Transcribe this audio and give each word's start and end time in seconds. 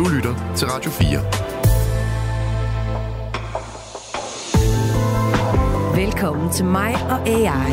Du 0.00 0.08
lytter 0.08 0.54
til 0.56 0.68
Radio 0.68 0.90
4. 0.90 1.08
Velkommen 6.04 6.52
til 6.52 6.64
mig 6.64 6.94
og 6.94 7.28
AI. 7.28 7.70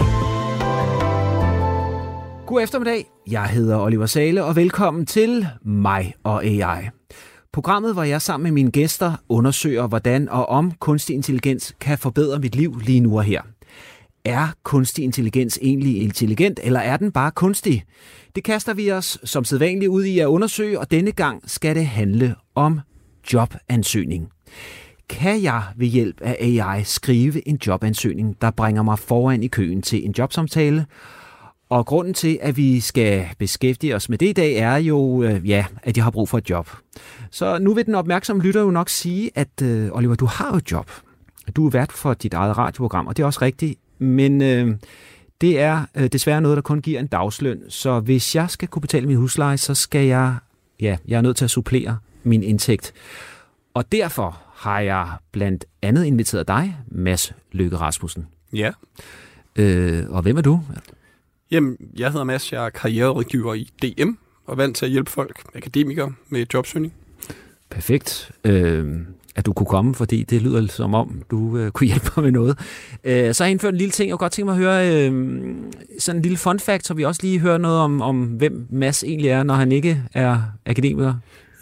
God 2.45 2.63
eftermiddag. 2.63 3.05
Jeg 3.27 3.45
hedder 3.45 3.79
Oliver 3.79 4.05
Sale, 4.05 4.43
og 4.43 4.55
velkommen 4.55 5.05
til 5.05 5.47
mig 5.65 6.13
og 6.23 6.45
AI. 6.45 6.89
Programmet, 7.53 7.93
hvor 7.93 8.03
jeg 8.03 8.21
sammen 8.21 8.43
med 8.43 8.51
mine 8.51 8.71
gæster 8.71 9.13
undersøger, 9.29 9.87
hvordan 9.87 10.29
og 10.29 10.49
om 10.49 10.71
kunstig 10.71 11.15
intelligens 11.15 11.75
kan 11.79 11.97
forbedre 11.97 12.39
mit 12.39 12.55
liv 12.55 12.79
lige 12.85 12.99
nu 12.99 13.17
og 13.17 13.23
her. 13.23 13.41
Er 14.27 14.47
kunstig 14.63 15.03
intelligens 15.03 15.59
egentlig 15.61 16.01
intelligent, 16.01 16.59
eller 16.63 16.79
er 16.79 16.97
den 16.97 17.11
bare 17.11 17.31
kunstig? 17.31 17.83
Det 18.35 18.43
kaster 18.43 18.73
vi 18.73 18.91
os 18.91 19.19
som 19.23 19.43
sædvanligt 19.43 19.89
ud 19.89 20.03
i 20.03 20.19
at 20.19 20.25
undersøge, 20.25 20.79
og 20.79 20.91
denne 20.91 21.11
gang 21.11 21.49
skal 21.49 21.75
det 21.75 21.85
handle 21.85 22.35
om 22.55 22.79
jobansøgning. 23.33 24.29
Kan 25.09 25.43
jeg 25.43 25.63
ved 25.77 25.87
hjælp 25.87 26.21
af 26.21 26.37
AI 26.39 26.83
skrive 26.83 27.47
en 27.47 27.59
jobansøgning, 27.67 28.41
der 28.41 28.51
bringer 28.51 28.83
mig 28.83 28.99
foran 28.99 29.43
i 29.43 29.47
køen 29.47 29.81
til 29.81 30.05
en 30.05 30.13
jobsamtale? 30.17 30.85
Og 31.69 31.85
grunden 31.85 32.13
til, 32.13 32.39
at 32.41 32.57
vi 32.57 32.79
skal 32.79 33.25
beskæftige 33.39 33.95
os 33.95 34.09
med 34.09 34.17
det 34.17 34.29
i 34.29 34.33
dag, 34.33 34.53
er 34.55 34.75
jo, 34.75 35.23
øh, 35.23 35.49
ja, 35.49 35.65
at 35.83 35.97
jeg 35.97 36.03
har 36.03 36.11
brug 36.11 36.29
for 36.29 36.37
et 36.37 36.49
job. 36.49 36.69
Så 37.31 37.59
nu 37.59 37.73
vil 37.73 37.85
den 37.85 37.95
opmærksomme 37.95 38.43
lytter 38.43 38.61
jo 38.61 38.71
nok 38.71 38.89
sige, 38.89 39.31
at 39.35 39.61
øh, 39.63 39.89
Oliver, 39.91 40.15
du 40.15 40.25
har 40.25 40.49
jo 40.51 40.57
et 40.57 40.71
job. 40.71 40.91
Du 41.55 41.65
er 41.65 41.71
vært 41.71 41.91
for 41.91 42.13
dit 42.13 42.33
eget 42.33 42.57
radioprogram, 42.57 43.07
og 43.07 43.17
det 43.17 43.23
er 43.23 43.27
også 43.27 43.41
rigtigt. 43.41 43.79
Men 43.99 44.41
øh, 44.41 44.75
det 45.41 45.59
er 45.59 45.85
øh, 45.95 46.07
desværre 46.07 46.41
noget, 46.41 46.55
der 46.55 46.61
kun 46.61 46.81
giver 46.81 46.99
en 46.99 47.07
dagsløn. 47.07 47.61
Så 47.69 47.99
hvis 47.99 48.35
jeg 48.35 48.49
skal 48.49 48.67
kunne 48.67 48.81
betale 48.81 49.07
min 49.07 49.17
husleje, 49.17 49.57
så 49.57 49.73
skal 49.73 50.05
jeg, 50.05 50.35
ja, 50.79 50.97
jeg 51.07 51.17
er 51.17 51.21
nødt 51.21 51.37
til 51.37 51.45
at 51.45 51.51
supplere 51.51 51.97
min 52.23 52.43
indtægt. 52.43 52.93
Og 53.73 53.91
derfor 53.91 54.41
har 54.53 54.79
jeg 54.79 55.11
blandt 55.31 55.65
andet 55.81 56.05
inviteret 56.05 56.47
dig, 56.47 56.77
Mads 56.87 57.33
Løkke 57.51 57.77
Rasmussen. 57.77 58.27
Ja. 58.53 58.71
Øh, 59.55 60.09
og 60.09 60.21
hvem 60.21 60.37
er 60.37 60.41
du? 60.41 60.61
Jamen, 61.51 61.77
jeg 61.97 62.11
hedder 62.11 62.23
Mads, 62.23 62.53
jeg 62.53 62.65
er 62.65 62.69
karriererådgiver 62.69 63.53
i 63.53 63.69
DM, 63.81 64.09
og 64.45 64.57
vant 64.57 64.75
til 64.75 64.85
at 64.85 64.91
hjælpe 64.91 65.11
folk, 65.11 65.43
akademikere, 65.55 66.13
med 66.29 66.45
jobsøgning. 66.53 66.93
Perfekt. 67.69 68.31
Øh, 68.43 68.97
at 69.37 69.45
du 69.45 69.53
kunne 69.53 69.67
komme, 69.67 69.95
fordi 69.95 70.23
det 70.23 70.41
lyder 70.41 70.67
som 70.67 70.93
om, 70.93 71.21
du 71.31 71.57
øh, 71.57 71.71
kunne 71.71 71.87
hjælpe 71.87 72.11
mig 72.15 72.23
med 72.23 72.31
noget. 72.31 72.59
Øh, 73.03 73.33
så 73.33 73.43
har 73.43 73.47
jeg 73.47 73.51
indført 73.51 73.73
en 73.73 73.77
lille 73.77 73.91
ting, 73.91 74.09
jeg 74.09 74.13
kunne 74.13 74.25
godt 74.25 74.31
tænke 74.31 74.45
mig 74.45 74.53
at 74.53 74.59
høre 74.59 75.09
øh, 75.09 75.55
sådan 75.99 76.19
en 76.19 76.21
lille 76.21 76.37
fun 76.37 76.59
fact, 76.59 76.85
så 76.85 76.93
vi 76.93 77.05
også 77.05 77.21
lige 77.23 77.39
hører 77.39 77.57
noget 77.57 77.79
om, 77.79 78.01
om, 78.01 78.23
hvem 78.23 78.67
Mads 78.69 79.03
egentlig 79.03 79.29
er, 79.29 79.43
når 79.43 79.53
han 79.53 79.71
ikke 79.71 80.03
er 80.13 80.41
akademiker. 80.65 81.13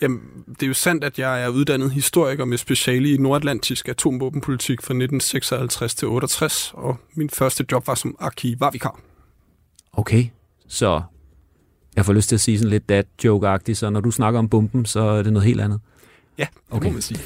Jamen, 0.02 0.20
det 0.50 0.64
er 0.64 0.68
jo 0.68 0.74
sandt, 0.74 1.04
at 1.04 1.20
jeg 1.20 1.44
er 1.44 1.50
uddannet 1.50 1.92
historiker 1.92 2.46
med 2.46 2.58
speciale 2.58 3.12
i 3.12 3.18
nordatlantisk 3.18 3.88
atomvåbenpolitik 3.88 4.82
fra 4.82 4.94
1956 4.94 5.96
til 5.96 6.08
68, 6.08 6.72
og 6.74 6.98
min 7.16 7.30
første 7.30 7.66
job 7.72 7.88
var 7.88 7.96
som 7.96 8.16
arkivarvikar. 8.20 9.00
Okay, 9.94 10.26
så 10.68 11.02
jeg 11.96 12.06
får 12.06 12.14
lyst 12.14 12.30
til 12.30 12.36
at 12.36 12.42
sige 12.42 12.58
sådan 12.58 12.70
lidt 12.70 12.90
dad 12.90 13.04
joke-agtigt, 13.26 13.74
så 13.74 13.90
når 13.90 14.00
du 14.00 14.12
snakker 14.12 14.40
om 14.40 14.50
bomben, 14.50 14.86
så 14.86 15.00
er 15.00 15.24
det 15.24 15.34
noget 15.34 15.48
helt 15.48 15.62
andet. 15.62 15.80
Ja, 16.38 16.48
det 16.52 16.62
okay. 16.70 16.88
må 16.88 16.94
man 16.94 17.02
sige. 17.02 17.20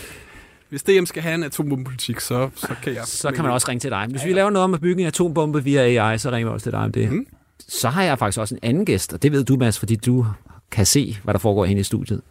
Hvis 0.70 0.84
DM 0.84 1.06
skal 1.06 1.24
have 1.24 1.36
en 1.36 1.44
atombombepolitik, 1.44 2.20
så, 2.20 2.50
så 2.56 2.76
kan 2.84 2.94
jeg... 2.94 3.02
Så 3.06 3.32
kan 3.32 3.44
man 3.44 3.54
også 3.54 3.68
ringe 3.70 3.80
til 3.80 3.92
dig. 3.92 4.08
Hvis 4.10 4.22
ja, 4.22 4.28
ja. 4.28 4.34
vi 4.34 4.38
laver 4.38 4.50
noget 4.50 4.64
om 4.64 4.74
at 4.74 4.82
bygge 4.82 5.02
en 5.02 5.08
atombombe 5.08 5.64
via 5.64 5.82
AI, 5.82 6.18
så 6.18 6.32
ringer 6.32 6.50
vi 6.50 6.54
også 6.54 6.64
til 6.64 6.72
dig 6.72 6.80
om 6.80 6.92
det. 6.92 7.12
Mm. 7.12 7.26
Så 7.68 7.90
har 7.90 8.04
jeg 8.04 8.20
faktisk 8.20 8.40
også 8.40 8.56
en 8.56 8.60
anden 8.64 8.86
gæst, 8.86 9.14
og 9.14 9.24
det 9.24 9.32
ved 9.32 9.44
du, 9.44 9.56
Mads, 9.56 9.80
fordi 9.80 9.96
du 9.96 10.26
kan 10.72 10.86
se, 10.86 11.18
hvad 11.24 11.34
der 11.34 11.40
foregår 11.40 11.66
inde 11.66 11.80
i 11.80 11.84
studiet. 11.84 12.22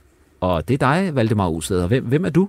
Og 0.41 0.69
det 0.69 0.75
er 0.75 0.79
dig, 0.79 1.15
Valdemar 1.15 1.49
Usted. 1.49 1.87
Hvem, 1.89 2.05
hvem 2.05 2.25
er 2.25 2.31
du? 2.31 2.49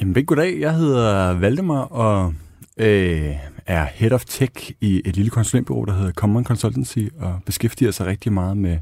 Jamen, 0.00 0.26
goddag. 0.26 0.60
Jeg 0.60 0.74
hedder 0.74 1.32
Valdemar, 1.32 1.80
og 1.80 2.34
øh, 2.76 3.30
er 3.66 3.84
Head 3.84 4.12
of 4.12 4.24
Tech 4.24 4.70
i 4.80 5.02
et 5.04 5.16
lille 5.16 5.30
konsulentbureau, 5.30 5.84
der 5.84 5.92
hedder 5.92 6.12
Common 6.12 6.44
Consultancy, 6.44 6.98
og 7.20 7.40
beskæftiger 7.46 7.90
sig 7.90 8.06
rigtig 8.06 8.32
meget 8.32 8.56
med 8.56 8.78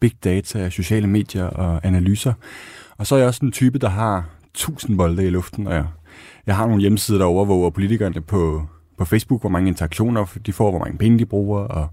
big 0.00 0.12
data, 0.24 0.70
sociale 0.70 1.06
medier 1.06 1.44
og 1.44 1.80
analyser. 1.86 2.32
Og 2.96 3.06
så 3.06 3.14
er 3.14 3.18
jeg 3.18 3.28
også 3.28 3.44
en 3.44 3.52
type, 3.52 3.78
der 3.78 3.88
har 3.88 4.24
tusind 4.56 4.98
bolde 4.98 5.26
i 5.26 5.30
luften, 5.30 5.66
og 5.66 5.74
jeg, 5.74 5.86
jeg 6.46 6.56
har 6.56 6.66
nogle 6.66 6.80
hjemmesider, 6.80 7.18
der 7.18 7.26
overvåger 7.26 7.70
politikerne 7.70 8.20
på, 8.20 8.66
på 8.98 9.04
Facebook, 9.04 9.40
hvor 9.40 9.50
mange 9.50 9.68
interaktioner 9.68 10.26
de 10.46 10.52
får, 10.52 10.70
hvor 10.70 10.78
mange 10.78 10.98
penge 10.98 11.18
de 11.18 11.26
bruger, 11.26 11.60
og 11.60 11.88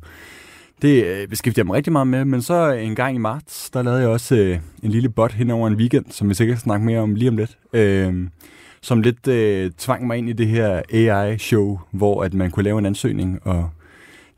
det 0.82 1.06
øh, 1.06 1.28
beskæftiger 1.28 1.64
jeg 1.64 1.68
mig 1.68 1.76
rigtig 1.76 1.94
meget 1.94 2.08
med, 2.08 2.26
men 2.26 2.42
så 2.42 2.74
øh, 2.74 2.86
en 2.86 2.96
gang 2.96 3.16
i 3.16 3.18
marts, 3.18 3.70
der 3.70 3.82
lavede 3.82 4.02
jeg 4.02 4.10
også 4.10 4.36
øh, 4.36 4.60
en 4.84 4.92
lille 4.92 5.10
bot 5.10 5.32
hen 5.32 5.52
over 5.52 5.68
en 5.68 5.76
weekend, 5.76 6.06
som 6.10 6.30
vi 6.30 6.34
sikkert 6.34 6.60
snakker 6.60 6.86
mere 6.86 7.00
om 7.00 7.16
lige 7.16 7.30
om 7.30 7.38
lidt, 7.38 7.58
øh, 7.74 8.28
som 8.82 9.02
lidt 9.02 9.28
øh, 9.28 9.72
tvang 9.78 10.08
mig 10.08 10.18
ind 10.18 10.30
i 10.30 10.34
det 10.34 10.48
her 10.48 10.82
AI-show, 10.94 11.80
hvor 11.92 12.24
at 12.24 12.34
man 12.34 12.52
kunne 12.52 12.64
lave 12.64 12.80
en 12.80 12.86
ansøgning, 12.86 13.40
og 13.48 13.70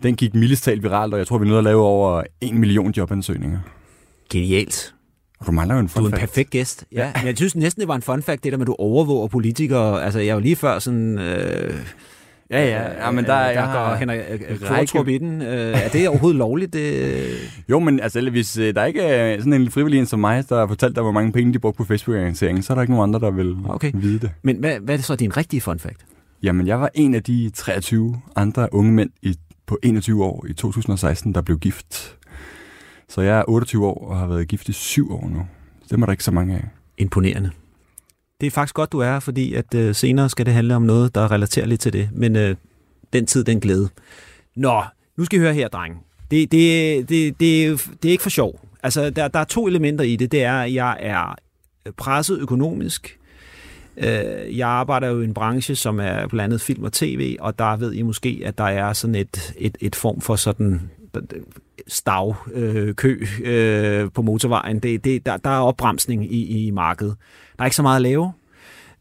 den 0.03 0.15
gik 0.15 0.33
mildest 0.33 0.63
talt 0.63 0.83
viralt, 0.83 1.13
og 1.13 1.19
jeg 1.19 1.27
tror, 1.27 1.37
vi 1.37 1.45
nåede 1.45 1.57
at 1.57 1.63
lave 1.63 1.81
over 1.81 2.23
en 2.41 2.59
million 2.59 2.91
jobansøgninger. 2.91 3.59
Genialt. 4.29 4.94
Du 5.47 5.51
mangler 5.51 5.75
jo 5.75 5.81
en 5.81 5.89
fun 5.89 6.01
Du 6.03 6.05
er 6.05 6.11
en 6.11 6.19
fact. 6.19 6.29
perfekt 6.31 6.49
gæst. 6.49 6.85
Ja, 6.91 7.11
men 7.15 7.27
jeg 7.27 7.37
synes 7.37 7.55
næsten, 7.55 7.79
det 7.81 7.87
var 7.87 7.95
en 7.95 8.01
fun 8.01 8.23
fact, 8.23 8.43
det 8.43 8.51
der 8.51 8.57
med, 8.57 8.63
at 8.63 8.67
du 8.67 8.75
overvåger 8.79 9.27
politikere. 9.27 10.03
Altså, 10.03 10.19
jeg 10.19 10.29
er 10.29 10.33
jo 10.33 10.39
lige 10.39 10.55
før 10.55 10.79
sådan... 10.79 11.19
Øh, 11.19 11.73
Ja, 12.51 12.65
ja, 12.65 13.05
ja, 13.05 13.11
men 13.11 13.25
der, 13.25 13.31
der 13.33 13.45
jeg 13.45 13.55
går 13.55 13.71
har 13.71 13.95
Henrik 13.95 14.19
Kvartrup 14.65 15.07
i 15.07 15.17
den. 15.17 15.41
Øh, 15.41 15.83
er 15.83 15.89
det 15.89 16.07
overhovedet 16.09 16.37
lovligt? 16.37 16.73
Det... 16.73 17.23
Jo, 17.69 17.79
men 17.79 17.99
altså, 17.99 18.29
hvis 18.29 18.57
øh, 18.57 18.75
der 18.75 18.85
ikke 18.85 19.01
er 19.01 19.37
sådan 19.37 19.53
en 19.53 19.71
frivillig 19.71 19.99
en 19.99 20.05
som 20.05 20.19
mig, 20.19 20.49
der 20.49 20.59
har 20.59 20.67
fortalt 20.67 20.95
dig, 20.95 21.03
hvor 21.03 21.11
mange 21.11 21.31
penge 21.31 21.53
de 21.53 21.59
brugte 21.59 21.77
på 21.77 21.83
Facebook-annonceringen, 21.83 22.63
så 22.63 22.73
er 22.73 22.75
der 22.75 22.81
ikke 22.81 22.93
nogen 22.93 23.09
andre, 23.09 23.19
der 23.27 23.31
vil 23.31 23.55
Okay. 23.69 23.91
vide 23.93 24.19
det. 24.19 24.31
Men 24.43 24.57
hvad, 24.57 24.79
hvad 24.79 24.93
er 24.95 24.97
det 24.97 25.05
så 25.05 25.15
din 25.15 25.37
rigtige 25.37 25.61
fun 25.61 25.79
fact? 25.79 26.05
Jamen, 26.43 26.67
jeg 26.67 26.79
var 26.81 26.89
en 26.93 27.15
af 27.15 27.23
de 27.23 27.49
23 27.55 28.21
andre 28.35 28.73
unge 28.73 28.91
mænd 28.91 29.09
i, 29.21 29.35
på 29.67 29.77
21 29.83 30.23
år 30.23 30.45
i 30.49 30.53
2016, 30.53 31.33
der 31.35 31.41
blev 31.41 31.57
gift. 31.59 32.15
Så 33.09 33.21
jeg 33.21 33.39
er 33.39 33.43
28 33.47 33.87
år 33.87 34.07
og 34.09 34.17
har 34.17 34.27
været 34.27 34.47
gift 34.47 34.69
i 34.69 34.71
syv 34.71 35.11
år 35.13 35.29
nu. 35.29 35.47
Det 35.83 35.91
er 35.91 36.05
der 36.05 36.11
ikke 36.11 36.23
så 36.23 36.31
mange 36.31 36.55
af. 36.55 36.63
Imponerende. 36.97 37.51
Det 38.41 38.47
er 38.47 38.51
faktisk 38.51 38.75
godt, 38.75 38.91
du 38.91 38.99
er 38.99 39.19
fordi 39.19 39.53
at 39.53 39.75
øh, 39.75 39.95
senere 39.95 40.29
skal 40.29 40.45
det 40.45 40.53
handle 40.53 40.75
om 40.75 40.81
noget, 40.81 41.15
der 41.15 41.31
relaterer 41.31 41.65
lidt 41.65 41.81
til 41.81 41.93
det. 41.93 42.09
Men 42.13 42.35
øh, 42.35 42.55
den 43.13 43.25
tid, 43.25 43.43
den 43.43 43.59
glæde. 43.59 43.89
Nå, 44.55 44.83
nu 45.17 45.25
skal 45.25 45.39
I 45.39 45.41
høre 45.41 45.53
her, 45.53 45.67
dreng. 45.67 46.05
Det, 46.31 46.51
det, 46.51 47.09
det, 47.09 47.39
det, 47.39 47.89
det 48.03 48.09
er 48.09 48.11
ikke 48.11 48.23
for 48.23 48.29
sjov. 48.29 48.59
Altså, 48.83 49.09
der, 49.09 49.27
der 49.27 49.39
er 49.39 49.43
to 49.43 49.67
elementer 49.67 50.05
i 50.05 50.15
det. 50.15 50.31
Det 50.31 50.43
er, 50.43 50.53
at 50.53 50.73
jeg 50.73 50.97
er 50.99 51.35
presset 51.97 52.39
økonomisk. 52.39 53.19
Øh, 53.97 54.57
Jeg 54.57 54.69
arbejder 54.69 55.07
jo 55.07 55.21
i 55.21 55.23
en 55.23 55.33
branche, 55.33 55.75
som 55.75 55.99
er 55.99 56.27
blandt 56.27 56.43
andet 56.43 56.61
film 56.61 56.83
og 56.83 56.93
tv, 56.93 57.37
og 57.39 57.59
der 57.59 57.75
ved 57.75 57.93
I 57.93 58.01
måske, 58.01 58.41
at 58.45 58.57
der 58.57 58.63
er 58.63 58.93
sådan 58.93 59.15
et, 59.15 59.53
et, 59.57 59.77
et 59.81 59.95
form 59.95 60.21
for 60.21 60.35
sådan 60.35 60.89
stav, 61.87 62.35
øh, 62.53 62.95
kø 62.95 63.25
øh, 63.43 64.11
på 64.13 64.21
motorvejen. 64.21 64.79
Det, 64.79 65.03
det, 65.03 65.25
der, 65.25 65.37
der 65.37 65.49
er 65.49 65.59
opbremsning 65.59 66.33
i, 66.33 66.67
i 66.67 66.71
markedet. 66.71 67.15
Der 67.57 67.63
er 67.63 67.65
ikke 67.65 67.75
så 67.75 67.81
meget 67.81 67.95
at 67.95 68.01
lave. 68.01 68.33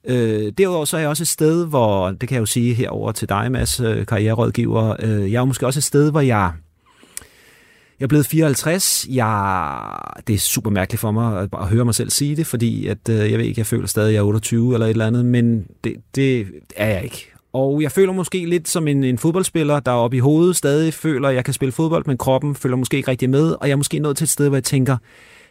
Øh, 0.06 0.52
derudover 0.58 0.84
så 0.84 0.96
er 0.96 1.00
jeg 1.00 1.08
også 1.08 1.22
et 1.22 1.28
sted, 1.28 1.66
hvor, 1.66 2.10
det 2.10 2.28
kan 2.28 2.34
jeg 2.34 2.40
jo 2.40 2.46
sige 2.46 2.74
herover 2.74 3.12
til 3.12 3.28
dig, 3.28 3.52
Mads, 3.52 3.80
øh, 3.80 4.06
karriererådgiver, 4.06 4.96
øh, 4.98 5.32
jeg 5.32 5.40
er 5.40 5.44
måske 5.44 5.66
også 5.66 5.78
et 5.78 5.84
sted, 5.84 6.10
hvor 6.10 6.20
jeg 6.20 6.52
jeg 8.00 8.06
er 8.06 8.08
blevet 8.08 8.26
54. 8.26 9.06
Jeg, 9.10 9.98
det 10.26 10.34
er 10.34 10.38
super 10.38 10.70
mærkeligt 10.70 11.00
for 11.00 11.10
mig 11.10 11.40
at, 11.40 11.48
at 11.52 11.68
høre 11.68 11.84
mig 11.84 11.94
selv 11.94 12.10
sige 12.10 12.36
det, 12.36 12.46
fordi 12.46 12.86
at, 12.86 13.08
øh, 13.10 13.30
jeg 13.30 13.38
ved 13.38 13.46
ikke, 13.46 13.58
jeg 13.58 13.66
føler 13.66 13.86
stadig, 13.86 14.08
at 14.08 14.14
jeg 14.14 14.20
er 14.20 14.24
28 14.24 14.74
eller 14.74 14.86
et 14.86 14.90
eller 14.90 15.06
andet, 15.06 15.26
men 15.26 15.66
det, 15.84 15.96
det 16.14 16.46
er 16.76 16.88
jeg 16.88 17.04
ikke. 17.04 17.33
Og 17.54 17.82
jeg 17.82 17.92
føler 17.92 18.12
måske 18.12 18.46
lidt 18.46 18.68
som 18.68 18.88
en, 18.88 19.04
en 19.04 19.18
fodboldspiller, 19.18 19.80
der 19.80 19.92
oppe 19.92 20.16
i 20.16 20.20
hovedet 20.20 20.56
stadig 20.56 20.94
føler, 20.94 21.28
at 21.28 21.34
jeg 21.34 21.44
kan 21.44 21.54
spille 21.54 21.72
fodbold, 21.72 22.06
men 22.06 22.18
kroppen 22.18 22.54
føler 22.54 22.76
måske 22.76 22.96
ikke 22.96 23.10
rigtig 23.10 23.30
med, 23.30 23.50
og 23.52 23.66
jeg 23.68 23.72
er 23.72 23.76
måske 23.76 23.98
nået 23.98 24.16
til 24.16 24.24
et 24.24 24.28
sted, 24.30 24.48
hvor 24.48 24.56
jeg 24.56 24.64
tænker, 24.64 24.96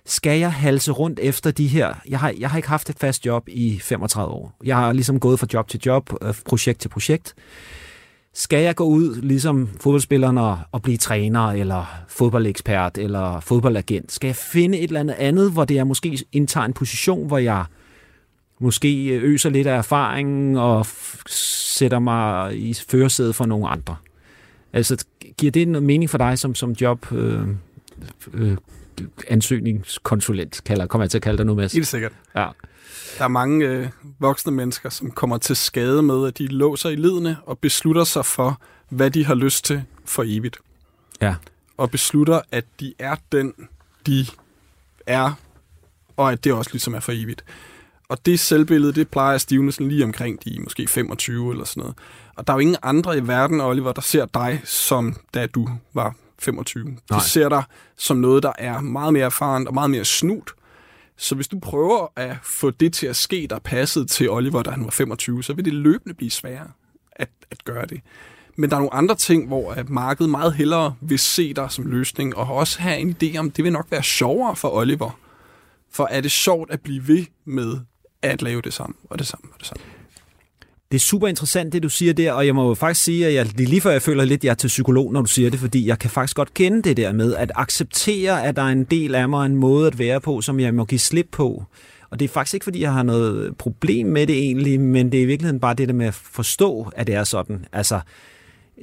skal 0.06 0.40
jeg 0.40 0.54
halse 0.54 0.92
rundt 0.92 1.20
efter 1.20 1.52
de 1.52 1.68
her? 1.68 1.94
Jeg 2.10 2.20
har, 2.20 2.34
jeg 2.40 2.50
har 2.50 2.58
ikke 2.58 2.70
haft 2.70 2.90
et 2.90 3.00
fast 3.00 3.26
job 3.26 3.44
i 3.48 3.80
35 3.80 4.34
år. 4.34 4.58
Jeg 4.64 4.76
har 4.76 4.94
ligesom 4.94 5.20
gået 5.20 5.40
fra 5.40 5.48
job 5.54 5.68
til 5.68 5.80
job, 5.86 6.14
øh, 6.22 6.34
projekt 6.46 6.80
til 6.80 6.90
projekt. 6.90 7.34
Skal 8.34 8.64
jeg 8.64 8.76
gå 8.76 8.84
ud, 8.84 9.22
ligesom 9.22 9.70
fodboldspilleren, 9.82 10.38
og, 10.38 10.60
og 10.72 10.82
blive 10.82 10.98
træner, 10.98 11.48
eller 11.48 12.04
fodboldekspert, 12.08 12.98
eller 12.98 13.40
fodboldagent? 13.40 14.12
Skal 14.12 14.28
jeg 14.28 14.36
finde 14.36 14.78
et 14.78 14.84
eller 14.84 15.00
andet 15.00 15.16
andet, 15.18 15.52
hvor 15.52 15.66
det 15.66 15.78
er 15.78 15.84
måske 15.84 16.20
indtager 16.32 16.66
en 16.66 16.74
position, 16.74 17.28
hvor 17.28 17.38
jeg 17.38 17.66
måske 18.64 19.10
øser 19.10 19.50
lidt 19.50 19.68
af 19.68 19.78
erfaring 19.78 20.60
og 20.60 20.86
sætter 21.28 22.00
mig 22.00 22.58
i 22.58 22.74
førersædet 22.74 23.36
for 23.36 23.46
nogle 23.46 23.68
andre? 23.68 23.96
Altså, 24.74 25.06
giver 25.38 25.52
det 25.52 25.68
noget 25.68 25.84
mening 25.84 26.10
for 26.10 26.18
dig 26.18 26.40
som, 26.40 26.56
som 26.56 26.72
job, 26.72 27.12
øh, 27.12 27.48
øh, 28.34 28.58
ansøgningskonsulent, 29.28 30.62
kalder, 30.66 30.86
kommer 30.86 31.04
jeg 31.04 31.12
til 31.12 31.18
at 31.18 31.22
kalde 31.22 31.38
dig 31.38 31.46
nu, 31.46 31.56
Mads? 31.56 31.74
Helt 31.74 31.88
sikkert. 31.88 32.12
Ja. 32.36 32.48
Der 33.18 33.24
er 33.24 33.28
mange 33.28 33.66
øh, 33.66 33.90
voksne 34.20 34.52
mennesker, 34.52 34.90
som 34.90 35.12
kommer 35.12 35.38
til 35.38 35.56
skade 35.56 36.02
med, 36.02 36.28
at 36.28 36.38
de 36.38 36.48
låser 36.48 36.90
i 36.90 36.96
lidene 36.96 37.38
og 37.46 37.60
beslutter 37.60 38.04
sig 38.04 38.26
for, 38.26 38.62
hvad 38.90 39.12
de 39.12 39.26
har 39.26 39.36
lyst 39.36 39.66
til 39.66 39.84
for 40.06 40.24
evigt. 40.28 40.58
Ja. 41.22 41.36
Og 41.78 41.92
beslutter, 41.92 42.42
at 42.52 42.66
de 42.80 42.94
er 43.00 43.16
den, 43.32 43.54
de 44.08 44.26
er 45.08 45.34
og 46.18 46.32
at 46.32 46.44
det 46.44 46.54
også 46.54 46.70
ligesom 46.74 46.94
er 46.94 47.00
for 47.00 47.12
evigt. 47.12 47.44
Og 48.14 48.26
det 48.26 48.40
selvbillede, 48.40 48.94
det 48.94 49.10
plejer 49.10 49.36
at 49.36 49.42
stivne 49.42 49.72
sådan 49.72 49.88
lige 49.88 50.04
omkring 50.04 50.46
de 50.46 50.60
måske 50.64 50.88
25 50.88 51.52
eller 51.52 51.66
sådan 51.66 51.82
noget. 51.82 51.96
Og 52.36 52.48
der 52.48 52.54
er 52.54 52.58
jo 52.58 52.60
ingen 52.60 52.78
andre 52.84 53.18
i 53.18 53.28
verden, 53.28 53.62
Oliver, 53.62 53.92
der 53.92 54.02
ser 54.02 54.26
dig, 54.26 54.62
som 54.64 55.16
da 55.34 55.46
du 55.46 55.70
var 55.94 56.16
25. 56.40 56.84
De 56.86 56.96
Nej. 57.10 57.20
ser 57.20 57.50
dig 57.50 57.64
som 57.98 58.18
noget, 58.18 58.44
der 58.44 58.52
er 58.58 58.82
meget 58.82 59.14
mere 59.14 59.26
erfaren 59.26 59.68
og 59.68 59.74
meget 59.74 59.90
mere 59.90 60.06
snut. 60.06 60.52
Så 61.18 61.36
hvis 61.36 61.48
du 61.48 61.60
prøver 61.60 62.08
at 62.16 62.38
få 62.44 62.70
det 62.72 62.94
til 62.94 63.08
at 63.08 63.16
ske, 63.16 63.48
der 63.50 63.60
passede 63.60 64.06
til 64.06 64.30
Oliver, 64.30 64.64
da 64.64 64.72
han 64.72 64.84
var 64.84 64.92
25, 64.92 65.44
så 65.44 65.54
vil 65.54 65.66
det 65.66 65.74
løbende 65.74 66.16
blive 66.16 66.32
sværere 66.32 66.72
at, 67.12 67.30
at 67.52 67.66
gøre 67.66 67.86
det. 67.86 68.02
Men 68.56 68.70
der 68.70 68.76
er 68.76 68.80
nogle 68.80 68.94
andre 68.94 69.16
ting, 69.16 69.48
hvor 69.48 69.72
at 69.72 69.90
markedet 69.90 70.30
meget 70.30 70.54
hellere 70.54 70.96
vil 71.02 71.20
se 71.20 71.54
dig 71.54 71.72
som 71.72 71.86
løsning, 71.86 72.36
og 72.36 72.48
også 72.48 72.82
have 72.82 72.98
en 72.98 73.16
idé 73.24 73.38
om, 73.38 73.52
det 73.52 73.64
vil 73.64 73.74
nok 73.74 73.88
være 73.90 74.04
sjovere 74.04 74.56
for 74.56 74.70
Oliver. 74.70 75.20
For 75.92 76.08
er 76.12 76.22
det 76.22 76.32
sjovt 76.32 76.72
at 76.72 76.82
blive 76.82 77.08
ved 77.08 77.26
med 77.46 77.78
at 78.24 78.42
lave 78.42 78.62
det 78.62 78.74
samme, 78.74 78.96
og 79.10 79.20
det 79.20 79.28
samme, 79.28 79.50
og 79.54 79.60
det 79.60 79.68
samme. 79.68 79.84
Det 80.92 81.00
er 81.00 81.02
super 81.02 81.28
interessant, 81.28 81.74
det 81.74 81.84
du 81.84 81.90
siger 81.90 82.14
der, 82.14 82.32
og 82.32 82.46
jeg 82.46 82.56
må 82.56 82.68
jo 82.68 82.74
faktisk 82.74 83.04
sige, 83.04 83.28
at 83.28 83.34
jeg, 83.34 83.60
lige 83.60 83.82
før 83.82 83.92
jeg 83.92 84.02
føler 84.02 84.26
lidt, 84.26 84.40
at 84.40 84.44
jeg 84.44 84.52
er 84.52 84.56
til 84.56 84.68
psykolog, 84.68 85.14
når 85.14 85.22
du 85.22 85.28
siger 85.28 85.50
det, 85.50 85.60
fordi 85.60 85.88
jeg 85.88 86.00
kan 86.00 86.10
faktisk 86.10 86.36
godt 86.36 86.54
kende 86.54 86.82
det 86.82 86.98
der 86.98 87.12
med 87.12 87.36
at 87.36 87.52
acceptere, 87.56 88.44
at 88.44 88.56
der 88.56 88.62
er 88.62 88.68
en 88.68 88.84
del 88.84 89.16
af 89.16 89.30
mig, 89.30 89.46
en 89.46 89.56
måde 89.56 89.88
at 89.88 90.00
være 90.00 90.22
på, 90.22 90.42
som 90.42 90.60
jeg 90.60 90.74
må 90.74 90.86
give 90.86 91.00
slip 91.00 91.28
på. 91.32 91.64
Og 92.10 92.20
det 92.20 92.26
er 92.26 92.30
faktisk 92.30 92.54
ikke, 92.54 92.64
fordi 92.64 92.82
jeg 92.82 92.94
har 92.94 93.04
noget 93.04 93.58
problem 93.58 94.08
med 94.08 94.28
det 94.28 94.38
egentlig, 94.38 94.80
men 94.80 95.12
det 95.12 95.18
er 95.18 95.24
i 95.24 95.26
virkeligheden 95.26 95.60
bare 95.60 95.74
det 95.74 95.88
der 95.88 95.94
med 95.94 96.06
at 96.06 96.14
forstå, 96.14 96.92
at 96.96 97.08
det 97.08 97.16
er 97.16 97.24
sådan. 97.24 97.66
Altså, 97.72 98.00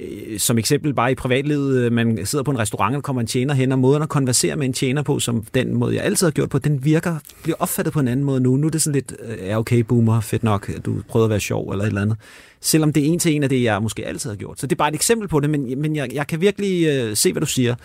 øh, 0.01 0.39
som 0.39 0.57
eksempel 0.57 0.93
bare 0.93 1.11
i 1.11 1.15
privatlivet, 1.15 1.77
øh, 1.77 1.91
man 1.91 2.25
sidder 2.25 2.43
på 2.43 2.51
en 2.51 2.59
restaurant, 2.59 2.95
og 2.95 3.03
kommer 3.03 3.21
en 3.21 3.27
tjener 3.27 3.53
hen, 3.53 3.71
og 3.71 3.79
måden 3.79 4.03
at 4.03 4.09
konversere 4.09 4.55
med 4.55 4.65
en 4.65 4.73
tjener 4.73 5.01
på, 5.01 5.19
som 5.19 5.45
den 5.53 5.73
måde, 5.73 5.95
jeg 5.95 6.03
altid 6.03 6.27
har 6.27 6.31
gjort 6.31 6.49
på, 6.49 6.59
den 6.59 6.85
virker, 6.85 7.17
bliver 7.43 7.55
opfattet 7.59 7.93
på 7.93 7.99
en 7.99 8.07
anden 8.07 8.25
måde 8.25 8.41
nu. 8.41 8.57
Nu 8.57 8.67
er 8.67 8.71
det 8.71 8.81
sådan 8.81 8.93
lidt, 8.93 9.13
er 9.19 9.45
ja 9.45 9.59
okay, 9.59 9.79
boomer, 9.79 10.19
fedt 10.19 10.43
nok, 10.43 10.71
du 10.85 11.01
prøvede 11.07 11.25
at 11.25 11.29
være 11.29 11.39
sjov 11.39 11.71
eller 11.71 11.83
et 11.83 11.87
eller 11.87 12.01
andet. 12.01 12.17
Selvom 12.61 12.93
det 12.93 13.03
er 13.03 13.07
en 13.07 13.19
til 13.19 13.35
en 13.35 13.43
af 13.43 13.49
det, 13.49 13.63
jeg 13.63 13.81
måske 13.81 14.05
altid 14.05 14.29
har 14.29 14.37
gjort. 14.37 14.59
Så 14.59 14.67
det 14.67 14.75
er 14.75 14.77
bare 14.77 14.89
et 14.89 14.95
eksempel 14.95 15.27
på 15.27 15.39
det, 15.39 15.49
men, 15.49 15.81
men 15.81 15.95
jeg, 15.95 16.13
jeg 16.13 16.27
kan 16.27 16.41
virkelig 16.41 16.87
øh, 16.87 17.15
se, 17.15 17.31
hvad 17.31 17.41
du 17.41 17.47
siger. 17.47 17.75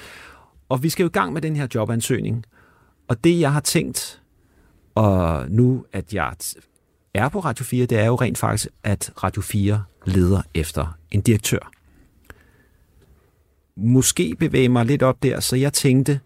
Og 0.69 0.83
vi 0.83 0.89
skal 0.89 1.03
jo 1.03 1.09
i 1.09 1.13
gang 1.13 1.33
med 1.33 1.43
den 1.43 1.57
her 1.57 1.67
jobansøgning. 1.75 2.45
Og 3.09 3.25
det, 3.25 3.41
jeg 3.41 3.53
har 3.53 3.61
tænkt, 3.61 4.21
og 4.95 5.45
nu 5.49 5.85
at 5.93 6.15
jeg 6.15 6.35
er 7.15 7.29
på 7.29 7.41
Radio 7.41 7.65
4, 7.65 7.87
det 7.87 7.99
er 7.99 8.07
jo 8.07 8.15
rent 8.15 8.39
faktisk, 8.39 8.69
at 8.85 9.13
Radio 9.25 9.43
4 9.43 9.83
leder 10.05 10.43
efter 10.55 10.97
en 11.11 11.21
direktør 11.21 11.76
måske 13.77 14.35
bevæge 14.39 14.69
mig 14.69 14.87
lidt 14.87 15.03
op 15.03 15.23
der, 15.23 15.41
så 15.41 15.57
jeg 15.57 15.73
tænkte, 15.73 16.21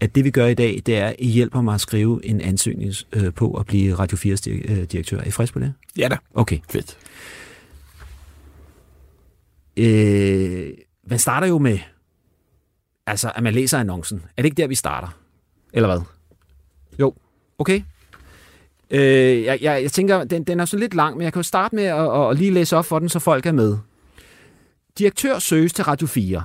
at 0.00 0.14
det 0.14 0.24
vi 0.24 0.30
gør 0.30 0.46
i 0.46 0.54
dag, 0.54 0.82
det 0.86 0.96
er, 0.96 1.06
at 1.06 1.16
I 1.18 1.26
hjælper 1.28 1.60
mig 1.60 1.74
at 1.74 1.80
skrive 1.80 2.26
en 2.26 2.40
ansøgning 2.40 2.92
øh, 3.12 3.34
på 3.34 3.52
at 3.54 3.66
blive 3.66 3.94
Radio 3.94 4.16
4's 4.16 4.40
dir- 4.46 4.72
øh, 4.72 4.82
direktør. 4.84 5.18
Er 5.18 5.24
I 5.24 5.30
frisk 5.30 5.52
på 5.52 5.58
det? 5.58 5.74
Ja 5.98 6.08
da. 6.08 6.16
Okay. 6.34 6.58
Fedt. 6.70 6.98
Øh, 9.76 10.70
man 11.10 11.18
starter 11.18 11.46
jo 11.46 11.58
med, 11.58 11.78
altså, 13.06 13.32
at 13.34 13.42
man 13.42 13.54
læser 13.54 13.78
annoncen. 13.78 14.22
Er 14.36 14.42
det 14.42 14.44
ikke 14.44 14.62
der, 14.62 14.66
vi 14.66 14.74
starter? 14.74 15.08
Eller 15.72 15.88
hvad? 15.88 16.00
Jo. 17.00 17.14
Okay. 17.58 17.82
Øh, 18.90 19.42
jeg, 19.42 19.58
jeg, 19.62 19.82
jeg 19.82 19.92
tænker, 19.92 20.24
den, 20.24 20.44
den 20.44 20.60
er 20.60 20.64
så 20.64 20.76
lidt 20.76 20.94
lang, 20.94 21.16
men 21.16 21.24
jeg 21.24 21.32
kan 21.32 21.40
jo 21.40 21.44
starte 21.44 21.74
med 21.76 21.84
at, 21.84 22.30
at 22.30 22.38
lige 22.38 22.50
læse 22.50 22.76
op 22.76 22.84
for 22.84 22.98
den, 22.98 23.08
så 23.08 23.18
folk 23.18 23.46
er 23.46 23.52
med. 23.52 23.76
Direktør 24.98 25.38
søges 25.38 25.72
til 25.72 25.84
Radio 25.84 26.06
4. 26.06 26.42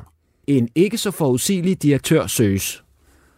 En 0.48 0.70
ikke 0.76 0.98
så 0.98 1.12
forudsigelig 1.12 1.84
direktør 1.84 2.28
søges. 2.28 2.84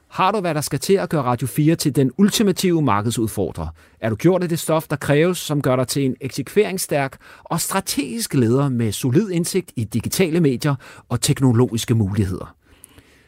Har 0.10 0.32
du, 0.32 0.40
hvad 0.40 0.54
der 0.54 0.62
skal 0.62 0.80
til 0.80 0.94
at 0.94 1.10
gøre 1.10 1.22
Radio 1.22 1.48
4 1.48 1.76
til 1.76 1.96
den 1.96 2.12
ultimative 2.18 2.82
markedsudfordrer? 2.82 3.68
Er 4.00 4.10
du 4.10 4.16
gjort 4.16 4.44
af 4.44 4.50
det 4.50 4.60
stof, 4.60 4.88
der 4.88 4.96
kræves, 4.96 5.38
som 5.38 5.62
gør 5.62 5.76
dig 5.76 5.88
til 5.88 6.06
en 6.06 6.16
eksekveringsstærk 6.22 7.18
og 7.44 7.62
strategisk 7.62 8.34
leder 8.34 8.70
med 8.70 8.92
solid 8.92 9.30
indsigt 9.30 9.72
i 9.76 9.84
digitale 9.84 10.40
medier 10.40 10.76
og 11.10 11.22
teknologiske 11.22 11.96
muligheder? 11.96 12.56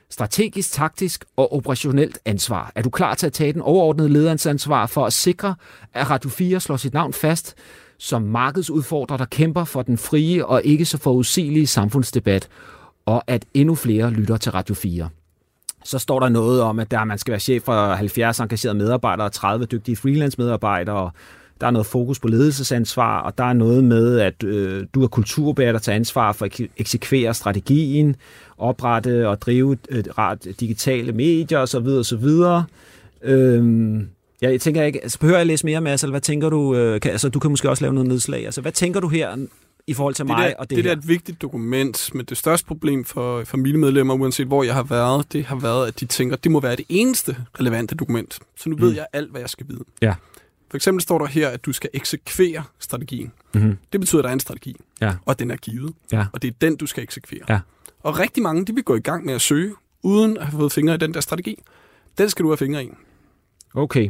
Strategisk, 0.09 0.71
taktisk 0.71 1.25
og 1.35 1.53
operationelt 1.53 2.19
ansvar. 2.25 2.71
Er 2.75 2.81
du 2.81 2.89
klar 2.89 3.13
til 3.15 3.27
at 3.27 3.33
tage 3.33 3.53
den 3.53 3.62
overordnede 3.62 4.09
lederansvar 4.09 4.85
for 4.85 5.06
at 5.06 5.13
sikre, 5.13 5.56
at 5.94 6.09
Radio 6.09 6.30
4 6.30 6.59
slår 6.59 6.77
sit 6.77 6.94
navn 6.94 7.13
fast 7.13 7.56
som 8.00 8.21
markedsudfordrer, 8.21 9.18
der 9.18 9.25
kæmper 9.25 9.63
for 9.63 9.81
den 9.81 9.97
frie 9.97 10.45
og 10.45 10.63
ikke 10.63 10.85
så 10.85 10.97
forudsigelige 10.97 11.68
samfundsdebat, 11.68 12.50
og 13.07 13.24
at 13.27 13.45
endnu 13.54 13.75
flere 13.75 14.09
lytter 14.09 14.38
til 14.38 14.51
Radio 14.51 14.75
4? 14.75 15.09
Så 15.83 16.00
står 16.00 16.19
der 16.19 16.30
noget 16.30 16.62
om, 16.62 16.80
at 16.80 16.92
der, 16.92 17.04
man 17.04 17.18
skal 17.18 17.31
være 17.31 17.39
chef 17.39 17.63
for 17.63 17.94
70 17.94 18.39
engagerede 18.39 18.77
medarbejdere 18.77 19.27
og 19.27 19.31
30 19.31 19.65
dygtige 19.65 19.95
freelance-medarbejdere, 19.95 20.95
og 20.95 21.12
der 21.62 21.68
er 21.68 21.71
noget 21.71 21.86
fokus 21.86 22.19
på 22.19 22.27
ledelsesansvar, 22.27 23.21
og 23.21 23.38
der 23.38 23.44
er 23.44 23.54
noget 23.54 23.83
med, 23.83 24.19
at 24.19 24.44
øh, 24.44 24.86
du 24.94 25.04
er 25.04 25.07
kulturbærer, 25.07 25.71
der 25.71 25.80
tager 25.80 25.95
ansvar 25.95 26.31
for 26.31 26.45
at 26.45 26.62
eksekvere 26.77 27.33
strategien, 27.33 28.15
oprette 28.57 29.30
og 29.30 29.42
drive 29.42 29.77
øh, 29.89 30.04
digitale 30.59 31.12
medier 31.12 31.59
osv. 31.59 31.88
osv. 31.88 32.25
Øhm, 33.21 34.07
ja, 34.42 34.51
jeg 34.51 34.62
tænker 34.62 34.83
ikke, 34.83 35.04
altså, 35.04 35.19
behøver 35.19 35.39
jeg 35.39 35.48
læse 35.48 35.65
mere 35.65 35.81
Mads, 35.81 36.04
eller 36.04 36.12
hvad 36.12 36.21
tænker 36.21 36.50
du, 36.50 36.75
øh, 36.75 37.01
kan, 37.01 37.12
altså, 37.12 37.30
du 37.30 37.39
kan 37.39 37.51
måske 37.51 37.69
også 37.69 37.83
lave 37.83 37.94
noget 37.94 38.09
nedslag, 38.09 38.45
altså, 38.45 38.62
hvad 38.62 38.71
tænker 38.71 39.00
du 39.00 39.07
her 39.07 39.38
i 39.87 39.93
forhold 39.93 40.13
til 40.15 40.23
det 40.25 40.27
mig 40.35 40.47
der, 40.49 40.55
og 40.59 40.69
det, 40.69 40.75
det 40.75 40.77
her? 40.77 40.83
der 40.83 40.95
er 40.95 41.01
et 41.01 41.07
vigtigt 41.07 41.41
dokument, 41.41 42.09
men 42.13 42.25
det 42.25 42.37
største 42.37 42.67
problem 42.67 43.05
for 43.05 43.43
familiemedlemmer, 43.43 44.13
uanset 44.13 44.47
hvor 44.47 44.63
jeg 44.63 44.73
har 44.73 44.83
været, 44.83 45.33
det 45.33 45.45
har 45.45 45.55
været, 45.55 45.87
at 45.87 45.99
de 45.99 46.05
tænker, 46.05 46.35
at 46.35 46.43
det 46.43 46.51
må 46.51 46.59
være 46.59 46.75
det 46.75 46.85
eneste 46.89 47.37
relevante 47.59 47.95
dokument. 47.95 48.39
Så 48.57 48.69
nu 48.69 48.75
ved 48.75 48.89
Mm. 48.89 48.95
jeg 48.95 49.07
alt, 49.13 49.31
hvad 49.31 49.41
jeg 49.41 49.49
skal 49.49 49.67
vide. 49.69 49.83
Ja. 50.01 50.13
For 50.69 50.77
eksempel 50.77 51.01
står 51.01 51.17
der 51.19 51.25
her, 51.25 51.49
at 51.49 51.65
du 51.65 51.73
skal 51.73 51.89
eksekvere 51.93 52.63
strategien. 52.79 53.31
Mm-hmm. 53.53 53.77
Det 53.91 53.99
betyder, 53.99 54.19
at 54.19 54.23
der 54.23 54.29
er 54.29 54.33
en 54.33 54.39
strategi, 54.39 54.75
Ja. 55.01 55.13
og 55.25 55.39
den 55.39 55.51
er 55.51 55.55
givet. 55.55 55.93
Ja. 56.11 56.25
Og 56.33 56.41
det 56.41 56.47
er 56.47 56.51
den, 56.61 56.75
du 56.75 56.85
skal 56.85 57.03
eksekvere. 57.03 57.41
Ja. 57.49 57.59
Og 57.99 58.19
rigtig 58.19 58.43
mange, 58.43 58.65
de 58.65 58.75
vil 58.75 58.83
gå 58.83 58.95
i 58.95 58.99
gang 58.99 59.25
med 59.25 59.33
at 59.33 59.41
søge, 59.41 59.73
uden 60.03 60.37
at 60.37 60.45
have 60.45 60.59
fået 60.59 60.71
fingre 60.71 60.95
i 60.95 60.97
den 60.97 61.13
der 61.13 61.21
strategi. 61.21 61.63
Den 62.17 62.29
skal 62.29 62.43
du 62.43 62.49
have 62.49 62.57
fingre 62.57 62.83
i. 62.85 62.89
Okay. 63.73 64.09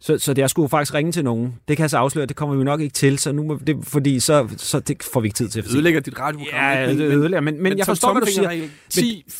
Så, 0.00 0.18
så 0.18 0.34
jeg 0.36 0.50
skulle 0.50 0.68
faktisk 0.68 0.94
ringe 0.94 1.12
til 1.12 1.24
nogen. 1.24 1.54
Det 1.68 1.76
kan 1.76 1.82
jeg 1.84 1.90
så 1.90 1.96
afsløre, 1.98 2.26
det 2.26 2.36
kommer 2.36 2.54
vi 2.56 2.64
nok 2.64 2.80
ikke 2.80 2.92
til, 2.92 3.18
så 3.18 3.32
nu 3.32 3.42
må 3.42 3.58
det, 3.66 3.76
fordi 3.82 4.20
så, 4.20 4.48
så 4.56 4.80
det 4.80 5.02
får 5.12 5.20
vi 5.20 5.26
ikke 5.26 5.36
tid 5.36 5.48
til. 5.48 5.62
Det 5.64 5.72
ødelægger 5.74 6.00
dit 6.00 6.18
radioprogram. 6.20 6.60
Ja, 6.60 6.88
det 6.92 7.00
ødelægger, 7.00 7.40
men, 7.40 7.54
men, 7.54 7.62
men 7.62 7.78
jeg 7.78 7.86
forstår, 7.86 8.12
hvad 8.12 8.22
du 8.22 8.26
siger. 8.26 8.42
tommelfingerregel, 8.42 8.70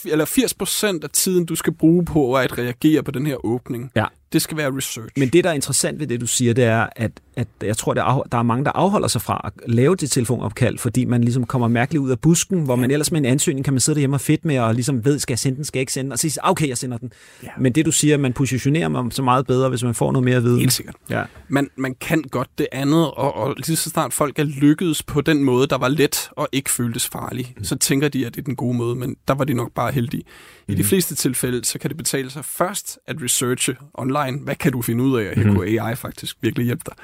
10, 0.04 0.10
eller 0.12 0.24
80 0.24 0.54
procent 0.54 1.04
af 1.04 1.10
tiden, 1.10 1.44
du 1.46 1.54
skal 1.54 1.72
bruge 1.72 2.04
på 2.04 2.34
at 2.34 2.58
reagere 2.58 3.02
på 3.02 3.10
den 3.10 3.26
her 3.26 3.46
åbning, 3.46 3.90
Ja. 3.96 4.04
det 4.32 4.42
skal 4.42 4.56
være 4.56 4.76
research. 4.76 5.08
Men 5.16 5.28
det, 5.28 5.44
der 5.44 5.50
er 5.50 5.54
interessant 5.54 6.00
ved 6.00 6.06
det, 6.06 6.20
du 6.20 6.26
siger, 6.26 6.54
det 6.54 6.64
er, 6.64 6.86
at, 6.96 7.10
at 7.36 7.48
jeg 7.62 7.76
tror, 7.76 7.94
der 7.94 8.04
er, 8.04 8.22
der 8.32 8.38
er 8.38 8.42
mange, 8.42 8.64
der 8.64 8.70
afholder 8.74 9.08
sig 9.08 9.22
fra 9.22 9.40
at 9.44 9.52
lave 9.70 9.96
det 9.96 10.10
telefonopkald, 10.10 10.78
fordi 10.78 11.04
man 11.04 11.24
ligesom 11.24 11.44
kommer 11.44 11.68
mærkeligt 11.68 12.02
ud 12.02 12.10
af 12.10 12.20
busken, 12.20 12.60
hvor 12.62 12.76
man 12.76 12.90
ellers 12.90 13.12
med 13.12 13.20
en 13.20 13.26
ansøgning 13.26 13.64
kan 13.64 13.74
man 13.74 13.80
sidde 13.80 13.94
derhjemme 13.96 14.16
og 14.16 14.20
fedt 14.20 14.44
med, 14.44 14.58
og 14.58 14.74
ligesom 14.74 15.04
ved, 15.04 15.18
skal 15.18 15.32
jeg 15.32 15.38
sende 15.38 15.56
den, 15.56 15.64
skal 15.64 15.78
jeg 15.78 15.82
ikke 15.82 15.92
sende 15.92 16.04
den, 16.04 16.12
og 16.12 16.18
så 16.18 16.28
sige, 16.30 16.40
okay, 16.42 16.68
jeg 16.68 16.78
sender 16.78 16.98
den. 16.98 17.12
Ja. 17.42 17.48
Men 17.58 17.72
det, 17.72 17.86
du 17.86 17.92
siger, 17.92 18.16
man 18.16 18.32
positionerer 18.32 18.88
mig 18.88 19.04
så 19.10 19.22
meget 19.22 19.46
bedre, 19.46 19.68
hvis 19.68 19.82
man 19.84 19.94
får 19.94 20.12
noget 20.12 20.24
mere 20.24 20.36
at 20.36 20.44
vide. 20.48 20.58
Helt 20.58 20.72
sikkert. 20.72 20.96
Ja. 21.10 21.24
Man, 21.48 21.70
man 21.76 21.94
kan 21.94 22.22
godt 22.22 22.48
det 22.58 22.66
andet, 22.72 23.10
og, 23.10 23.34
og 23.34 23.54
lige 23.56 23.76
så 23.76 23.90
snart 23.90 24.12
folk 24.12 24.38
er 24.38 24.44
lykkedes 24.44 25.02
på 25.02 25.20
den 25.20 25.44
måde, 25.44 25.66
der 25.66 25.78
var 25.78 25.88
let 25.88 26.28
og 26.32 26.48
ikke 26.52 26.70
føltes 26.70 27.08
farlig, 27.08 27.54
mm. 27.56 27.64
så 27.64 27.76
tænker 27.76 28.08
de, 28.08 28.26
at 28.26 28.34
det 28.34 28.40
er 28.40 28.44
den 28.44 28.56
gode 28.56 28.76
måde, 28.76 28.94
men 28.94 29.16
der 29.28 29.34
var 29.34 29.44
de 29.44 29.54
nok 29.54 29.72
bare 29.72 29.92
heldige. 29.92 30.22
I 30.68 30.74
de 30.74 30.84
fleste 30.84 31.14
tilfælde, 31.14 31.64
så 31.64 31.78
kan 31.78 31.90
det 31.90 31.96
betale 31.96 32.30
sig 32.30 32.44
først 32.44 32.98
at 33.06 33.16
researche 33.22 33.76
online. 33.94 34.38
Hvad 34.44 34.54
kan 34.56 34.72
du 34.72 34.82
finde 34.82 35.04
ud 35.04 35.18
af, 35.20 35.28
og 35.30 35.36
her 35.36 35.44
Mhm. 35.44 35.54
kunne 35.56 35.66
AI 35.82 35.94
faktisk 35.96 36.36
virkelig 36.40 36.64
hjælpe 36.66 36.82
dig. 36.86 36.94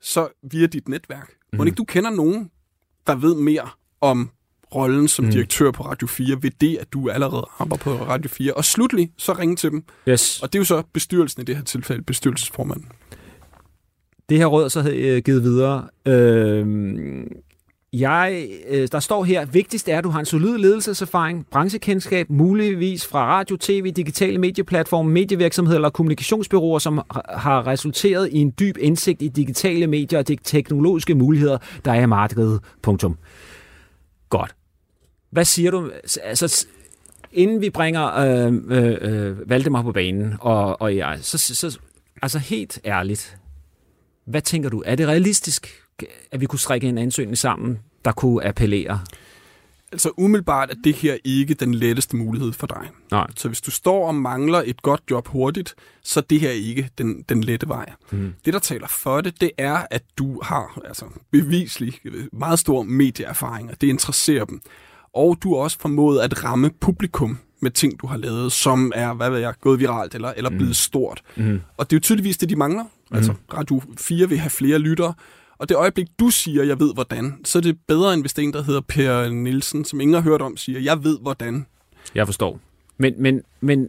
Så 0.00 0.28
via 0.50 0.66
dit 0.66 0.88
netværk. 0.88 1.30
Må 1.52 1.64
ikke 1.64 1.76
du 1.76 1.84
kender 1.84 2.10
nogen, 2.10 2.50
der 3.06 3.14
ved 3.14 3.34
mere 3.34 3.68
om 4.00 4.30
rollen 4.74 5.08
som 5.08 5.24
Mhm. 5.24 5.32
direktør 5.32 5.70
på 5.70 5.82
Radio 5.82 6.06
4, 6.08 6.42
ved 6.42 6.50
det, 6.60 6.76
at 6.80 6.92
du 6.92 7.10
allerede 7.10 7.46
arbejder 7.58 7.82
på 7.84 7.90
Radio 7.92 8.28
4. 8.30 8.52
Og 8.54 8.64
slutlig, 8.64 9.10
så 9.16 9.32
ringe 9.32 9.56
til 9.56 9.70
dem. 9.70 9.84
Yes. 10.08 10.40
Og 10.42 10.52
det 10.52 10.58
er 10.58 10.60
jo 10.60 10.64
så 10.64 10.82
bestyrelsen 10.92 11.42
i 11.42 11.44
det 11.44 11.56
her 11.56 11.62
tilfælde, 11.64 12.02
bestyrelsesformanden. 12.02 12.86
Det 14.28 14.38
her 14.38 14.46
råd 14.46 14.70
så 14.70 14.90
øh, 14.90 15.22
givet 15.24 15.42
videre. 15.42 15.88
Øh, 16.06 16.66
jeg, 17.92 18.48
øh, 18.68 18.88
der 18.92 19.00
står 19.00 19.24
her, 19.24 19.44
vigtigst 19.46 19.88
er, 19.88 19.98
at 19.98 20.04
du 20.04 20.08
har 20.08 20.20
en 20.20 20.26
solid 20.26 20.58
ledelseserfaring, 20.58 21.46
branchekendskab, 21.50 22.30
muligvis 22.30 23.06
fra 23.06 23.26
radio, 23.26 23.56
tv, 23.56 23.90
digitale 23.92 24.38
medieplatforme, 24.38 25.10
medievirksomheder 25.10 25.76
eller 25.76 25.90
kommunikationsbyråer, 25.90 26.78
som 26.78 26.96
har- 26.96 27.34
har 27.38 27.66
resulteret 27.66 28.28
i 28.32 28.36
en 28.38 28.52
dyb 28.60 28.76
indsigt 28.80 29.22
i 29.22 29.28
digitale 29.28 29.86
medier 29.86 30.18
og 30.18 30.28
de 30.28 30.36
teknologiske 30.44 31.14
muligheder, 31.14 31.58
der 31.84 31.92
er 31.92 32.02
i 32.02 32.06
markedet. 32.06 32.60
Punktum. 32.82 33.16
Godt. 34.30 34.54
Hvad 35.30 35.44
siger 35.44 35.70
du? 35.70 35.90
Altså, 36.22 36.66
inden 37.32 37.60
vi 37.60 37.70
bringer 37.70 38.14
øh, 38.14 38.54
øh, 38.68 38.96
øh, 39.00 39.50
Valdemar 39.50 39.82
på 39.82 39.92
banen 39.92 40.34
og, 40.40 40.80
og 40.80 40.96
jeg, 40.96 41.18
så, 41.22 41.38
så 41.38 41.78
altså 42.22 42.38
helt 42.38 42.80
ærligt, 42.84 43.38
hvad 44.24 44.42
tænker 44.42 44.68
du? 44.68 44.82
Er 44.86 44.94
det 44.94 45.08
realistisk, 45.08 45.82
at 46.32 46.40
vi 46.40 46.46
kunne 46.46 46.58
strikke 46.58 46.88
en 46.88 46.98
ansøgning 46.98 47.38
sammen, 47.38 47.78
der 48.04 48.12
kunne 48.12 48.46
appellere? 48.46 49.00
Altså 49.92 50.10
umiddelbart 50.16 50.70
er 50.70 50.74
det 50.84 50.94
her 50.94 51.16
ikke 51.24 51.54
den 51.54 51.74
letteste 51.74 52.16
mulighed 52.16 52.52
for 52.52 52.66
dig. 52.66 52.88
Nej. 53.10 53.26
Så 53.36 53.48
hvis 53.48 53.60
du 53.60 53.70
står 53.70 54.06
og 54.06 54.14
mangler 54.14 54.62
et 54.66 54.82
godt 54.82 55.02
job 55.10 55.28
hurtigt, 55.28 55.74
så 56.02 56.20
er 56.20 56.24
det 56.30 56.40
her 56.40 56.50
ikke 56.50 56.90
den, 56.98 57.24
den 57.28 57.44
lette 57.44 57.68
vej. 57.68 57.92
Mm. 58.10 58.34
Det, 58.44 58.52
der 58.52 58.58
taler 58.58 58.86
for 58.86 59.20
det, 59.20 59.40
det 59.40 59.50
er, 59.58 59.86
at 59.90 60.02
du 60.18 60.40
har 60.42 60.80
altså, 60.84 61.04
bevislig 61.30 61.94
meget 62.32 62.58
stor 62.58 62.82
medieerfaring, 62.82 63.70
og 63.70 63.80
det 63.80 63.86
interesserer 63.86 64.44
dem. 64.44 64.60
Og 65.18 65.38
du 65.42 65.54
har 65.54 65.62
også 65.62 65.78
formået 65.80 66.20
at 66.20 66.44
ramme 66.44 66.70
publikum 66.80 67.38
med 67.60 67.70
ting, 67.70 68.00
du 68.00 68.06
har 68.06 68.16
lavet, 68.16 68.52
som 68.52 68.92
er, 68.94 69.14
hvad 69.14 69.30
ved 69.30 69.38
jeg, 69.38 69.54
gået 69.60 69.80
viralt 69.80 70.14
eller, 70.14 70.32
eller 70.36 70.50
blevet 70.50 70.76
stort. 70.76 71.22
Mm. 71.36 71.60
Og 71.76 71.90
det 71.90 71.96
er 71.96 71.98
jo 71.98 72.00
tydeligvis 72.00 72.38
det, 72.38 72.48
de 72.48 72.56
mangler. 72.56 72.84
Altså, 73.12 73.34
Radio 73.54 73.82
4 73.98 74.28
vil 74.28 74.38
have 74.38 74.50
flere 74.50 74.78
lyttere, 74.78 75.14
og 75.58 75.68
det 75.68 75.76
øjeblik, 75.76 76.06
du 76.18 76.30
siger, 76.30 76.64
jeg 76.64 76.80
ved 76.80 76.94
hvordan, 76.94 77.34
så 77.44 77.58
er 77.58 77.62
det 77.62 77.78
bedre, 77.88 78.14
end 78.14 78.22
hvis 78.22 78.32
det 78.32 78.42
er 78.42 78.46
en, 78.46 78.52
der 78.52 78.62
hedder 78.62 78.80
Per 78.80 79.28
Nielsen, 79.28 79.84
som 79.84 80.00
ingen 80.00 80.14
har 80.14 80.20
hørt 80.20 80.42
om, 80.42 80.56
siger, 80.56 80.80
jeg 80.80 81.04
ved 81.04 81.18
hvordan. 81.22 81.66
Jeg 82.14 82.26
forstår. 82.26 82.60
Men, 82.98 83.14
men, 83.18 83.42
men 83.60 83.88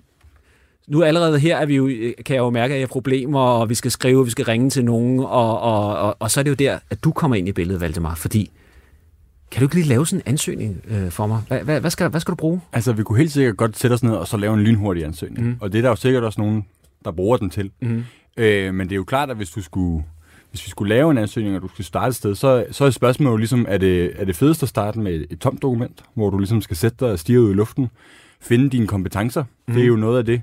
nu 0.88 1.04
allerede 1.04 1.40
her 1.40 1.58
er 1.58 1.66
vi 1.66 1.76
jo, 1.76 1.86
kan 2.26 2.36
jeg 2.36 2.42
jo 2.42 2.50
mærke, 2.50 2.74
at 2.74 2.80
jeg 2.80 2.88
har 2.88 2.92
problemer, 2.92 3.40
og 3.40 3.70
vi 3.70 3.76
skal 3.76 3.92
skrive, 3.92 4.26
vi 4.26 4.32
skal 4.32 4.46
ringe 4.46 4.70
til 4.70 4.86
nogen, 4.86 5.20
og, 5.20 5.60
og, 5.60 5.98
og, 5.98 6.16
og 6.20 6.32
så 6.32 6.40
er 6.40 6.44
det 6.44 6.50
jo 6.50 6.56
der, 6.56 6.80
at 6.90 7.04
du 7.04 7.12
kommer 7.12 7.36
ind 7.36 7.48
i 7.48 7.52
billedet, 7.52 7.82
Valdemar, 7.82 8.16
fordi 8.16 8.52
kan 9.51 9.60
du 9.60 9.65
ikke 9.65 9.75
lige 9.75 9.88
lave 9.88 10.08
sådan 10.08 10.20
en 10.25 10.32
ansøgning 10.32 10.82
øh, 10.88 11.10
for 11.10 11.27
mig? 11.27 11.41
Hvad, 11.48 11.60
hvad, 11.60 11.79
hvad, 11.79 11.91
skal, 11.91 12.10
hvad 12.10 12.20
skal 12.20 12.32
du 12.32 12.36
bruge? 12.36 12.62
Altså, 12.74 12.94
vi 12.94 13.03
kunne 13.03 13.18
helt 13.18 13.32
sikkert 13.32 13.58
godt 13.58 13.77
sætte 13.77 13.94
os 13.94 14.03
ned 14.03 14.13
og 14.13 14.27
så 14.27 14.38
lave 14.38 14.53
en 14.53 14.60
lynhurtig 14.60 15.06
ansøgning. 15.06 15.46
Mhm. 15.46 15.50
Mm. 15.50 15.58
Og 15.62 15.72
det 15.72 15.77
er 15.77 15.82
der 15.82 15.89
jo 15.89 15.96
sikkert 15.96 16.24
også 16.24 16.41
nogen, 16.41 16.65
der 17.06 17.12
bruger 17.12 17.38
den 17.38 17.50
til. 17.50 17.72
Mm. 17.82 18.03
Øh, 18.38 18.74
men 18.74 18.88
det 18.88 18.91
er 18.91 18.98
jo 18.98 19.03
klart, 19.03 19.29
at 19.29 19.38
hvis 19.38 19.50
du 19.50 19.62
skulle 19.62 20.03
hvis 20.51 20.65
vi 20.65 20.70
skulle 20.70 20.96
lave 20.96 21.12
en 21.12 21.18
ansøgning, 21.18 21.56
og 21.56 21.62
du 21.62 21.68
skulle 21.68 21.88
starte 21.88 22.10
et 22.10 22.15
sted, 22.15 22.36
så, 22.36 22.65
så 22.72 22.86
er 22.86 22.89
spørgsmålet 22.89 23.32
jo 23.32 23.38
ligesom, 23.38 23.65
er 23.70 23.77
det, 23.77 24.12
er 24.15 24.25
det 24.25 24.36
fedest 24.36 24.63
at 24.63 24.70
starte 24.70 25.00
med 25.00 25.15
et, 25.15 25.27
et 25.29 25.39
tomt 25.39 25.62
dokument, 25.62 26.03
hvor 26.13 26.29
du 26.29 26.38
ligesom 26.38 26.62
skal 26.62 26.77
sætte 26.77 26.98
dig 27.00 27.12
og 27.12 27.20
stige 27.20 27.41
ud 27.41 27.51
i 27.51 27.53
luften, 27.53 27.88
finde 28.41 28.70
dine 28.70 28.88
kompetencer. 28.88 29.44
Mm. 29.68 29.74
Det 29.74 29.84
er 29.84 29.88
jo 29.88 29.96
noget 29.96 30.18
af 30.18 30.25
det, 30.25 30.41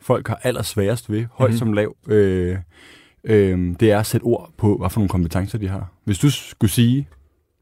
folk 0.00 0.28
har 0.28 0.40
allersværest 0.42 1.10
ved, 1.10 1.24
højt 1.32 1.50
mm. 1.50 1.56
som 1.56 1.72
lav. 1.72 1.96
Øh, 2.08 2.56
øh, 3.24 3.74
det 3.80 3.90
er 3.90 3.98
at 3.98 4.06
sætte 4.06 4.24
ord 4.24 4.50
på, 4.56 4.76
hvad 4.76 4.90
for 4.90 5.00
nogle 5.00 5.08
kompetencer 5.08 5.58
de 5.58 5.68
har. 5.68 5.92
Hvis 6.04 6.18
du 6.18 6.30
skulle 6.30 6.70
sige, 6.70 7.08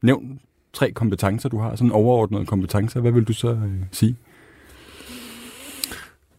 nævn 0.01 0.39
tre 0.77 0.91
kompetencer, 0.91 1.49
du 1.49 1.59
har, 1.59 1.75
sådan 1.75 1.91
overordnede 1.91 2.45
kompetencer, 2.45 2.99
hvad 2.99 3.11
vil 3.11 3.23
du 3.23 3.33
så 3.33 3.49
øh, 3.49 3.71
sige? 3.91 4.15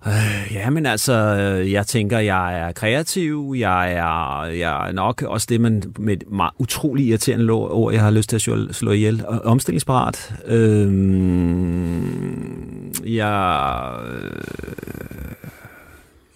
Øh, 0.07 0.53
ja, 0.55 0.71
men 0.71 0.87
altså, 0.87 1.13
øh, 1.13 1.73
jeg 1.73 1.87
tænker, 1.87 2.19
jeg 2.19 2.61
er 2.61 2.73
kreativ, 2.73 3.55
jeg 3.59 3.93
er, 3.93 4.45
jeg 4.45 4.89
er 4.89 4.93
nok 4.93 5.23
også 5.23 5.47
det, 5.51 5.61
man 5.61 5.83
med 5.99 6.13
et 6.13 6.31
meget 6.31 6.53
utrolig 6.59 7.07
irriterende 7.07 7.53
ord, 7.53 7.93
jeg 7.93 8.03
har 8.03 8.11
lyst 8.11 8.29
til 8.29 8.37
at 8.37 8.43
slå, 8.43 8.73
slå 8.73 8.91
ihjel, 8.91 9.25
og 9.27 9.41
omstillingsparat. 9.41 10.35
Øhm, 10.47 11.93
øh, 13.05 13.17
jeg, 13.17 13.93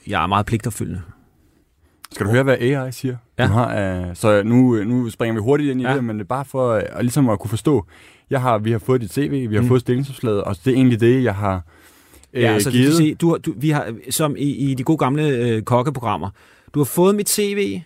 jeg 0.07 0.23
er 0.23 0.27
meget 0.27 0.47
pligtopfyldende. 0.47 1.03
Skal 2.15 2.27
du 2.27 2.31
høre, 2.31 2.43
hvad 2.43 2.57
AI 2.61 2.93
siger? 2.93 3.17
Ja. 3.39 3.47
Du 3.47 3.53
har, 3.53 4.01
uh, 4.01 4.07
så 4.15 4.43
nu, 4.43 4.85
nu 4.85 5.11
springer 5.11 5.35
vi 5.35 5.41
hurtigt 5.41 5.71
ind 5.71 5.81
i 5.81 5.85
Ja. 5.85 5.95
det, 5.95 6.05
men 6.05 6.17
det 6.17 6.25
er 6.25 6.29
bare 6.29 6.45
for 6.45 6.75
uh, 6.77 7.01
ligesom 7.01 7.29
at 7.29 7.39
kunne 7.39 7.49
forstå. 7.51 7.87
Jeg 8.31 8.41
har, 8.41 8.59
vi 8.59 8.71
har 8.73 8.79
fået 8.79 9.01
dit 9.01 9.13
CV, 9.13 9.49
vi 9.51 9.55
har 9.55 9.63
Mm. 9.63 9.69
fået 9.69 9.81
stillingsopslaget, 9.81 10.43
og 10.45 10.57
det 10.65 10.71
er 10.71 10.75
egentlig 10.75 11.01
det, 11.01 11.25
jeg 11.25 11.35
har 11.35 11.63
uh, 12.35 12.41
Ja, 12.41 12.53
altså, 12.53 12.71
du, 12.71 12.77
givet. 12.77 12.87
kan 12.89 12.97
se, 12.97 13.15
du, 13.15 13.37
du, 13.47 13.53
vi 13.57 13.71
har, 13.71 13.93
som 14.11 14.35
i, 14.39 14.45
i 14.71 14.75
de 14.75 14.83
gode 14.85 14.99
gamle 14.99 15.29
øh, 15.29 15.63
kokkeprogrammer, 15.63 16.31
du 16.75 16.81
har 16.81 16.85
fået 16.85 17.15
mit 17.15 17.31
CV, 17.31 17.81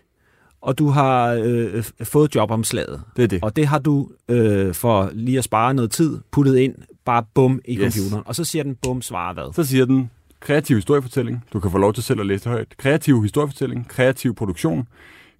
og 0.62 0.78
du 0.78 0.88
har 0.88 1.40
øh, 1.45 1.85
fået 2.02 2.35
jobomslaget. 2.35 3.00
Det 3.16 3.23
er 3.25 3.28
det. 3.28 3.38
Og 3.42 3.56
det 3.56 3.66
har 3.66 3.78
du, 3.78 4.09
øh, 4.28 4.75
for 4.75 5.11
lige 5.12 5.38
at 5.38 5.45
spare 5.45 5.75
noget 5.75 5.90
tid, 5.90 6.18
puttet 6.30 6.56
ind, 6.56 6.75
bare 7.04 7.25
bum 7.35 7.61
i 7.64 7.76
Yes. 7.78 7.95
computeren. 7.95 8.23
Og 8.26 8.35
så 8.35 8.45
siger 8.45 8.62
den 8.62 8.75
bum, 8.83 9.02
svarer 9.02 9.35
hvad? 9.35 9.52
Så 9.54 9.64
siger 9.64 9.85
den, 9.85 10.11
kreativ 10.40 10.76
historiefortælling. 10.76 11.45
Du 11.52 11.61
kan 11.61 11.71
få 11.71 11.78
lov 11.78 11.93
til 11.93 12.02
selv 12.02 12.21
at 12.21 12.26
læse 12.26 12.45
det 12.45 12.52
højt. 12.52 12.76
Kreativ 12.76 13.23
historiefortælling, 13.23 13.88
kreativ 13.88 14.35
produktion, 14.35 14.88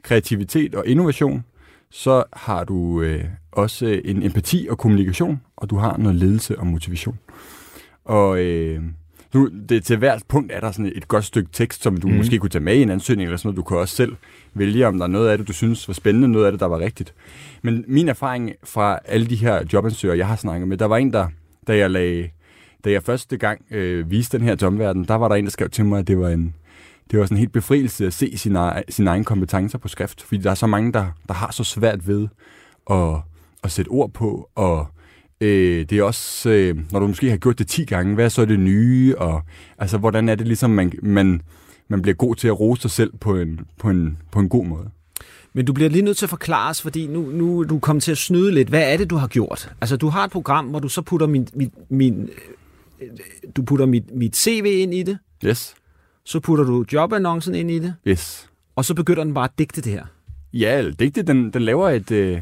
kreativitet 0.03 0.75
og 0.75 0.87
innovation. 0.87 1.45
Så 1.91 2.25
har 2.33 2.65
du 2.65 3.03
øh, 3.03 3.25
også 3.53 3.87
øh, 3.87 4.03
en 4.05 4.23
empati 4.23 4.67
og 4.71 4.79
kommunikation, 4.79 5.41
og 5.57 5.71
du 5.71 5.77
har 5.77 5.97
noget 5.97 6.17
ledelse 6.17 6.59
og 6.59 6.67
motivation. 6.67 7.19
Og 8.05 8.41
øh, 8.41 8.83
nu, 9.35 9.51
det, 9.69 9.85
til 9.85 9.97
hvert 9.97 10.23
punkt 10.29 10.53
er 10.53 10.61
der 10.61 10.73
sådan 10.73 10.93
et 10.95 11.09
godt 11.09 11.25
stykke 11.25 11.49
tekst, 11.53 11.83
som 11.83 11.97
du 11.97 12.09
mm. 12.09 12.15
måske 12.15 12.39
kunne 12.39 12.51
tage 12.51 12.65
med 12.65 12.77
i 12.77 12.83
en 12.83 12.91
ansøgning, 12.91 13.27
eller 13.27 13.37
sådan 13.37 13.49
noget. 13.49 13.57
Du 13.57 13.63
kan 13.63 13.77
også 13.77 13.97
selv 13.97 14.17
vælge, 14.55 14.87
om 14.87 14.99
der 14.99 15.05
er 15.05 15.11
noget 15.11 15.29
af 15.29 15.39
det, 15.39 15.49
du 15.49 15.53
synes 15.53 15.89
var 15.89 15.95
spændende, 15.95 16.29
noget 16.29 16.47
af 16.47 16.53
det, 16.53 16.61
der 16.61 16.67
var 16.67 16.79
rigtigt. 16.79 17.15
Men 17.63 17.85
min 17.89 18.09
erfaring 18.09 18.53
fra 18.65 18.99
alle 19.05 19.27
de 19.27 19.37
her 19.37 19.65
jobansøgere, 19.73 20.19
jeg 20.19 20.27
har 20.27 20.37
snakket 20.37 20.69
med, 20.69 20.77
der 20.77 20.87
var 20.87 20.97
en, 20.97 21.13
der, 21.13 21.29
da 21.67 21.77
jeg 21.77 21.91
lagde 21.91 22.29
da 22.85 22.91
jeg 22.91 23.03
første 23.03 23.37
gang 23.37 23.65
øh, 23.71 24.11
viste 24.11 24.39
den 24.39 24.47
her 24.47 24.55
domverden, 24.55 25.05
der 25.05 25.15
var 25.15 25.29
der 25.29 25.35
en, 25.35 25.45
der 25.45 25.51
skrev 25.51 25.71
til 25.71 25.85
mig, 25.85 25.99
at 25.99 26.07
det 26.07 26.19
var 26.19 26.29
en 26.29 26.55
det 27.11 27.19
var 27.19 27.25
sådan 27.25 27.37
en 27.37 27.41
helt 27.41 27.53
befrielse 27.53 28.07
at 28.07 28.13
se 28.13 28.39
sine, 28.39 28.73
sin 28.77 28.93
sine 28.93 29.11
egne 29.11 29.25
kompetencer 29.25 29.79
på 29.79 29.89
skrift, 29.89 30.23
fordi 30.23 30.41
der 30.41 30.51
er 30.51 30.55
så 30.55 30.67
mange, 30.67 30.93
der, 30.93 31.07
der 31.29 31.35
har 31.35 31.51
så 31.53 31.65
svært 31.65 32.09
ved 32.09 32.29
at, 32.91 33.15
at 33.65 33.71
sætte 33.73 33.89
ord 33.89 34.13
på, 34.13 34.51
og 34.55 34.87
øh, 35.41 35.87
det 35.91 35.93
er 35.99 36.03
også, 36.03 36.51
øh, 36.51 36.93
når 36.93 37.01
du 37.01 37.07
måske 37.07 37.31
har 37.31 37.37
gjort 37.37 37.59
det 37.59 37.69
10 37.69 37.85
gange, 37.85 38.15
hvad 38.15 38.25
er 38.25 38.29
så 38.29 38.45
det 38.45 38.61
nye, 38.61 39.15
og 39.19 39.43
altså, 39.79 39.99
hvordan 39.99 40.29
er 40.29 40.35
det 40.35 40.47
ligesom, 40.47 40.71
man, 40.71 40.93
man, 41.03 41.43
man 41.89 42.03
bliver 42.03 42.15
god 42.15 42.35
til 42.35 42.49
at 42.49 42.61
rose 42.61 42.83
sig 42.83 42.91
selv 42.91 43.13
på 43.21 43.37
en, 43.37 43.61
på 43.79 43.91
en, 43.91 44.19
på 44.33 44.41
en 44.41 44.49
god 44.49 44.65
måde. 44.67 44.91
Men 45.53 45.65
du 45.65 45.73
bliver 45.73 45.91
lige 45.91 46.03
nødt 46.03 46.17
til 46.17 46.27
at 46.27 46.31
forklare 46.31 46.71
os, 46.71 46.83
fordi 46.83 47.07
nu, 47.07 47.21
nu 47.21 47.61
er 47.61 47.65
du 47.65 47.79
kommet 47.79 48.03
til 48.03 48.13
at 48.13 48.19
snyde 48.19 48.53
lidt. 48.53 48.69
Hvad 48.69 48.93
er 48.93 48.97
det, 48.97 49.11
du 49.11 49.17
har 49.17 49.27
gjort? 49.27 49.73
Altså, 49.81 49.97
du 49.97 50.09
har 50.09 50.25
et 50.25 50.31
program, 50.31 50.67
hvor 50.67 50.79
du 50.79 50.89
så 50.89 51.03
putter 51.03 51.27
min, 51.27 51.49
min, 51.55 51.71
min 51.89 52.31
du 53.57 53.63
putter 53.63 53.87
mit, 53.87 54.15
mit 54.15 54.37
CV 54.37 54.65
ind 54.67 54.95
i 54.95 55.03
det, 55.03 55.19
Yes, 55.45 55.75
så 56.25 56.41
putter 56.41 56.65
du 56.65 56.85
jobannoncen 56.93 57.55
ind 57.55 57.71
i 57.71 57.79
det, 57.79 57.95
yes. 58.09 58.51
og 58.77 58.85
så 58.85 58.95
begynder 58.95 59.25
den 59.25 59.35
bare 59.35 59.45
at 59.45 59.51
digte 59.59 59.81
det 59.81 59.93
her. 59.93 60.05
Ja, 60.53 60.79
eller 60.79 60.93
digte, 60.93 61.23
den, 61.23 61.51
den 61.51 61.63
laver 61.63 61.89
et, 61.91 62.11
øh, 62.11 62.41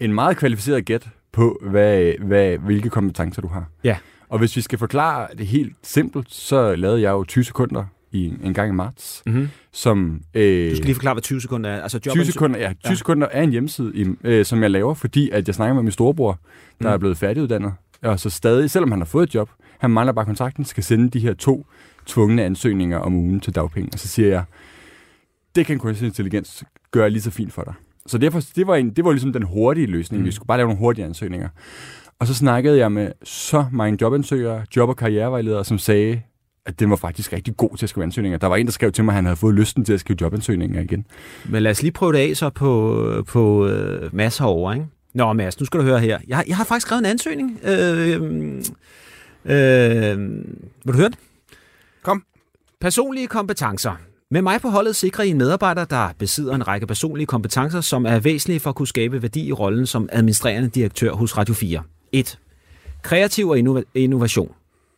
en 0.00 0.12
meget 0.14 0.36
kvalificeret 0.36 0.84
gæt 0.84 1.08
på, 1.32 1.58
hvad, 1.62 2.12
hvad, 2.26 2.58
hvilke 2.58 2.90
kompetencer 2.90 3.42
du 3.42 3.48
har. 3.48 3.68
Ja. 3.84 3.96
Og 4.28 4.38
hvis 4.38 4.56
vi 4.56 4.60
skal 4.60 4.78
forklare 4.78 5.28
det 5.38 5.46
helt 5.46 5.72
simpelt, 5.82 6.26
så 6.34 6.76
lavede 6.76 7.00
jeg 7.02 7.10
jo 7.10 7.24
20 7.24 7.44
sekunder 7.44 7.84
i 8.12 8.32
en 8.44 8.54
gang 8.54 8.70
i 8.70 8.74
marts, 8.74 9.22
Mm-hmm. 9.26 9.48
som... 9.72 10.20
Øh, 10.34 10.70
Du 10.70 10.76
skal 10.76 10.84
lige 10.86 10.94
forklare, 10.94 11.14
hvad 11.14 11.22
20 11.22 11.40
sekunder 11.40 11.70
er. 11.70 11.82
Altså, 11.82 11.98
20 11.98 12.24
sekunder, 12.24 12.58
ja, 12.60 12.72
20 12.84 12.90
Ja. 12.90 12.94
sekunder 12.94 13.26
er 13.30 13.42
en 13.42 13.50
hjemmeside, 13.50 14.16
øh, 14.24 14.44
som 14.44 14.62
jeg 14.62 14.70
laver, 14.70 14.94
fordi 14.94 15.30
at 15.30 15.46
jeg 15.48 15.54
snakker 15.54 15.74
med 15.74 15.82
min 15.82 15.92
storebror, 15.92 16.38
der 16.82 16.88
Mm. 16.88 16.94
er 16.94 16.98
blevet 16.98 17.16
færdiguddannet, 17.18 17.72
og 18.06 18.20
så 18.20 18.30
stadig, 18.30 18.70
selvom 18.70 18.90
han 18.90 19.00
har 19.00 19.06
fået 19.06 19.28
et 19.28 19.34
job, 19.34 19.50
han 19.78 19.90
mangler 19.90 20.12
bare 20.12 20.24
kontrakten, 20.24 20.64
skal 20.64 20.84
sende 20.84 21.10
de 21.10 21.20
her 21.20 21.34
to 21.34 21.66
tvungne 22.06 22.44
ansøgninger 22.44 22.98
om 22.98 23.14
ugen 23.14 23.40
til 23.40 23.54
dagpenge. 23.54 23.90
Og 23.92 23.98
så 23.98 24.08
siger 24.08 24.28
jeg, 24.28 24.44
det 25.54 25.66
kan 25.66 25.78
kunstig 25.78 26.06
intelligens 26.06 26.64
gøre 26.90 27.10
lige 27.10 27.22
så 27.22 27.30
fint 27.30 27.52
for 27.52 27.62
dig. 27.62 27.74
Så 28.06 28.18
derfor, 28.18 28.40
det 28.56 28.66
var, 28.66 28.76
en, 28.76 28.90
det 28.90 29.04
var 29.04 29.12
ligesom 29.12 29.32
den 29.32 29.42
hurtige 29.42 29.86
løsning. 29.86 30.20
Mm. 30.20 30.26
Vi 30.26 30.32
skulle 30.32 30.46
bare 30.46 30.58
lave 30.58 30.66
nogle 30.66 30.78
hurtige 30.78 31.04
ansøgninger. 31.04 31.48
Og 32.18 32.26
så 32.26 32.34
snakkede 32.34 32.78
jeg 32.78 32.92
med 32.92 33.12
så 33.22 33.64
mange 33.72 33.98
jobansøgere, 34.00 34.64
job- 34.76 34.88
og 34.88 34.96
karrierevejledere, 34.96 35.64
som 35.64 35.78
sagde, 35.78 36.22
at 36.66 36.80
den 36.80 36.90
var 36.90 36.96
faktisk 36.96 37.32
rigtig 37.32 37.56
god 37.56 37.76
til 37.76 37.86
at 37.86 37.90
skrive 37.90 38.04
ansøgninger. 38.04 38.38
Der 38.38 38.46
var 38.46 38.56
en, 38.56 38.66
der 38.66 38.72
skrev 38.72 38.92
til 38.92 39.04
mig, 39.04 39.12
at 39.12 39.16
han 39.16 39.24
havde 39.24 39.36
fået 39.36 39.54
lysten 39.54 39.84
til 39.84 39.92
at 39.92 40.00
skrive 40.00 40.16
jobansøgninger 40.20 40.80
igen. 40.80 41.06
Men 41.44 41.62
lad 41.62 41.70
os 41.70 41.82
lige 41.82 41.92
prøve 41.92 42.12
det 42.12 42.18
af 42.18 42.36
så 42.36 42.50
på, 42.50 43.24
på 43.28 43.66
øh, 43.66 44.14
Mads 44.14 44.38
herovre, 44.38 44.74
ikke? 44.74 44.86
Nå, 45.16 45.32
Mads, 45.32 45.60
nu 45.60 45.66
skal 45.66 45.80
du 45.80 45.84
høre 45.84 46.00
her. 46.00 46.18
Jeg, 46.28 46.44
jeg 46.46 46.56
har 46.56 46.64
faktisk 46.64 46.86
skrevet 46.86 47.00
en 47.00 47.06
ansøgning. 47.06 47.60
Øh, 47.64 48.22
øh, 49.44 50.18
vil 50.84 50.92
du 50.92 50.98
høre 50.98 51.08
det? 51.08 51.18
Kom. 52.02 52.24
Personlige 52.80 53.26
kompetencer. 53.26 53.96
Med 54.30 54.42
mig 54.42 54.60
på 54.60 54.68
holdet 54.68 54.96
sikrer 54.96 55.24
I 55.24 55.28
en 55.28 55.38
medarbejder, 55.38 55.84
der 55.84 56.08
besidder 56.18 56.54
en 56.54 56.68
række 56.68 56.86
personlige 56.86 57.26
kompetencer, 57.26 57.80
som 57.80 58.06
er 58.06 58.18
væsentlige 58.18 58.60
for 58.60 58.70
at 58.70 58.76
kunne 58.76 58.88
skabe 58.88 59.22
værdi 59.22 59.46
i 59.46 59.52
rollen 59.52 59.86
som 59.86 60.08
administrerende 60.12 60.68
direktør 60.68 61.12
hos 61.12 61.36
Radio 61.38 61.54
4. 61.54 61.82
1. 62.12 62.38
Kreativ 63.02 63.48
og 63.48 63.58
innova- 63.58 63.90
innovation. 63.94 64.52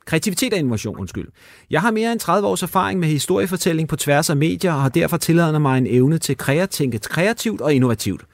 Kreativitet 0.04 0.52
og 0.52 0.58
innovation, 0.58 0.96
undskyld. 0.96 1.28
Jeg 1.70 1.80
har 1.80 1.90
mere 1.90 2.12
end 2.12 2.20
30 2.20 2.48
års 2.48 2.62
erfaring 2.62 3.00
med 3.00 3.08
historiefortælling 3.08 3.88
på 3.88 3.96
tværs 3.96 4.30
af 4.30 4.36
medier, 4.36 4.72
og 4.72 4.82
har 4.82 4.88
derfor 4.88 5.16
tilladet 5.16 5.62
mig 5.62 5.78
en 5.78 5.86
evne 5.86 6.18
til 6.18 6.36
at 6.48 6.70
tænke 6.70 6.98
kreativt 6.98 7.60
og 7.60 7.74
innovativt. 7.74 8.24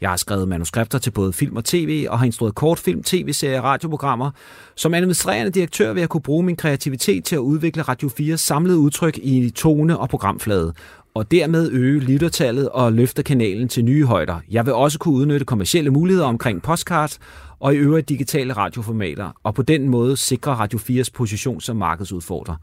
Jeg 0.00 0.10
har 0.10 0.16
skrevet 0.16 0.48
manuskripter 0.48 0.98
til 0.98 1.10
både 1.10 1.32
film 1.32 1.56
og 1.56 1.64
tv, 1.64 2.06
og 2.10 2.18
har 2.18 2.26
instrueret 2.26 2.54
kortfilm, 2.54 3.02
tv-serier 3.02 3.58
og 3.60 3.64
radioprogrammer. 3.64 4.30
Som 4.74 4.94
administrerende 4.94 5.52
direktør 5.52 5.92
vil 5.92 6.00
jeg 6.00 6.08
kunne 6.08 6.20
bruge 6.20 6.42
min 6.42 6.56
kreativitet 6.56 7.24
til 7.24 7.36
at 7.36 7.40
udvikle 7.40 7.82
Radio 7.82 8.08
4's 8.20 8.36
samlede 8.36 8.78
udtryk 8.78 9.18
i 9.22 9.50
tone 9.50 9.98
og 9.98 10.08
programflade, 10.08 10.74
og 11.14 11.30
dermed 11.30 11.70
øge 11.70 12.00
lyttertallet 12.00 12.68
og 12.68 12.92
løfte 12.92 13.22
kanalen 13.22 13.68
til 13.68 13.84
nye 13.84 14.04
højder. 14.04 14.40
Jeg 14.50 14.66
vil 14.66 14.74
også 14.74 14.98
kunne 14.98 15.14
udnytte 15.14 15.46
kommercielle 15.46 15.90
muligheder 15.90 16.26
omkring 16.26 16.62
postcards 16.62 17.18
og 17.60 17.74
i 17.74 17.76
øvrigt 17.76 18.08
digitale 18.08 18.52
radioformater, 18.52 19.30
og 19.42 19.54
på 19.54 19.62
den 19.62 19.88
måde 19.88 20.16
sikre 20.16 20.54
Radio 20.54 20.78
4's 20.78 21.10
position 21.14 21.60
som 21.60 21.76
markedsudfordrer. 21.76 22.56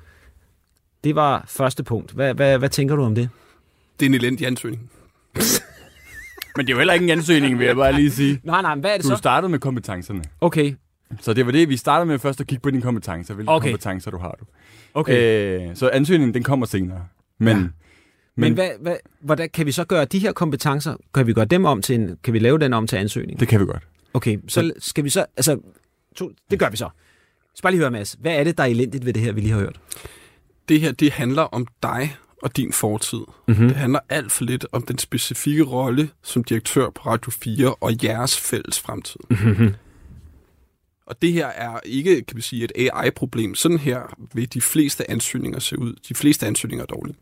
Det 1.03 1.15
var 1.15 1.45
første 1.47 1.83
punkt. 1.83 2.11
Hvad, 2.11 2.33
hvad, 2.33 2.57
hvad 2.57 2.69
tænker 2.69 2.95
du 2.95 3.03
om 3.03 3.15
det? 3.15 3.29
Det 3.99 4.05
er 4.05 4.09
en 4.09 4.15
elendig 4.15 4.47
ansøgning. 4.47 4.89
Men 6.57 6.65
det 6.65 6.71
er 6.71 6.75
jo 6.75 6.77
heller 6.79 6.93
ikke 6.93 7.03
en 7.03 7.09
ansøgning, 7.09 7.59
vil 7.59 7.65
jeg 7.67 7.75
bare 7.75 7.93
lige 7.93 8.11
sige. 8.11 8.39
Nej, 8.43 8.61
nej, 8.61 8.75
men 8.75 8.81
hvad 8.81 8.91
er 8.91 8.95
det 8.97 9.03
Du 9.03 9.09
så? 9.09 9.15
startede 9.15 9.49
med 9.51 9.59
kompetencerne. 9.59 10.23
Okay, 10.41 10.73
Så 11.19 11.33
det 11.33 11.45
var 11.45 11.51
det, 11.51 11.69
vi 11.69 11.77
startede 11.77 12.05
med 12.05 12.19
først 12.19 12.41
at 12.41 12.47
kigge 12.47 12.61
på 12.61 12.69
dine 12.71 12.81
kompetencer. 12.81 13.33
Hvilke 13.33 13.51
Okay. 13.51 13.69
kompetencer 13.69 14.11
du 14.11 14.17
har 14.17 14.35
du. 14.39 14.45
Okay. 14.93 15.69
Øh, 15.69 15.75
så 15.75 15.89
ansøgningen, 15.89 16.33
den 16.33 16.43
kommer 16.43 16.65
senere. 16.65 17.05
Men, 17.39 17.47
Ja. 17.57 17.61
ja. 17.63 17.67
Men 18.35 18.53
hvad, 18.53 18.69
hvad, 18.81 18.95
hvordan 19.21 19.49
kan 19.53 19.65
vi 19.65 19.71
så 19.71 19.83
gøre 19.85 20.05
de 20.05 20.19
her 20.19 20.31
kompetencer, 20.31 20.95
kan 21.13 21.27
vi 21.27 21.33
gøre 21.33 21.45
dem 21.45 21.65
om 21.65 21.81
til 21.81 21.95
en, 21.95 22.17
kan 22.23 22.33
vi 22.33 22.39
lave 22.39 22.59
den 22.59 22.73
om 22.73 22.87
til 22.87 22.95
ansøgning? 22.97 23.39
det 23.39 23.47
kan 23.47 23.59
vi 23.59 23.65
godt. 23.65 23.83
Okay, 24.13 24.37
så 24.47 24.71
skal 24.79 25.03
vi 25.03 25.09
så, 25.09 25.25
altså, 25.37 25.59
to, 26.15 26.31
det 26.51 26.59
gør 26.59 26.69
vi 26.69 26.77
så. 26.77 26.89
Så 27.55 27.61
bare 27.63 27.71
lige 27.71 27.79
høre, 27.81 27.91
Mads, 27.91 28.17
hvad 28.21 28.35
er 28.35 28.43
det, 28.43 28.57
der 28.57 28.63
er 28.63 28.67
elendigt 28.67 29.05
ved 29.05 29.13
det 29.13 29.21
her, 29.21 29.31
vi 29.31 29.41
lige 29.41 29.53
har 29.53 29.59
hørt? 29.59 29.79
Det 30.69 30.79
her, 30.81 30.91
det 30.91 31.11
handler 31.11 31.41
om 31.41 31.67
dig 31.83 32.15
og 32.41 32.57
din 32.57 32.73
fortid. 32.73 33.19
Mm-hmm. 33.47 33.67
Det 33.67 33.75
handler 33.77 33.99
alt 34.09 34.31
for 34.31 34.43
lidt 34.43 34.65
om 34.71 34.81
den 34.83 34.97
specifikke 34.97 35.63
rolle 35.63 36.09
som 36.23 36.43
direktør 36.43 36.89
på 36.89 37.01
Radio 37.05 37.31
4 37.31 37.75
og 37.75 38.03
jeres 38.03 38.39
fælles 38.39 38.79
fremtid. 38.79 39.19
Mm-hmm. 39.29 39.73
Og 41.05 41.21
det 41.21 41.33
her 41.33 41.47
er 41.47 41.79
ikke, 41.85 42.21
kan 42.21 42.37
vi 42.37 42.41
sige, 42.41 42.63
et 42.63 42.71
AI-problem. 42.93 43.55
Sådan 43.55 43.77
her 43.77 44.15
vil 44.33 44.53
de 44.53 44.61
fleste 44.61 45.11
ansøgninger 45.11 45.59
se 45.59 45.79
ud. 45.79 45.93
De 46.09 46.13
fleste 46.13 46.47
ansøgninger 46.47 46.83
er 46.83 46.87
dårlige. 46.87 47.15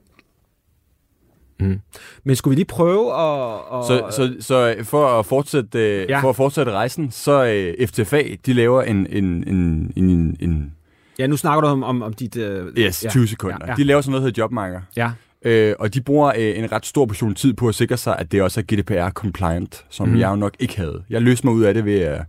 Mm. 1.60 1.80
Men 2.24 2.36
skulle 2.36 2.52
vi 2.52 2.56
lige 2.56 2.66
prøve 2.66 3.14
at... 3.14 3.54
at 3.74 3.86
Så, 3.86 4.08
så, 4.12 4.36
så 4.40 4.76
for, 4.84 5.08
at 5.20 5.26
fortsætte, 5.26 5.80
øh, 5.80 6.10
Ja. 6.10 6.20
for 6.22 6.30
at 6.30 6.36
fortsætte 6.36 6.72
rejsen, 6.72 7.12
så 7.12 7.46
øh, 7.46 7.88
FTFA, 7.88 8.24
de 8.46 8.54
laver 8.54 8.82
en, 8.84 9.08
en, 9.10 9.26
en, 9.48 9.94
en, 9.96 10.38
en 10.40 10.74
Ja, 11.20 11.28
nu 11.28 11.38
snakker 11.38 11.62
du 11.62 11.68
om, 11.68 11.84
om, 11.84 12.02
om 12.02 12.14
dit... 12.14 12.36
Øh, 12.38 12.66
yes, 12.78 13.04
ja. 13.04 13.10
20 13.10 13.28
sekunder. 13.28 13.58
Ja, 13.62 13.70
Ja. 13.72 13.76
De 13.76 13.84
laver 13.84 14.02
sådan 14.02 14.12
noget, 14.12 14.22
der 14.22 14.28
hedder 14.28 14.42
jobmarker. 14.42 14.82
Ja. 14.96 15.12
Øh, 15.46 15.76
og 15.80 15.94
de 15.94 16.02
bruger 16.02 16.34
øh, 16.38 16.58
en 16.60 16.72
ret 16.72 16.86
stor 16.86 17.06
portion 17.06 17.36
tid 17.36 17.54
på 17.54 17.68
at 17.68 17.76
sikre 17.76 17.98
sig, 17.98 18.16
at 18.20 18.32
det 18.32 18.42
også 18.42 18.60
er 18.60 18.64
GDPR-compliant, 18.74 19.86
som 19.90 20.10
mm. 20.10 20.20
jeg 20.20 20.30
jo 20.30 20.36
nok 20.36 20.54
ikke 20.60 20.78
havde. 20.78 21.04
Jeg 21.10 21.22
løste 21.22 21.48
mig 21.48 21.54
ud 21.56 21.64
af 21.64 21.74
det 21.74 21.86
ved 21.86 22.00
at 22.00 22.22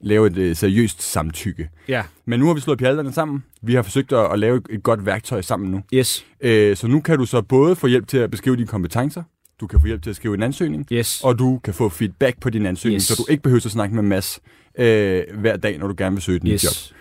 lave 0.00 0.26
et 0.26 0.36
øh, 0.38 0.56
seriøst 0.56 1.02
samtykke. 1.02 1.68
Ja, 1.88 2.02
Men 2.24 2.40
nu 2.40 2.46
har 2.46 2.54
vi 2.54 2.60
slået 2.60 2.78
pjalterne 2.78 3.12
sammen. 3.12 3.44
Vi 3.62 3.74
har 3.74 3.82
forsøgt 3.82 4.12
at, 4.12 4.32
at 4.32 4.38
lave 4.38 4.62
et 4.70 4.82
godt 4.82 5.06
værktøj 5.06 5.40
sammen 5.42 5.70
nu. 5.70 5.82
yes, 5.94 6.26
Øh, 6.40 6.76
så 6.76 6.86
nu 6.88 7.00
kan 7.00 7.18
du 7.18 7.24
så 7.26 7.42
både 7.42 7.76
få 7.76 7.86
hjælp 7.86 8.08
til 8.08 8.18
at 8.18 8.30
beskrive 8.30 8.56
dine 8.56 8.66
kompetencer, 8.66 9.22
du 9.60 9.66
kan 9.66 9.80
få 9.80 9.86
hjælp 9.86 10.02
til 10.02 10.10
at 10.10 10.16
skrive 10.16 10.34
en 10.34 10.42
ansøgning, 10.42 10.86
yes. 10.92 11.20
og 11.24 11.38
du 11.38 11.60
kan 11.64 11.74
få 11.74 11.88
feedback 11.88 12.40
på 12.40 12.50
din 12.50 12.66
ansøgning, 12.66 12.98
Yes. 13.00 13.06
så 13.06 13.14
du 13.14 13.30
ikke 13.30 13.42
behøver 13.42 13.62
at 13.66 13.72
snakke 13.72 13.94
med 13.94 14.02
Mads 14.02 14.40
øh, 14.78 15.22
hver 15.34 15.56
dag, 15.56 15.78
når 15.78 15.86
du 15.88 15.94
gerne 15.98 16.16
vil 16.16 16.22
søge 16.22 16.36
et 16.36 16.44
nyt 16.44 16.64
job. 16.64 16.70
yes. 16.70 16.94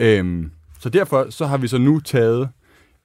Øhm, 0.00 0.50
så 0.80 0.88
derfor 0.88 1.26
så 1.30 1.46
har 1.46 1.56
vi 1.58 1.68
så 1.68 1.78
nu 1.78 2.00
taget... 2.00 2.48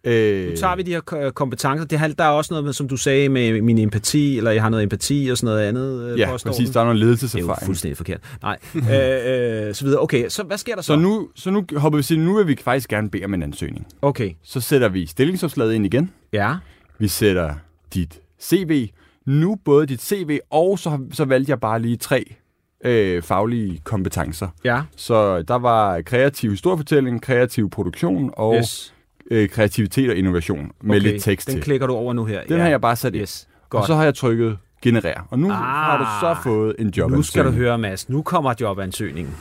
Øh, 0.06 0.50
Nu 0.50 0.56
tager 0.56 0.76
vi 0.76 0.82
de 0.82 0.92
her 0.92 1.00
ko- 1.02 1.30
kompetencer. 1.32 1.86
Det, 1.86 2.00
handler- 2.00 2.16
der 2.16 2.24
er 2.24 2.28
også 2.30 2.54
noget 2.54 2.64
med, 2.66 2.74
som 2.74 2.88
du 2.88 2.98
sagde, 2.98 3.30
med 3.30 3.62
min 3.62 3.78
empati, 3.78 4.38
eller 4.38 4.52
jeg 4.52 4.62
har 4.62 4.70
noget 4.70 4.84
empati 4.84 5.28
og 5.32 5.38
sådan 5.38 5.54
noget 5.54 5.68
andet. 5.68 6.12
øh, 6.12 6.20
Ja, 6.20 6.30
påstår 6.32 6.52
præcis. 6.52 6.70
Der 6.70 6.80
er 6.80 6.84
noget 6.84 6.96
Det 6.96 7.02
er 7.02 7.06
jo 7.06 7.08
ledelseserfaring. 7.08 7.66
fuldstændig 7.66 7.98
forkert. 7.98 8.20
Nej, 8.42 8.58
øh, 8.76 9.68
øh, 9.68 9.74
så 9.74 9.86
videre. 9.86 10.02
Okay, 10.02 10.30
så 10.30 10.44
hvad 10.44 10.58
sker 10.58 10.76
der 10.76 10.82
så? 10.82 10.86
Så 10.88 10.96
nu, 10.96 11.30
så 11.36 11.52
nu 11.52 11.66
hopper 11.76 11.98
vi 11.98 12.04
til, 12.04 12.20
nu 12.20 12.38
vil 12.38 12.48
vi 12.48 12.58
faktisk 12.64 12.90
gerne 12.90 13.10
bede 13.10 13.26
om 13.26 13.34
en 13.34 13.44
ansøgning. 13.44 13.88
Okay, 14.02 14.32
Så 14.44 14.60
sætter 14.62 14.90
vi 14.90 15.06
stillingsopslaget 15.06 15.74
ind 15.74 15.86
igen. 15.86 16.12
ja. 16.34 16.56
Vi 17.00 17.08
sætter 17.08 17.54
dit 17.94 18.20
CV. 18.42 18.88
Nu 19.26 19.58
både 19.66 19.86
dit 19.86 20.02
CV, 20.02 20.40
og 20.52 20.80
så, 20.80 21.00
så 21.14 21.26
valgte 21.26 21.50
jeg 21.50 21.60
bare 21.60 21.82
lige 21.82 21.98
tre 21.98 22.36
øh, 22.84 23.22
faglige 23.24 23.82
kompetencer. 23.84 24.48
Ja, 24.64 24.82
Så 24.96 25.42
der 25.42 25.56
var 25.56 26.02
kreativ 26.02 26.50
historiefortælling, 26.50 27.22
kreativ 27.22 27.70
produktion 27.70 28.32
og 28.34 28.56
yes. 28.56 28.94
øh, 29.32 29.50
kreativitet 29.50 30.10
og 30.10 30.16
innovation 30.16 30.72
med 30.82 30.96
okay. 30.98 31.12
lidt 31.12 31.24
tekst 31.24 31.48
Den 31.48 31.56
til. 31.56 31.64
klikker 31.64 31.88
du 31.88 31.94
over 31.94 32.14
nu 32.14 32.26
her. 32.26 32.44
Den 32.44 32.58
ja. 32.58 32.62
har 32.64 32.70
jeg 32.70 32.82
bare 32.82 32.96
sat. 32.96 33.14
Yes, 33.16 33.48
Og 33.64 33.70
godt. 33.70 33.88
så 33.88 33.96
har 33.96 34.04
jeg 34.04 34.16
trykket 34.16 34.58
generer. 34.82 35.28
Og 35.30 35.40
nu 35.40 35.48
Ah. 35.52 35.58
har 35.58 35.98
du 35.98 36.06
så 36.26 36.44
fået 36.44 36.76
en 36.80 36.90
job. 36.90 37.12
nu 37.12 37.22
skal 37.22 37.46
du 37.46 37.52
høre, 37.52 37.78
Mads. 37.78 38.10
Nu 38.10 38.22
kommer 38.22 38.54
jobansøgningen. 38.62 39.34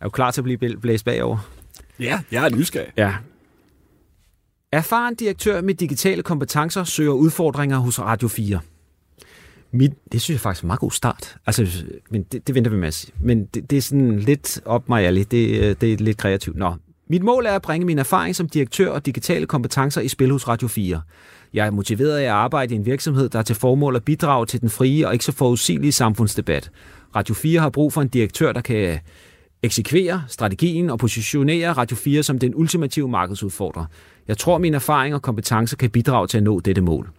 Er 0.00 0.04
du 0.04 0.10
klar 0.10 0.30
til 0.30 0.40
at 0.40 0.44
blive 0.44 0.58
blæ- 0.64 0.80
blæst 0.80 1.04
bagover? 1.04 1.38
Ja, 2.00 2.20
jeg 2.32 2.44
er 2.44 2.56
nysgerrig. 2.56 2.88
Ja. 2.96 3.14
Erfaren 4.72 5.14
direktør 5.14 5.60
med 5.60 5.74
digitale 5.74 6.22
kompetencer 6.22 6.84
søger 6.84 7.12
udfordringer 7.12 7.78
hos 7.78 8.00
Radio 8.00 8.28
4. 8.28 8.60
Mit, 9.72 9.92
det 10.12 10.20
synes 10.20 10.34
jeg 10.34 10.40
faktisk 10.40 10.62
er 10.62 10.64
en 10.64 10.66
meget 10.66 10.80
god 10.80 10.90
start. 10.90 11.36
Altså, 11.46 11.84
men 12.10 12.22
det, 12.22 12.46
det 12.46 12.54
venter 12.54 12.70
vi 12.70 12.76
med 12.76 12.88
at 12.88 12.94
sige. 12.94 13.12
Men 13.20 13.44
det, 13.44 13.70
det 13.70 13.78
er 13.78 13.82
sådan 13.82 14.18
lidt 14.18 14.60
op 14.64 14.88
mig 14.88 15.04
ærligt. 15.04 15.30
Det, 15.30 15.60
øh, 15.60 15.76
det 15.80 15.92
er 15.92 15.96
lidt 15.96 16.16
kreativt. 16.16 16.56
Nå. 16.56 16.74
Mit 17.08 17.22
mål 17.22 17.46
er 17.46 17.52
at 17.52 17.62
bringe 17.62 17.86
min 17.86 17.98
erfaring 17.98 18.36
som 18.36 18.48
direktør 18.48 18.90
og 18.90 19.06
digitale 19.06 19.46
kompetencer 19.46 20.00
i 20.00 20.08
Spilhus 20.08 20.48
Radio 20.48 20.68
4. 20.68 21.02
Jeg 21.54 21.66
er 21.66 21.70
motiveret 21.70 22.16
af 22.16 22.22
at 22.22 22.28
arbejde 22.28 22.74
i 22.74 22.76
en 22.76 22.86
virksomhed, 22.86 23.28
der 23.28 23.38
er 23.38 23.42
til 23.42 23.56
formål 23.56 23.96
at 23.96 24.04
bidrage 24.04 24.46
til 24.46 24.60
den 24.60 24.70
frie 24.70 25.06
og 25.06 25.12
ikke 25.12 25.24
så 25.24 25.32
forudsigelige 25.32 25.92
samfundsdebat. 25.92 26.70
Radio 27.16 27.34
4 27.34 27.60
har 27.60 27.70
brug 27.70 27.92
for 27.92 28.02
en 28.02 28.08
direktør, 28.08 28.52
der 28.52 28.60
kan 28.60 28.98
eksekvere 29.62 30.22
strategien 30.28 30.90
og 30.90 30.98
positionere 30.98 31.72
Radio 31.72 31.96
4 31.96 32.22
som 32.22 32.38
den 32.38 32.54
ultimative 32.54 33.08
markedsudfordrer. 33.08 33.84
Jeg 34.28 34.38
tror, 34.38 34.58
min 34.58 34.74
erfaring 34.74 35.14
og 35.14 35.22
kompetencer 35.22 35.76
kan 35.76 35.90
bidrage 35.90 36.26
til 36.26 36.36
at 36.36 36.42
nå 36.42 36.60
dette 36.60 36.80
mål. 36.80 37.10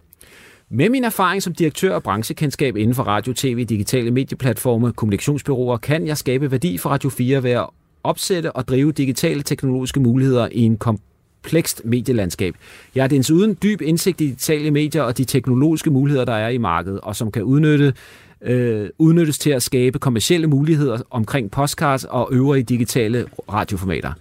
Med 0.72 0.88
min 0.88 1.04
erfaring 1.04 1.42
som 1.42 1.54
direktør 1.54 1.94
og 1.94 2.02
branchekendskab 2.02 2.76
inden 2.76 2.94
for 2.94 3.02
radio, 3.02 3.32
tv, 3.32 3.64
digitale 3.64 4.10
medieplatforme, 4.10 4.92
kommunikationsbyråer, 4.92 5.76
kan 5.76 6.06
jeg 6.06 6.18
skabe 6.18 6.50
værdi 6.50 6.78
for 6.78 6.90
Radio 6.90 7.10
4 7.10 7.42
ved 7.42 7.50
at 7.50 7.66
opsætte 8.04 8.52
og 8.52 8.68
drive 8.68 8.92
digitale 8.92 9.42
teknologiske 9.42 10.00
muligheder 10.00 10.48
i 10.52 10.60
en 10.60 10.78
komplekst 10.78 11.82
medielandskab. 11.84 12.54
Jeg 12.94 13.02
har 13.02 13.08
desuden 13.08 13.58
dyb 13.62 13.80
indsigt 13.80 14.20
i 14.20 14.24
digitale 14.24 14.70
medier 14.70 15.02
og 15.02 15.18
de 15.18 15.24
teknologiske 15.24 15.90
muligheder, 15.90 16.24
der 16.24 16.32
er 16.34 16.48
i 16.48 16.58
markedet, 16.58 17.00
og 17.00 17.16
som 17.16 17.32
kan 17.32 17.42
udnytte, 17.42 17.94
øh, 18.42 18.88
udnyttes 18.98 19.38
til 19.38 19.50
at 19.50 19.62
skabe 19.62 19.98
kommercielle 19.98 20.46
muligheder 20.46 20.98
omkring 21.10 21.50
podcasts 21.50 22.06
og 22.10 22.28
øvrige 22.32 22.62
digitale 22.62 23.26
radioformater. 23.52 24.12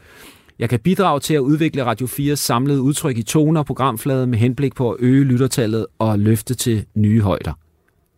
Jeg 0.60 0.70
kan 0.70 0.80
bidrage 0.80 1.20
til 1.20 1.34
at 1.34 1.40
udvikle 1.40 1.86
Radio 1.86 2.08
4's 2.08 2.36
samlede 2.36 2.82
udtryk 2.82 3.18
i 3.18 3.24
toner 3.24 3.60
og 3.60 3.66
programflade 3.66 4.28
med 4.28 4.38
henblik 4.38 4.76
på 4.76 4.92
at 4.92 4.98
øge 5.00 5.24
lyttertallet 5.24 5.86
og 6.00 6.20
løfte 6.20 6.56
til 6.56 6.86
nye 6.96 7.22
højder. 7.22 7.54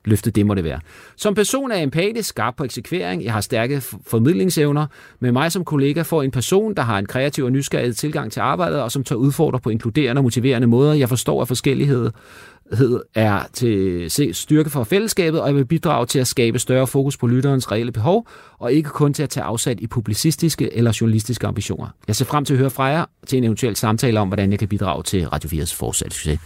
Løfte 0.06 0.32
det 0.32 0.46
må 0.46 0.54
det 0.54 0.64
være. 0.64 0.80
Som 1.16 1.36
person 1.36 1.72
er 1.72 1.76
jeg 1.76 1.84
empatisk, 1.84 2.30
skarp 2.30 2.56
på 2.56 2.64
eksekvering, 2.64 3.24
jeg 3.24 3.34
har 3.34 3.42
stærke 3.42 3.82
formidlingsevner. 4.08 4.88
Med 5.20 5.32
mig 5.32 5.52
som 5.52 5.66
kollega 5.66 6.02
får 6.02 6.24
en 6.24 6.32
person, 6.32 6.74
der 6.76 6.82
har 6.82 7.00
en 7.00 7.06
kreativ 7.06 7.46
og 7.46 7.52
nysgerrig 7.52 7.96
tilgang 7.96 8.32
til 8.32 8.40
arbejdet, 8.40 8.82
og 8.82 8.92
som 8.92 9.04
tør 9.04 9.16
udfordre 9.16 9.60
på 9.60 9.70
inkluderende 9.70 10.20
og 10.20 10.24
motiverende 10.24 10.68
måder. 10.68 10.94
Jeg 10.94 11.10
forstår, 11.10 11.42
af 11.42 11.48
forskellighed 11.48 12.12
er 13.16 13.44
til 13.54 14.12
se- 14.12 14.34
styrke 14.34 14.70
for 14.70 14.84
fællesskabet, 14.84 15.42
og 15.42 15.48
jeg 15.48 15.56
vil 15.56 15.66
bidrage 15.66 16.06
til 16.06 16.20
at 16.20 16.28
skabe 16.28 16.60
større 16.60 16.88
fokus 16.88 17.18
på 17.18 17.28
lytterens 17.28 17.72
reelle 17.72 17.92
behov, 17.92 18.28
og 18.60 18.74
ikke 18.74 18.90
kun 18.90 19.14
til 19.14 19.24
at 19.24 19.30
tage 19.30 19.44
afsat 19.44 19.80
i 19.80 19.88
publicistiske 19.88 20.74
eller 20.74 20.98
journalistiske 21.02 21.48
ambitioner. 21.48 21.88
Jeg 22.08 22.16
ser 22.16 22.26
frem 22.26 22.46
til 22.46 22.54
at 22.54 22.58
høre 22.60 22.70
fra 22.70 22.84
jer 22.84 23.06
til 23.28 23.38
en 23.38 23.44
eventuel 23.44 23.76
samtale 23.76 24.20
om, 24.20 24.28
hvordan 24.28 24.52
jeg 24.52 24.60
kan 24.60 24.68
bidrage 24.68 25.04
til 25.04 25.28
Radio 25.30 25.62
4's 25.64 25.76
fortsatte 25.76 26.16
succes. 26.16 26.40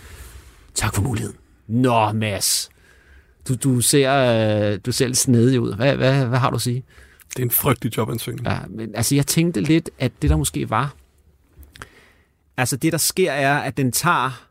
Tak 0.73 0.95
for 0.95 1.01
muligheden. 1.01 1.38
Nå, 1.67 2.11
Mads. 2.11 2.69
Du, 3.47 3.55
du, 3.55 3.81
ser, 3.81 4.13
øh, 4.73 4.79
du 4.85 4.91
ser 4.91 5.07
lidt 5.07 5.17
snedig 5.17 5.59
ud. 5.61 5.75
Hvad, 5.75 5.95
hvad, 5.95 6.25
hvad 6.25 6.39
har 6.39 6.49
du 6.49 6.55
at 6.55 6.61
sige? 6.61 6.83
Det 7.29 7.39
er 7.39 7.43
en 7.43 7.51
frygtelig 7.51 7.97
jobansøgning. 7.97 8.47
Ja, 8.47 8.57
men 8.69 8.95
altså, 8.95 9.15
jeg 9.15 9.27
tænkte 9.27 9.61
lidt, 9.61 9.89
at 9.99 10.11
det 10.21 10.29
der 10.29 10.38
måske 10.38 10.69
var... 10.69 10.95
Altså, 12.57 12.77
det 12.77 12.91
der 12.91 12.97
sker 12.97 13.31
er, 13.31 13.57
at 13.57 13.77
den 13.77 13.91
tager... 13.91 14.45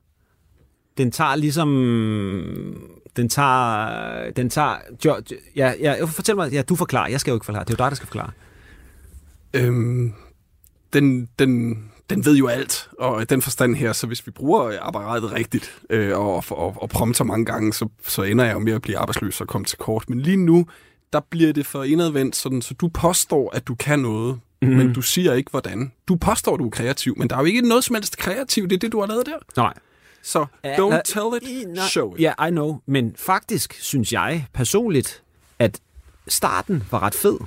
Den 0.99 1.11
tager 1.11 1.37
ligesom... 1.37 1.69
Den 3.17 3.29
tager... 3.29 4.31
Den 4.31 4.51
tager... 4.51 4.77
Jo, 5.05 5.17
ja, 5.57 5.73
ja, 5.81 6.05
fortæl 6.05 6.37
mig... 6.37 6.53
Ja, 6.53 6.63
du 6.63 6.77
forklarer. 6.77 7.09
Jeg 7.11 7.21
skal 7.21 7.31
jo 7.31 7.37
ikke 7.37 7.47
forklare. 7.47 7.65
Det 7.65 7.71
er 7.71 7.75
jo 7.79 7.85
dig, 7.85 7.91
der 7.91 7.97
skal 7.97 8.07
forklare. 8.07 8.31
Øhm, 9.55 10.13
den, 10.93 11.29
den, 11.39 11.85
den 12.11 12.25
ved 12.25 12.37
jo 12.37 12.47
alt, 12.47 12.89
og 12.99 13.23
i 13.23 13.25
den 13.25 13.43
forstand 13.43 13.75
her, 13.77 13.93
så 13.93 14.07
hvis 14.07 14.27
vi 14.27 14.31
bruger 14.31 14.79
apparatet 14.83 15.33
rigtigt 15.33 15.79
øh, 15.91 16.19
og, 16.19 16.45
og, 16.51 16.83
og 16.83 16.89
prompter 16.89 17.25
mange 17.25 17.45
gange, 17.45 17.73
så, 17.73 17.89
så 18.07 18.23
ender 18.23 18.45
jeg 18.45 18.55
jo 18.55 18.59
med 18.59 18.73
at 18.73 18.83
blive 18.83 18.99
arbejdsløs 18.99 19.41
og 19.41 19.49
komme 19.49 19.65
til 19.65 19.79
kort. 19.79 20.11
Men 20.11 20.21
lige 20.21 20.37
nu, 20.37 20.67
der 21.13 21.21
bliver 21.31 21.53
det 21.53 21.67
for 21.67 21.85
indadvendt, 21.85 22.37
sådan, 22.37 22.63
så 22.63 22.75
du 22.75 22.89
påstår, 22.89 23.57
at 23.57 23.67
du 23.69 23.75
kan 23.75 23.99
noget, 23.99 24.41
Mhm. 24.63 24.73
mm. 24.73 24.79
men 24.79 24.93
du 24.93 25.03
siger 25.03 25.33
ikke, 25.35 25.51
hvordan. 25.51 25.93
Du 26.09 26.17
påstår, 26.17 26.57
du 26.57 26.67
er 26.67 26.71
kreativ, 26.71 27.15
men 27.19 27.31
der 27.31 27.37
er 27.37 27.41
jo 27.41 27.47
ikke 27.47 27.69
noget 27.69 27.85
som 27.85 27.95
helst 27.95 28.17
kreativt 28.17 28.73
i 28.73 28.77
det, 28.77 28.93
du 28.93 29.01
har 29.01 29.07
lavet 29.07 29.27
der. 29.27 29.33
Nej. 29.57 29.75
Så 30.25 30.47
Ja, 30.65 30.77
don't 30.77 31.03
tell 31.05 31.25
it, 31.43 31.49
i- 31.49 31.65
nej, 31.65 31.87
show 31.89 32.15
it. 32.15 32.21
Ja, 32.21 32.47
I 32.49 32.51
know. 32.51 32.79
Men 32.87 33.15
faktisk 33.19 33.75
synes 33.81 34.13
jeg 34.13 34.47
personligt, 34.53 35.23
at 35.59 35.81
starten 36.29 36.83
var 36.91 37.03
ret 37.03 37.15
fed. 37.15 37.39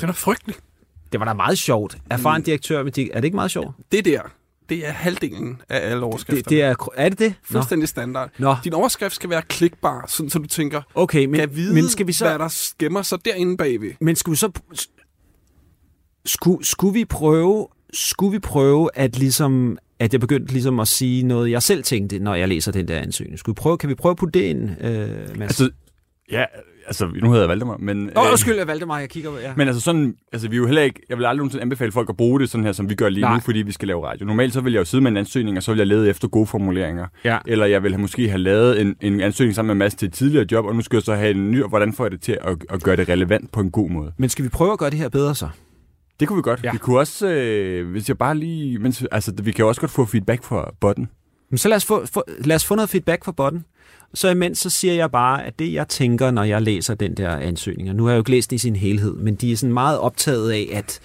Den 0.00 0.08
er 0.08 0.12
frygtelig. 0.12 0.56
Det 1.12 1.20
var 1.20 1.26
da 1.26 1.32
meget 1.32 1.58
sjovt. 1.58 1.96
Erfaren 2.10 2.42
direktør 2.42 2.82
med 2.82 2.92
dig. 2.92 3.10
Er 3.12 3.20
det 3.20 3.24
ikke 3.24 3.34
meget 3.34 3.50
sjovt? 3.50 3.76
Det 3.92 4.04
der, 4.04 4.20
det 4.68 4.86
er 4.86 4.90
halvdelen 4.92 5.62
af 5.68 5.90
alle 5.90 6.04
overskrifter. 6.04 6.42
Det, 6.42 6.50
det 6.50 6.62
er, 6.62 6.74
er 6.96 7.08
det 7.08 7.18
det? 7.18 7.34
Nå. 7.50 7.58
fuldstændig 7.58 7.88
standard. 7.88 8.30
Nå. 8.38 8.56
Din 8.64 8.72
overskrift 8.72 9.14
skal 9.14 9.30
være 9.30 9.42
klikbar, 9.42 10.04
sådan 10.08 10.30
så 10.30 10.38
du 10.38 10.46
tænker, 10.46 10.82
Okay, 10.94 11.24
men, 11.24 11.40
kan 11.40 11.54
vide, 11.56 11.74
men 11.74 11.88
skal 11.88 12.06
vi 12.06 12.12
så... 12.12 12.24
hvad 12.28 12.38
der 12.38 12.72
gemmer 12.78 13.02
sig 13.02 13.24
derinde 13.24 13.56
bagved. 13.56 13.92
Men 14.00 14.16
skulle 14.16 14.32
vi 14.32 14.36
så... 14.38 14.50
Skulle, 16.26 16.64
skulle 16.66 16.94
vi 16.94 17.04
prøve... 17.04 17.68
Skulle 17.94 18.32
vi 18.32 18.38
prøve 18.38 18.90
at 18.94 19.18
ligesom... 19.18 19.78
At 19.98 20.12
jeg 20.12 20.20
begyndte 20.20 20.52
ligesom 20.52 20.80
at 20.80 20.88
sige 20.88 21.22
noget, 21.22 21.50
jeg 21.50 21.62
selv 21.62 21.82
tænkte, 21.82 22.18
når 22.18 22.34
jeg 22.34 22.48
læser 22.48 22.72
den 22.72 22.88
der 22.88 22.98
ansøgning. 22.98 23.38
Skulle 23.38 23.54
vi 23.54 23.60
prøve, 23.60 23.78
kan 23.78 23.88
vi 23.88 23.94
prøve 23.94 24.10
at 24.10 24.16
putte 24.16 24.38
det 24.38 24.44
ind, 24.46 24.70
øh, 24.80 25.38
Mads? 25.38 25.40
Altså, 25.40 25.70
ja, 26.32 26.44
altså, 26.86 27.06
nu 27.06 27.28
hedder 27.28 27.42
jeg 27.42 27.48
Valdemar, 27.48 27.76
men... 27.76 28.10
Åh, 28.16 28.24
øh, 28.24 28.30
undskyld, 28.30 28.54
jeg 28.54 28.66
valgte 28.66 28.86
mig, 28.86 29.00
jeg 29.00 29.08
kigger... 29.08 29.30
Ja. 29.42 29.52
Men 29.56 29.68
altså 29.68 29.80
sådan, 29.80 30.14
altså 30.32 30.48
vi 30.48 30.56
er 30.56 30.58
jo 30.58 30.66
heller 30.66 30.82
ikke, 30.82 31.00
jeg 31.08 31.18
vil 31.18 31.24
aldrig 31.24 31.36
nogensinde 31.36 31.62
anbefale 31.62 31.92
folk 31.92 32.08
at 32.08 32.16
bruge 32.16 32.40
det 32.40 32.50
sådan 32.50 32.64
her, 32.64 32.72
som 32.72 32.90
vi 32.90 32.94
gør 32.94 33.08
lige 33.08 33.20
Nej. 33.20 33.34
nu, 33.34 33.40
fordi 33.40 33.62
vi 33.62 33.72
skal 33.72 33.88
lave 33.88 34.06
radio. 34.06 34.26
Normalt 34.26 34.52
så 34.52 34.60
vil 34.60 34.72
jeg 34.72 34.80
jo 34.80 34.84
sidde 34.84 35.02
med 35.02 35.10
en 35.10 35.16
ansøgning, 35.16 35.56
og 35.56 35.62
så 35.62 35.70
vil 35.70 35.78
jeg 35.78 35.86
lede 35.86 36.08
efter 36.10 36.28
gode 36.28 36.46
formuleringer. 36.46 37.06
Ja. 37.24 37.38
Eller 37.46 37.66
jeg 37.66 37.82
vil 37.82 37.92
have, 37.92 38.00
måske 38.00 38.28
have 38.28 38.38
lavet 38.38 38.80
en, 38.80 38.96
en 39.00 39.20
ansøgning 39.20 39.54
sammen 39.54 39.76
med 39.76 39.84
Mads 39.84 39.94
til 39.94 40.06
et 40.06 40.12
tidligere 40.12 40.46
job, 40.52 40.64
og 40.64 40.74
nu 40.74 40.82
skal 40.82 40.96
jeg 40.96 41.02
så 41.02 41.14
have 41.14 41.30
en 41.30 41.50
ny, 41.50 41.62
og 41.62 41.68
hvordan 41.68 41.92
får 41.92 42.04
jeg 42.04 42.10
det 42.10 42.20
til 42.20 42.38
at, 42.42 42.56
at 42.70 42.82
gøre 42.82 42.96
det 42.96 43.08
relevant 43.08 43.52
på 43.52 43.60
en 43.60 43.70
god 43.70 43.90
måde? 43.90 44.12
Men 44.18 44.28
skal 44.28 44.44
vi 44.44 44.48
prøve 44.48 44.72
at 44.72 44.78
gøre 44.78 44.90
det 44.90 44.98
her 44.98 45.08
bedre 45.08 45.34
så? 45.34 45.48
Det 46.22 46.28
kunne 46.28 46.36
vi 46.36 46.42
godt. 46.42 46.60
Ja. 46.64 46.72
Vi 46.72 46.78
kunne 46.78 46.98
også, 46.98 47.28
øh, 47.28 47.90
hvis 47.90 48.08
jeg 48.08 48.18
bare 48.18 48.34
lige, 48.34 48.78
mens, 48.78 49.04
altså 49.12 49.32
vi 49.42 49.52
kan 49.52 49.62
jo 49.62 49.68
også 49.68 49.80
godt 49.80 49.90
få 49.90 50.04
feedback 50.04 50.44
fra 50.44 50.70
botten. 50.80 51.08
Men 51.50 51.58
så 51.58 51.68
lad 51.68 51.76
os, 51.76 51.84
få, 51.84 52.06
få, 52.06 52.24
lad 52.38 52.56
os 52.56 52.64
få 52.64 52.74
noget 52.74 52.90
feedback 52.90 53.24
fra 53.24 53.32
botten. 53.32 53.64
Så 54.14 54.28
imens 54.28 54.58
så 54.58 54.70
siger 54.70 54.94
jeg 54.94 55.10
bare, 55.10 55.44
at 55.44 55.58
det 55.58 55.72
jeg 55.72 55.88
tænker, 55.88 56.30
når 56.30 56.42
jeg 56.44 56.62
læser 56.62 56.94
den 56.94 57.16
der 57.16 57.36
ansøgning, 57.36 57.90
og 57.90 57.96
nu 57.96 58.04
har 58.04 58.10
jeg 58.10 58.16
jo 58.16 58.20
ikke 58.20 58.30
læst 58.30 58.50
den 58.50 58.54
i 58.54 58.58
sin 58.58 58.76
helhed, 58.76 59.14
men 59.14 59.34
de 59.34 59.52
er 59.52 59.56
sådan 59.56 59.72
meget 59.72 59.98
optaget 59.98 60.50
af, 60.50 60.68
at 60.72 61.00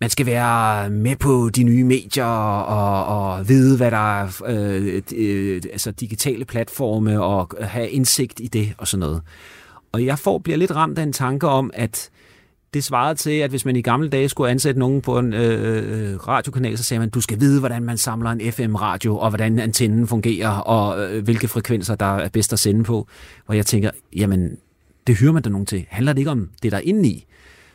man 0.00 0.10
skal 0.10 0.26
være 0.26 0.90
med 0.90 1.16
på 1.16 1.50
de 1.56 1.62
nye 1.62 1.84
medier 1.84 2.24
og, 2.24 3.36
og 3.36 3.48
vide, 3.48 3.76
hvad 3.76 3.90
der 3.90 4.20
er 4.20 4.42
øh, 4.46 5.02
øh, 5.16 5.62
altså 5.72 5.90
digitale 5.90 6.44
platforme 6.44 7.22
og 7.22 7.50
have 7.60 7.88
indsigt 7.88 8.40
i 8.40 8.46
det 8.46 8.74
og 8.78 8.88
sådan 8.88 9.00
noget. 9.00 9.22
Og 9.92 10.04
jeg 10.04 10.18
får, 10.18 10.38
bliver 10.38 10.56
lidt 10.56 10.74
ramt 10.76 10.98
af 10.98 11.02
en 11.02 11.12
tanke 11.12 11.48
om, 11.48 11.70
at 11.74 12.10
det 12.74 12.84
svarede 12.84 13.14
til, 13.14 13.30
at 13.30 13.50
hvis 13.50 13.64
man 13.64 13.76
i 13.76 13.82
gamle 13.82 14.08
dage 14.08 14.28
skulle 14.28 14.50
ansætte 14.50 14.80
nogen 14.80 15.02
på 15.02 15.18
en 15.18 15.34
øh, 15.34 16.12
øh 16.12 16.28
radiokanal, 16.28 16.78
så 16.78 16.84
sagde 16.84 16.98
man, 16.98 17.10
du 17.10 17.20
skal 17.20 17.40
vide, 17.40 17.60
hvordan 17.60 17.82
man 17.82 17.98
samler 17.98 18.30
en 18.30 18.52
FM-radio, 18.52 19.18
og 19.18 19.28
hvordan 19.30 19.58
antennen 19.58 20.06
fungerer, 20.06 20.50
og 20.50 21.04
øh, 21.04 21.24
hvilke 21.24 21.48
frekvenser, 21.48 21.94
der 21.94 22.16
er 22.16 22.28
bedst 22.28 22.52
at 22.52 22.58
sende 22.58 22.84
på. 22.84 23.08
Hvor 23.46 23.54
jeg 23.54 23.66
tænker, 23.66 23.90
jamen, 24.16 24.56
det 25.06 25.16
hører 25.16 25.32
man 25.32 25.42
da 25.42 25.50
nogen 25.50 25.66
til. 25.66 25.86
Handler 25.88 26.12
det 26.12 26.18
ikke 26.18 26.30
om 26.30 26.50
det, 26.62 26.72
der 26.72 26.78
er 26.78 26.82
inde 26.82 27.08
i? 27.08 27.26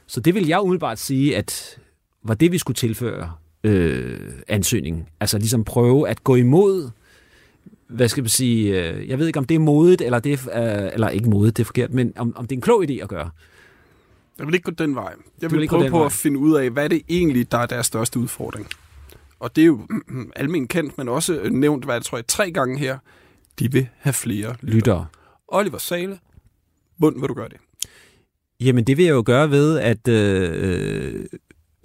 Så 0.08 0.20
det 0.20 0.36
vil 0.36 0.48
jeg 0.48 0.62
umiddelbart 0.62 1.00
sige, 1.00 1.38
at 1.38 1.78
var 2.24 2.34
det, 2.34 2.52
vi 2.52 2.58
skulle 2.58 2.76
tilføre 2.76 3.32
øh, 3.64 4.20
ansøgningen. 4.48 5.06
Altså 5.20 5.38
ligesom 5.38 5.64
prøve 5.64 6.10
at 6.10 6.24
gå 6.24 6.36
imod 6.36 6.90
hvad 7.92 8.08
skal 8.08 8.24
man 8.24 8.30
sige, 8.30 8.90
øh, 8.90 9.10
jeg 9.10 9.20
ved 9.20 9.28
ikke, 9.28 9.40
om 9.40 9.46
det 9.46 9.56
er 9.56 9.60
modigt, 9.60 10.02
eller 10.02 10.20
det 10.20 10.48
er, 10.48 10.84
øh, 10.86 10.92
eller 10.94 11.10
ikke 11.10 11.30
modigt, 11.30 11.58
det 11.58 11.64
er 11.64 11.66
forkert, 11.66 11.94
men 11.94 12.14
om, 12.18 12.34
om 12.36 12.48
det 12.48 12.56
er 12.56 12.58
en 12.58 12.62
klog 12.62 12.84
idé 12.84 12.94
at 12.94 13.10
gøre. 13.10 13.30
Jeg 14.42 14.48
vil 14.48 14.56
ikke 14.56 14.72
gå 14.72 14.84
den 14.84 14.96
vej. 14.96 15.14
Jeg 15.42 15.52
vil 15.52 15.60
vil, 15.60 15.68
prøve 15.68 15.90
på 15.90 15.98
vej. 15.98 16.06
at 16.06 16.12
finde 16.12 16.40
ud 16.40 16.56
af, 16.56 16.70
hvad 16.70 16.90
det 16.90 17.02
egentlig, 17.10 17.52
der 17.52 17.58
er 17.58 17.66
deres 17.66 17.86
største 17.86 18.20
udfordring. 18.20 18.68
Og 19.40 19.56
det 19.56 19.62
er 19.62 19.66
jo 19.66 19.80
mm, 20.08 20.32
almen 20.36 20.68
kendt, 20.68 20.98
men 20.98 21.10
også 21.10 21.34
øh, 21.34 21.52
nævnt, 21.52 21.86
hvad 21.86 21.96
jeg 21.96 22.02
tror 22.04 22.18
jeg, 22.18 22.28
tre 22.28 22.52
gange 22.52 22.80
her. 22.80 22.98
De 23.60 23.72
vil 23.72 23.88
have 24.00 24.14
flere 24.14 24.56
lytter. 24.62 24.76
Lyttere. 24.76 25.06
Oliver 25.48 25.78
Sale, 25.78 26.20
hvordan 26.98 27.22
vil 27.22 27.30
du 27.30 27.34
gøre 27.34 27.50
det? 27.50 27.58
Jamen, 28.60 28.84
det 28.84 28.98
vil 28.98 29.06
jeg 29.06 29.12
jo 29.14 29.24
gøre 29.26 29.50
ved, 29.52 29.80
at 29.80 30.08
øh, 30.08 31.26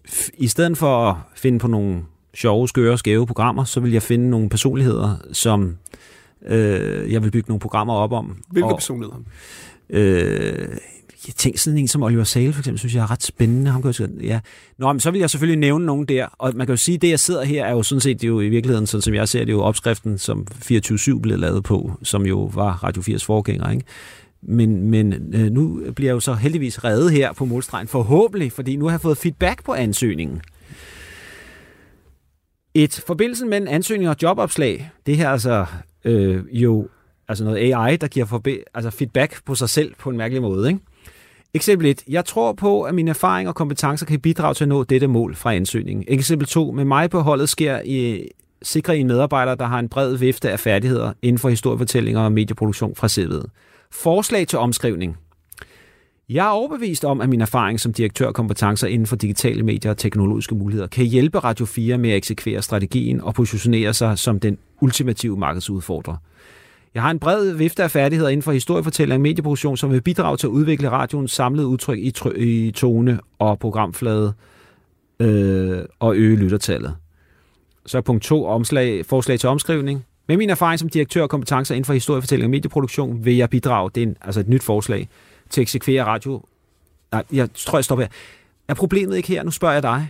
f- 0.08 0.28
i 0.34 0.48
stedet 0.48 0.78
for 0.78 1.06
at 1.10 1.16
finde 1.36 1.58
på 1.58 1.66
nogle 1.68 2.02
sjove, 2.34 2.68
skøre, 2.68 2.98
skæve 2.98 3.26
programmer, 3.26 3.64
så 3.64 3.80
vil 3.80 3.92
jeg 3.92 4.02
finde 4.02 4.30
nogle 4.30 4.48
personligheder, 4.48 5.16
som 5.32 5.76
øh, 6.46 7.12
jeg 7.12 7.22
vil 7.22 7.30
bygge 7.30 7.48
nogle 7.48 7.60
programmer 7.60 7.94
op 7.94 8.12
om. 8.12 8.42
Hvilke 8.50 8.68
Og, 8.68 8.76
personligheder? 8.76 9.18
øh, 9.90 10.68
jeg 11.26 11.34
tænker 11.34 11.58
sådan 11.58 11.78
en 11.78 11.88
som 11.88 12.02
Oliver 12.02 12.24
Sale, 12.24 12.52
for 12.52 12.60
eksempel, 12.60 12.78
synes 12.78 12.94
jeg 12.94 13.02
er 13.02 13.10
ret 13.10 13.22
spændende. 13.22 13.70
Ham 13.70 13.82
kan 13.82 13.94
jeg, 13.98 14.08
ja. 14.22 14.40
Nå, 14.78 14.92
men 14.92 15.00
så 15.00 15.10
vil 15.10 15.18
jeg 15.20 15.30
selvfølgelig 15.30 15.58
nævne 15.60 15.86
nogen 15.86 16.06
der. 16.06 16.26
Og 16.32 16.52
man 16.54 16.66
kan 16.66 16.72
jo 16.72 16.76
sige, 16.76 16.94
at 16.94 17.02
det, 17.02 17.10
jeg 17.10 17.20
sidder 17.20 17.44
her, 17.44 17.64
er 17.64 17.72
jo 17.72 17.82
sådan 17.82 18.00
set 18.00 18.20
det 18.20 18.26
er 18.26 18.28
jo 18.28 18.40
i 18.40 18.48
virkeligheden, 18.48 18.86
sådan 18.86 19.02
som 19.02 19.14
jeg 19.14 19.28
ser 19.28 19.38
det, 19.38 19.48
er 19.48 19.52
jo 19.52 19.62
opskriften, 19.62 20.18
som 20.18 20.46
24-7 20.54 21.20
blev 21.20 21.38
lavet 21.38 21.64
på, 21.64 21.92
som 22.02 22.26
jo 22.26 22.50
var 22.54 22.84
Radio 22.84 23.02
4's 23.02 23.24
forgænger, 23.24 23.70
ikke? 23.70 23.84
Men, 24.42 24.90
men 24.90 25.34
øh, 25.34 25.50
nu 25.50 25.80
bliver 25.96 26.08
jeg 26.08 26.14
jo 26.14 26.20
så 26.20 26.34
heldigvis 26.34 26.84
reddet 26.84 27.12
her 27.12 27.32
på 27.32 27.44
målstregen, 27.44 27.88
forhåbentlig, 27.88 28.52
fordi 28.52 28.76
nu 28.76 28.84
har 28.84 28.92
jeg 28.92 29.00
fået 29.00 29.18
feedback 29.18 29.64
på 29.64 29.72
ansøgningen. 29.74 30.40
Et 32.74 33.04
forbindelsen 33.06 33.48
mellem 33.50 33.68
ansøgning 33.70 34.10
og 34.10 34.16
jobopslag, 34.22 34.90
det 35.06 35.16
her 35.16 35.26
er 35.26 35.32
altså 35.32 35.66
øh, 36.04 36.44
jo 36.52 36.88
altså 37.28 37.44
noget 37.44 37.56
AI, 37.74 37.96
der 37.96 38.06
giver 38.08 38.26
forbi- 38.26 38.62
altså 38.74 38.90
feedback 38.90 39.44
på 39.44 39.54
sig 39.54 39.70
selv 39.70 39.94
på 39.98 40.10
en 40.10 40.16
mærkelig 40.16 40.42
måde. 40.42 40.68
Ikke? 40.68 40.80
Eksempel 41.56 41.86
1. 41.86 42.02
Jeg 42.08 42.24
tror 42.24 42.52
på, 42.52 42.82
at 42.82 42.94
mine 42.94 43.10
erfaringer 43.10 43.50
og 43.50 43.54
kompetencer 43.54 44.06
kan 44.06 44.20
bidrage 44.20 44.54
til 44.54 44.64
at 44.64 44.68
nå 44.68 44.84
dette 44.84 45.06
mål 45.06 45.34
fra 45.34 45.54
ansøgningen. 45.54 46.04
Eksempel 46.08 46.48
2. 46.48 46.70
Med 46.70 46.84
mig 46.84 47.10
på 47.10 47.20
holdet 47.20 47.48
sker 47.48 47.80
i 47.84 48.28
sikre 48.62 48.98
en 48.98 49.06
medarbejder, 49.06 49.54
der 49.54 49.64
har 49.64 49.78
en 49.78 49.88
bred 49.88 50.16
vifte 50.16 50.50
af 50.50 50.60
færdigheder 50.60 51.12
inden 51.22 51.38
for 51.38 51.48
historiefortællinger 51.48 52.20
og 52.20 52.32
medieproduktion 52.32 52.94
fra 52.94 53.06
CV'et. 53.06 53.46
Forslag 53.90 54.46
til 54.48 54.58
omskrivning. 54.58 55.16
Jeg 56.28 56.46
er 56.46 56.50
overbevist 56.50 57.04
om, 57.04 57.20
at 57.20 57.28
min 57.28 57.40
erfaring 57.40 57.80
som 57.80 57.92
direktør 57.92 58.26
og 58.26 58.34
kompetencer 58.34 58.86
inden 58.86 59.06
for 59.06 59.16
digitale 59.16 59.62
medier 59.62 59.90
og 59.90 59.98
teknologiske 59.98 60.54
muligheder 60.54 60.88
kan 60.88 61.04
hjælpe 61.04 61.38
Radio 61.38 61.66
4 61.66 61.98
med 61.98 62.10
at 62.10 62.16
eksekvere 62.16 62.62
strategien 62.62 63.20
og 63.20 63.34
positionere 63.34 63.94
sig 63.94 64.18
som 64.18 64.40
den 64.40 64.58
ultimative 64.80 65.36
markedsudfordrer. 65.36 66.16
Jeg 66.96 67.02
har 67.02 67.10
en 67.10 67.18
bred 67.18 67.52
vifte 67.52 67.82
af 67.82 67.90
færdigheder 67.90 68.30
inden 68.30 68.42
for 68.42 68.52
historiefortælling 68.52 69.14
og 69.14 69.20
medieproduktion, 69.20 69.76
som 69.76 69.92
vil 69.92 70.00
bidrage 70.00 70.36
til 70.36 70.46
at 70.46 70.50
udvikle 70.50 70.90
radioens 70.90 71.32
samlede 71.32 71.66
udtryk 71.66 71.98
i, 71.98 72.10
try- 72.10 72.36
i 72.36 72.70
tone 72.70 73.20
og 73.38 73.58
programflade 73.58 74.32
øh, 75.20 75.78
og 76.00 76.16
øge 76.16 76.36
lyttertallet. 76.36 76.96
Så 77.86 77.98
er 77.98 78.02
punkt 78.02 78.22
2, 78.22 78.44
omslag, 78.44 79.06
forslag 79.06 79.40
til 79.40 79.48
omskrivning. 79.48 80.04
Med 80.28 80.36
min 80.36 80.50
erfaring 80.50 80.78
som 80.78 80.88
direktør 80.88 81.22
og 81.22 81.30
kompetencer 81.30 81.74
inden 81.74 81.84
for 81.84 81.92
historiefortælling 81.92 82.46
og 82.46 82.50
medieproduktion 82.50 83.24
vil 83.24 83.36
jeg 83.36 83.50
bidrage, 83.50 83.90
det 83.94 84.02
er 84.02 84.06
en, 84.06 84.16
altså 84.20 84.40
et 84.40 84.48
nyt 84.48 84.62
forslag, 84.62 85.08
til 85.50 85.60
at 85.60 85.62
eksekvere 85.62 86.04
radio. 86.04 86.42
Nej, 87.12 87.24
jeg 87.32 87.48
tror, 87.54 87.78
jeg 87.78 87.84
stopper 87.84 88.04
her. 88.04 88.10
Er 88.68 88.74
problemet 88.74 89.16
ikke 89.16 89.28
her? 89.28 89.42
Nu 89.42 89.50
spørger 89.50 89.74
jeg 89.74 89.82
dig. 89.82 90.08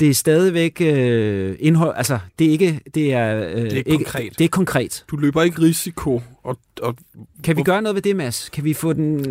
Det 0.00 0.10
er 0.10 0.14
stadigvæk 0.14 0.80
øh, 0.80 1.56
indhold, 1.60 1.94
altså 1.96 2.18
det 2.38 2.46
er 2.46 2.50
ikke, 2.50 2.80
det 2.94 3.12
er, 3.12 3.48
øh, 3.48 3.54
Det 3.54 3.72
er 3.72 3.76
ikke 3.76 3.96
konkret. 3.96 4.38
Det 4.38 4.44
er 4.44 4.48
konkret. 4.48 5.04
Du 5.10 5.16
løber 5.16 5.42
ikke 5.42 5.62
risiko, 5.62 6.22
og, 6.42 6.58
og 6.82 6.96
Kan 7.44 7.56
vi 7.56 7.62
gøre 7.62 7.82
noget 7.82 7.94
ved 7.94 8.02
det, 8.02 8.16
Mads? 8.16 8.48
Kan 8.48 8.64
vi 8.64 8.74
få 8.74 8.92
den... 8.92 9.24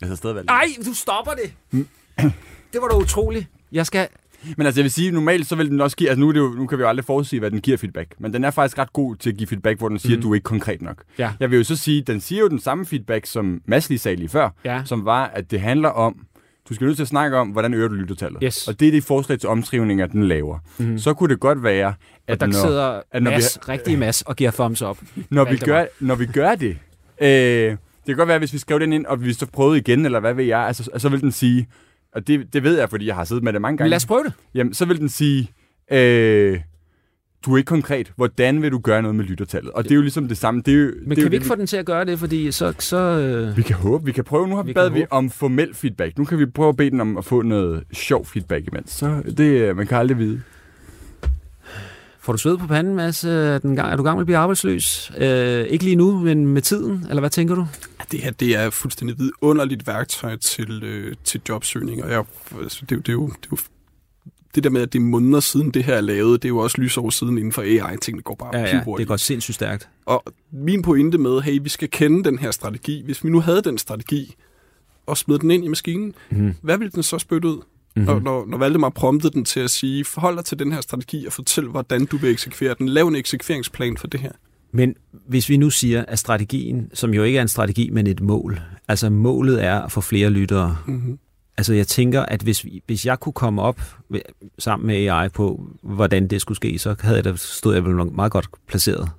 Jeg 0.00 0.08
har 0.08 0.16
stadig 0.16 0.36
valgt. 0.36 0.48
Nej, 0.48 0.66
du 0.86 0.94
stopper 0.94 1.32
det! 1.32 1.52
Det 2.72 2.80
var 2.80 2.88
da 2.88 2.96
utroligt. 2.96 3.46
Jeg 3.72 3.86
skal... 3.86 4.08
Men 4.56 4.66
altså, 4.66 4.80
jeg 4.80 4.84
vil 4.84 4.92
sige, 4.92 5.10
normalt 5.10 5.46
så 5.46 5.56
vil 5.56 5.70
den 5.70 5.80
også 5.80 5.96
give, 5.96 6.08
altså 6.10 6.20
nu, 6.20 6.28
er 6.28 6.32
det 6.32 6.40
jo, 6.40 6.48
nu 6.48 6.66
kan 6.66 6.78
vi 6.78 6.82
jo 6.82 6.88
aldrig 6.88 7.04
forudsige, 7.04 7.40
hvad 7.40 7.50
den 7.50 7.60
giver 7.60 7.76
feedback, 7.76 8.14
men 8.18 8.32
den 8.32 8.44
er 8.44 8.50
faktisk 8.50 8.78
ret 8.78 8.92
god 8.92 9.16
til 9.16 9.30
at 9.30 9.36
give 9.36 9.46
feedback, 9.46 9.78
hvor 9.78 9.88
den 9.88 9.98
siger, 9.98 10.16
mm. 10.16 10.22
du 10.22 10.30
er 10.30 10.34
ikke 10.34 10.44
konkret 10.44 10.82
nok. 10.82 11.02
Ja. 11.18 11.32
Jeg 11.40 11.50
vil 11.50 11.56
jo 11.56 11.64
så 11.64 11.76
sige, 11.76 12.02
den 12.02 12.20
siger 12.20 12.40
jo 12.40 12.48
den 12.48 12.60
samme 12.60 12.86
feedback, 12.86 13.26
som 13.26 13.60
Mads 13.66 13.88
lige 13.88 13.98
sagde 13.98 14.16
lige 14.16 14.28
før, 14.28 14.50
Ja. 14.64 14.82
som 14.84 15.04
var, 15.04 15.26
at 15.26 15.50
det 15.50 15.60
handler 15.60 15.88
om, 15.88 16.16
du 16.68 16.74
skal 16.74 16.84
nødt 16.84 16.96
til 16.96 17.02
at 17.02 17.08
snakke 17.08 17.36
om, 17.36 17.48
hvordan 17.48 17.74
øger 17.74 17.88
du 17.88 17.94
lyttertallet. 17.94 18.38
Yes. 18.44 18.68
Og 18.68 18.80
det 18.80 18.88
er 18.88 18.92
det 18.92 19.04
forslag 19.04 19.40
til 19.40 19.48
omskrivninger, 19.48 20.06
den 20.06 20.22
laver. 20.22 20.58
Mm. 20.78 20.98
Så 20.98 21.14
kunne 21.14 21.28
det 21.28 21.40
godt 21.40 21.62
være, 21.62 21.86
Og 21.86 21.94
at 22.26 22.40
der 22.40 22.46
når, 22.46 22.52
sidder 22.52 23.00
at 23.12 23.22
når 23.22 23.30
vi 23.30 23.34
Mads, 23.36 23.68
rigtig 23.68 23.98
Mads, 23.98 24.22
og 24.22 24.36
giver 24.36 24.50
thumbs 24.50 24.82
up. 24.82 24.98
når, 25.30 25.44
vi 25.44 25.56
gør, 25.56 25.84
når 26.00 26.14
vi 26.14 26.26
gør 26.26 26.54
det, 26.54 26.78
øh, 27.20 27.28
det 27.28 27.78
kan 28.06 28.16
godt 28.16 28.28
være, 28.28 28.38
hvis 28.38 28.52
vi 28.52 28.58
skrev 28.58 28.80
den 28.80 28.92
ind, 28.92 29.06
og 29.06 29.24
vi 29.24 29.32
så 29.32 29.46
prøvede 29.46 29.78
igen, 29.78 30.04
eller 30.04 30.20
hvad 30.20 30.34
ved 30.34 30.44
jeg, 30.44 30.58
altså, 30.60 30.90
så 30.96 31.08
vil 31.08 31.20
den 31.20 31.32
sige, 31.32 31.68
og 32.14 32.26
det, 32.26 32.52
det 32.52 32.62
ved 32.62 32.78
jeg, 32.78 32.90
fordi 32.90 33.06
jeg 33.06 33.14
har 33.14 33.24
siddet 33.24 33.44
med 33.44 33.52
det 33.52 33.60
mange 33.60 33.76
gange. 33.78 33.90
lad 33.90 33.96
os 33.96 34.06
prøve 34.06 34.24
det. 34.24 34.32
Jamen, 34.54 34.74
så 34.74 34.84
vil 34.84 34.98
den 35.00 35.08
sige, 35.08 35.50
øh, 35.92 36.60
du 37.46 37.52
er 37.52 37.56
ikke 37.56 37.68
konkret. 37.68 38.12
Hvordan 38.16 38.62
vil 38.62 38.72
du 38.72 38.78
gøre 38.78 39.02
noget 39.02 39.14
med 39.14 39.24
lyttertallet? 39.24 39.72
Og 39.72 39.84
det 39.84 39.90
er 39.90 39.94
jo 39.94 40.00
ligesom 40.00 40.28
det 40.28 40.38
samme. 40.38 40.62
Det 40.66 40.74
er 40.74 40.78
jo, 40.78 40.84
Men 40.84 41.10
det 41.10 41.16
kan 41.16 41.24
jo 41.24 41.28
vi 41.28 41.36
ikke 41.36 41.44
det, 41.44 41.46
få 41.46 41.54
den 41.54 41.66
til 41.66 41.76
at 41.76 41.86
gøre 41.86 42.04
det, 42.04 42.18
fordi 42.18 42.52
så... 42.52 42.72
så 42.78 42.96
øh... 42.96 43.56
Vi 43.56 43.62
kan 43.62 43.76
håbe, 43.76 44.04
vi 44.04 44.12
kan 44.12 44.24
prøve. 44.24 44.48
Nu 44.48 44.56
har 44.56 44.62
Vi 44.62 44.72
bad 44.72 44.90
vi 44.90 45.06
om 45.10 45.30
formel 45.30 45.74
feedback. 45.74 46.18
Nu 46.18 46.24
kan 46.24 46.38
vi 46.38 46.46
prøve 46.46 46.68
at 46.68 46.76
bede 46.76 46.90
den 46.90 47.00
om 47.00 47.16
at 47.16 47.24
få 47.24 47.42
noget 47.42 47.84
sjov 47.92 48.26
feedback 48.26 48.66
imens. 48.66 48.90
Så 48.90 49.22
det, 49.36 49.44
øh, 49.44 49.76
man 49.76 49.86
kan 49.86 49.98
aldrig 49.98 50.18
vide. 50.18 50.42
Får 52.20 52.32
du 52.32 52.38
sved 52.38 52.58
på 52.58 52.66
panden, 52.66 52.94
Mads? 52.94 53.24
Er, 53.24 53.58
den 53.58 53.76
gang, 53.76 53.92
er 53.92 53.96
du 53.96 54.02
gang 54.02 54.16
med 54.16 54.22
at 54.22 54.26
blive 54.26 54.38
arbejdsløs? 54.38 55.12
Øh, 55.18 55.64
ikke 55.66 55.84
lige 55.84 55.96
nu, 55.96 56.18
men 56.18 56.46
med 56.46 56.62
tiden? 56.62 57.06
Eller 57.08 57.20
hvad 57.20 57.30
tænker 57.30 57.54
du? 57.54 57.66
det 58.12 58.20
her 58.20 58.30
det 58.30 58.56
er 58.56 58.70
fuldstændig 58.70 59.18
vidunderligt 59.18 59.86
værktøj 59.86 60.36
til, 60.36 60.84
øh, 60.84 61.14
til 61.24 61.40
jobsøgning. 61.48 62.04
Og 62.04 62.10
jeg, 62.10 62.24
altså, 62.62 62.84
det, 62.88 62.96
er 62.96 63.00
det, 63.00 63.08
er 63.08 63.12
jo, 63.12 63.26
det 63.26 63.46
er 63.46 63.48
jo 63.52 63.56
det 64.56 64.64
der 64.64 64.70
med, 64.70 64.82
at 64.82 64.92
det 64.92 64.98
er 64.98 65.02
måneder 65.02 65.40
siden 65.40 65.70
det 65.70 65.84
her 65.84 65.94
er 65.94 66.00
lavet, 66.00 66.42
det 66.42 66.48
er 66.48 66.50
jo 66.50 66.58
også 66.58 66.80
lysår 66.80 67.10
siden 67.10 67.38
inden 67.38 67.52
for 67.52 67.62
AI. 67.62 67.96
Tingene 68.02 68.22
går 68.22 68.34
bare 68.34 68.56
Ja, 68.56 68.76
ja, 68.76 68.82
det 68.98 69.06
går 69.06 69.16
sindssygt 69.16 69.54
stærkt. 69.54 69.88
Og 70.06 70.22
min 70.52 70.82
pointe 70.82 71.18
med, 71.18 71.40
hey, 71.40 71.58
vi 71.62 71.68
skal 71.68 71.90
kende 71.90 72.24
den 72.24 72.38
her 72.38 72.50
strategi. 72.50 73.02
Hvis 73.04 73.24
vi 73.24 73.30
nu 73.30 73.40
havde 73.40 73.62
den 73.62 73.78
strategi, 73.78 74.34
og 75.06 75.16
smed 75.18 75.38
den 75.38 75.50
ind 75.50 75.64
i 75.64 75.68
maskinen, 75.68 76.14
Mm. 76.30 76.54
hvad 76.62 76.78
ville 76.78 76.90
den 76.94 77.02
så 77.02 77.18
spytte 77.18 77.48
ud? 77.48 77.56
Mm-hmm. 77.96 78.06
Når, 78.06 78.20
når, 78.20 78.46
når 78.46 78.58
Valdemar 78.58 78.88
promptede 78.88 79.32
den 79.32 79.44
til 79.44 79.60
at 79.60 79.70
sige, 79.70 80.04
forhold 80.04 80.36
dig 80.36 80.44
til 80.44 80.58
den 80.58 80.72
her 80.72 80.80
strategi 80.80 81.26
og 81.26 81.32
fortæl, 81.32 81.64
hvordan 81.64 82.06
du 82.06 82.16
vil 82.16 82.30
eksekvere 82.30 82.74
den. 82.78 82.88
Lav 82.88 83.06
en 83.08 83.16
eksekveringsplan 83.16 83.96
for 83.96 84.06
det 84.06 84.20
her. 84.20 84.32
Men 84.72 84.94
hvis 85.28 85.48
vi 85.48 85.56
nu 85.56 85.70
siger, 85.70 86.04
at 86.08 86.18
strategien, 86.18 86.90
som 86.94 87.14
jo 87.14 87.22
ikke 87.22 87.38
er 87.38 87.42
en 87.42 87.48
strategi, 87.48 87.90
men 87.90 88.06
et 88.06 88.20
mål, 88.20 88.60
altså 88.88 89.10
målet 89.10 89.64
er 89.64 89.80
at 89.80 89.92
få 89.92 90.00
flere 90.00 90.30
lyttere. 90.30 90.76
Mm-hmm. 90.86 91.18
Altså 91.58 91.74
jeg 91.74 91.86
tænker, 91.86 92.22
at 92.22 92.42
hvis, 92.42 92.64
vi- 92.64 92.82
hvis 92.86 93.06
jeg 93.06 93.20
kunne 93.20 93.32
komme 93.32 93.62
op 93.62 93.80
ved- 94.08 94.20
sammen 94.58 94.86
med 94.86 95.06
AI 95.08 95.28
på, 95.28 95.68
hvordan 95.82 96.28
det 96.28 96.40
skulle 96.40 96.56
ske, 96.56 96.78
så 96.78 96.94
havde 97.00 97.16
jeg 97.16 97.24
da, 97.24 97.36
stod 97.36 97.74
jeg 97.74 97.84
vel 97.84 97.94
meget 98.12 98.32
godt 98.32 98.48
placeret. 98.66 99.10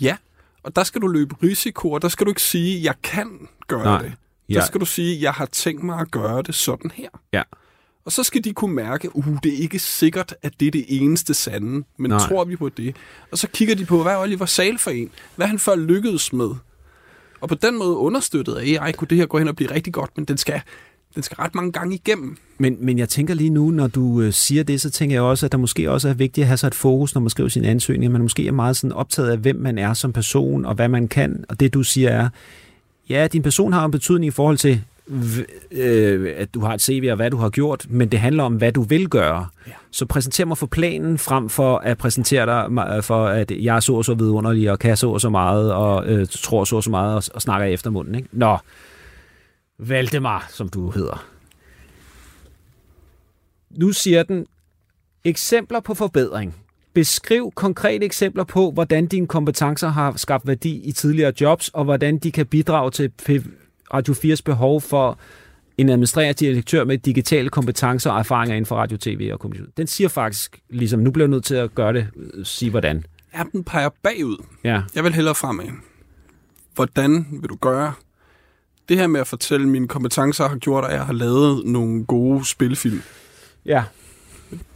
Ja, 0.00 0.16
og 0.62 0.76
der 0.76 0.82
skal 0.84 1.00
du 1.02 1.06
løbe 1.06 1.34
risiko, 1.42 1.90
og 1.92 2.02
der 2.02 2.08
skal 2.08 2.26
du 2.26 2.30
ikke 2.30 2.42
sige, 2.42 2.84
jeg 2.84 2.94
kan 3.02 3.48
gøre 3.68 3.84
Nej. 3.84 4.02
det. 4.02 4.12
Ja. 4.48 4.54
Der 4.54 4.64
skal 4.66 4.80
du 4.80 4.86
sige, 4.86 5.22
jeg 5.22 5.32
har 5.32 5.46
tænkt 5.46 5.82
mig 5.82 5.98
at 6.00 6.10
gøre 6.10 6.42
det 6.42 6.54
sådan 6.54 6.90
her. 6.94 7.08
Ja. 7.32 7.42
Og 8.04 8.12
så 8.12 8.22
skal 8.22 8.44
de 8.44 8.52
kunne 8.52 8.74
mærke, 8.74 9.16
uh, 9.16 9.26
det 9.42 9.54
er 9.54 9.58
ikke 9.62 9.78
sikkert, 9.78 10.34
at 10.42 10.52
det 10.60 10.66
er 10.66 10.70
det 10.70 10.84
eneste 10.88 11.34
sande, 11.34 11.84
men 11.96 12.10
Nej. 12.10 12.18
Tror 12.18 12.44
vi 12.44 12.56
på 12.56 12.68
det? 12.68 12.96
Og 13.32 13.38
så 13.38 13.48
kigger 13.48 13.74
de 13.74 13.84
på, 13.84 14.02
hvad 14.02 14.12
er 14.12 14.18
Oliver 14.18 14.46
Sal 14.46 14.78
for 14.78 14.90
en? 14.90 15.10
Hvad 15.36 15.46
han 15.46 15.58
før 15.58 15.74
lykkedes 15.76 16.32
med? 16.32 16.50
Og 17.40 17.48
på 17.48 17.54
den 17.54 17.78
måde 17.78 17.96
understøttet 17.96 18.54
af 18.54 18.62
AI, 18.64 18.92
kunne 18.92 19.08
det 19.08 19.18
her 19.18 19.26
gå 19.26 19.38
hen 19.38 19.48
og 19.48 19.56
blive 19.56 19.70
rigtig 19.70 19.92
godt, 19.92 20.10
men 20.16 20.24
den 20.24 20.36
skal, 20.38 20.60
den 21.14 21.22
skal 21.22 21.36
ret 21.36 21.54
mange 21.54 21.72
gange 21.72 21.94
igennem. 21.94 22.36
Men, 22.58 22.76
men 22.80 22.98
jeg 22.98 23.08
tænker 23.08 23.34
lige 23.34 23.50
nu, 23.50 23.70
når 23.70 23.86
du 23.86 24.20
øh, 24.20 24.32
siger 24.32 24.62
det, 24.62 24.80
så 24.80 24.90
tænker 24.90 25.16
jeg 25.16 25.22
også, 25.22 25.46
at 25.46 25.52
der 25.52 25.58
måske 25.58 25.90
også 25.90 26.08
er 26.08 26.14
vigtigt 26.14 26.42
at 26.42 26.48
have 26.48 26.56
sig 26.56 26.66
et 26.66 26.74
fokus, 26.74 27.14
når 27.14 27.20
man 27.20 27.30
skriver 27.30 27.48
sin 27.48 27.64
ansøgning. 27.64 28.04
at 28.04 28.10
Man 28.10 28.22
måske 28.22 28.46
er 28.46 28.52
meget 28.52 28.76
sådan 28.76 28.92
optaget 28.92 29.30
af, 29.30 29.38
hvem 29.38 29.56
man 29.56 29.78
er 29.78 29.94
som 29.94 30.12
person, 30.12 30.64
og 30.64 30.74
hvad 30.74 30.88
man 30.88 31.08
kan. 31.08 31.44
Og 31.48 31.60
det 31.60 31.74
du 31.74 31.82
siger 31.82 32.08
er, 32.08 32.28
ja, 33.08 33.26
din 33.26 33.42
person 33.42 33.72
har 33.72 33.84
en 33.84 33.90
betydning 33.90 34.28
i 34.28 34.30
forhold 34.30 34.56
til, 34.56 34.82
øh, 35.70 36.34
at 36.36 36.54
du 36.54 36.60
har 36.60 36.74
et 36.74 36.82
CV 36.82 37.08
og 37.10 37.16
hvad 37.16 37.30
du 37.30 37.36
har 37.36 37.50
gjort, 37.50 37.86
men 37.88 38.08
det 38.08 38.20
handler 38.20 38.42
om, 38.42 38.54
hvad 38.54 38.72
du 38.72 38.82
vil 38.82 39.08
gøre. 39.08 39.46
Ja. 39.66 39.72
Så 39.90 40.06
præsenter 40.06 40.44
mig 40.44 40.58
for 40.58 40.66
planen, 40.66 41.18
frem 41.18 41.48
for 41.48 41.78
at 41.78 41.98
præsentere 41.98 42.46
dig 42.46 42.64
ma- 42.64 43.00
for, 43.00 43.26
at 43.26 43.50
jeg 43.50 43.76
er 43.76 43.80
så 43.80 43.94
og 43.94 44.04
så 44.04 44.14
vidunderlig, 44.14 44.70
og 44.70 44.78
kan 44.78 44.96
så 44.96 45.10
og 45.10 45.20
så 45.20 45.30
meget, 45.30 45.72
og 45.72 46.06
øh, 46.06 46.26
tror 46.30 46.64
så 46.64 46.76
og 46.76 46.84
så 46.84 46.90
meget, 46.90 47.16
og, 47.16 47.22
og 47.34 47.42
snakker 47.42 47.66
i 47.66 47.72
eftermunden. 47.72 48.14
Ikke? 48.14 48.28
Nå, 48.32 48.56
Valdemar, 49.88 50.46
som 50.50 50.68
du 50.68 50.90
hedder. 50.90 51.26
Nu 53.70 53.92
siger 53.92 54.22
den, 54.22 54.46
eksempler 55.24 55.80
på 55.80 55.94
forbedring. 55.94 56.54
Beskriv 56.94 57.52
konkrete 57.54 58.04
eksempler 58.04 58.44
på, 58.44 58.70
hvordan 58.70 59.06
dine 59.06 59.26
kompetencer 59.26 59.88
har 59.88 60.16
skabt 60.16 60.46
værdi 60.46 60.80
i 60.84 60.92
tidligere 60.92 61.32
jobs, 61.40 61.68
og 61.68 61.84
hvordan 61.84 62.18
de 62.18 62.32
kan 62.32 62.46
bidrage 62.46 62.90
til 62.90 63.12
Radio 63.94 64.14
4's 64.14 64.40
behov 64.44 64.80
for 64.80 65.18
en 65.78 65.88
administrativ 65.88 66.48
direktør 66.48 66.84
med 66.84 66.98
digitale 66.98 67.48
kompetencer 67.48 68.10
og 68.10 68.18
erfaringer 68.18 68.56
inden 68.56 68.66
for 68.66 68.76
radio, 68.76 68.96
tv 68.96 69.30
og 69.32 69.40
kommunikation. 69.40 69.72
Den 69.76 69.86
siger 69.86 70.08
faktisk, 70.08 70.60
ligesom, 70.70 71.00
nu 71.00 71.10
bliver 71.10 71.24
jeg 71.24 71.30
nødt 71.30 71.44
til 71.44 71.54
at 71.54 71.74
gøre 71.74 71.92
det, 71.92 72.08
sige 72.44 72.70
hvordan. 72.70 73.04
Ja, 73.34 73.42
den 73.52 73.64
peger 73.64 73.88
bagud. 74.02 74.44
Ja, 74.64 74.82
Jeg 74.94 75.04
vil 75.04 75.14
hellere 75.14 75.34
fremad. 75.34 75.64
Hvordan 76.74 77.26
vil 77.40 77.48
du 77.48 77.56
gøre? 77.56 77.92
Det 78.90 78.98
her 78.98 79.06
med 79.06 79.20
at 79.20 79.26
fortælle, 79.26 79.68
mine 79.68 79.88
kompetencer 79.88 80.48
har 80.48 80.56
gjort, 80.56 80.84
at 80.84 80.92
jeg 80.92 81.06
har 81.06 81.12
lavet 81.12 81.66
nogle 81.66 82.04
gode 82.04 82.44
spilfilm. 82.44 83.02
ja. 83.64 83.84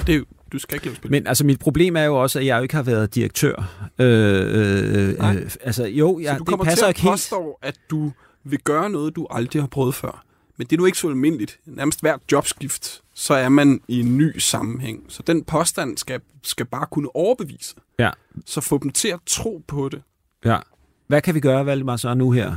Det, 0.06 0.24
du 0.52 0.58
skal 0.58 0.74
ikke 0.76 0.86
lave 0.86 0.96
spil. 0.96 1.10
Men 1.10 1.26
altså, 1.26 1.44
mit 1.46 1.58
problem 1.60 1.96
er 1.96 2.02
jo 2.02 2.22
også, 2.22 2.38
at 2.38 2.46
jeg 2.46 2.56
jo 2.56 2.62
ikke 2.62 2.74
har 2.74 2.82
været 2.82 3.14
direktør. 3.14 3.88
Øh, 3.98 4.08
øh, 4.08 5.18
Nej. 5.18 5.36
øh, 5.36 5.50
altså, 5.60 5.84
jo, 5.86 6.18
ja, 6.18 6.32
så 6.32 6.38
du 6.38 6.38
det 6.38 6.46
kommer 6.48 6.64
passer 6.64 6.86
til 6.86 6.90
at 6.90 6.98
helt. 7.00 7.12
påstå, 7.12 7.58
at 7.62 7.76
du 7.90 8.12
vil 8.44 8.58
gøre 8.58 8.90
noget, 8.90 9.16
du 9.16 9.26
aldrig 9.30 9.62
har 9.62 9.66
prøvet 9.66 9.94
før. 9.94 10.24
Men 10.56 10.66
det 10.66 10.76
er 10.76 10.80
nu 10.80 10.86
ikke 10.86 10.98
så 10.98 11.08
almindeligt. 11.08 11.58
Nærmest 11.66 12.00
hvert 12.00 12.20
jobskift, 12.32 13.00
så 13.14 13.34
er 13.34 13.48
man 13.48 13.80
i 13.88 14.00
en 14.00 14.16
ny 14.18 14.38
sammenhæng. 14.38 15.04
Så 15.08 15.22
den 15.26 15.44
påstand 15.44 15.98
skal, 15.98 16.20
skal 16.42 16.66
bare 16.66 16.86
kunne 16.90 17.16
overbevise. 17.16 17.74
Ja. 17.98 18.10
Så 18.46 18.60
få 18.60 18.78
dem 18.78 18.90
til 18.90 19.08
at 19.08 19.20
tro 19.26 19.62
på 19.68 19.88
det. 19.88 20.02
Ja. 20.44 20.58
Hvad 21.06 21.22
kan 21.22 21.34
vi 21.34 21.40
gøre, 21.40 21.66
Valdemar, 21.66 21.96
så 21.96 22.14
nu 22.14 22.30
her? 22.30 22.54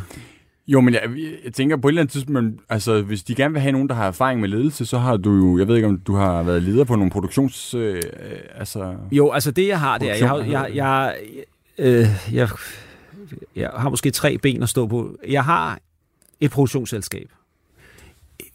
Jo, 0.67 0.82
men 0.82 0.93
jeg, 0.93 1.01
jeg 1.45 1.53
tænker 1.53 1.77
på 1.77 1.88
et 1.88 1.91
eller 1.91 2.01
andet 2.01 2.12
tidspunkt, 2.12 2.62
altså 2.69 3.01
hvis 3.01 3.23
de 3.23 3.36
gerne 3.36 3.53
vil 3.53 3.62
have 3.62 3.71
nogen, 3.71 3.89
der 3.89 3.95
har 3.95 4.08
erfaring 4.08 4.39
med 4.41 4.49
ledelse, 4.49 4.86
så 4.86 4.97
har 4.97 5.17
du 5.17 5.34
jo, 5.36 5.60
jeg 5.60 5.67
ved 5.67 5.75
ikke 5.75 5.88
om 5.88 5.99
du 5.99 6.15
har 6.15 6.43
været 6.43 6.63
leder 6.63 6.84
på 6.84 6.95
nogle 6.95 7.12
produktions... 7.12 7.73
Øh, 7.73 8.01
altså, 8.56 8.95
Jo, 9.12 9.32
altså 9.32 9.51
det 9.51 9.67
jeg 9.67 9.80
har, 9.80 9.97
det 9.97 10.12
er, 10.12 10.15
jeg, 10.15 10.30
har, 10.30 10.38
jeg, 10.38 10.71
jeg, 10.73 11.15
øh, 11.77 12.06
jeg, 12.34 12.49
jeg 13.56 13.69
har 13.77 13.89
måske 13.89 14.12
tre 14.12 14.38
ben 14.38 14.63
at 14.63 14.69
stå 14.69 14.88
på. 14.88 15.17
Jeg 15.27 15.43
har 15.43 15.80
et 16.39 16.51
produktionsselskab. 16.51 17.30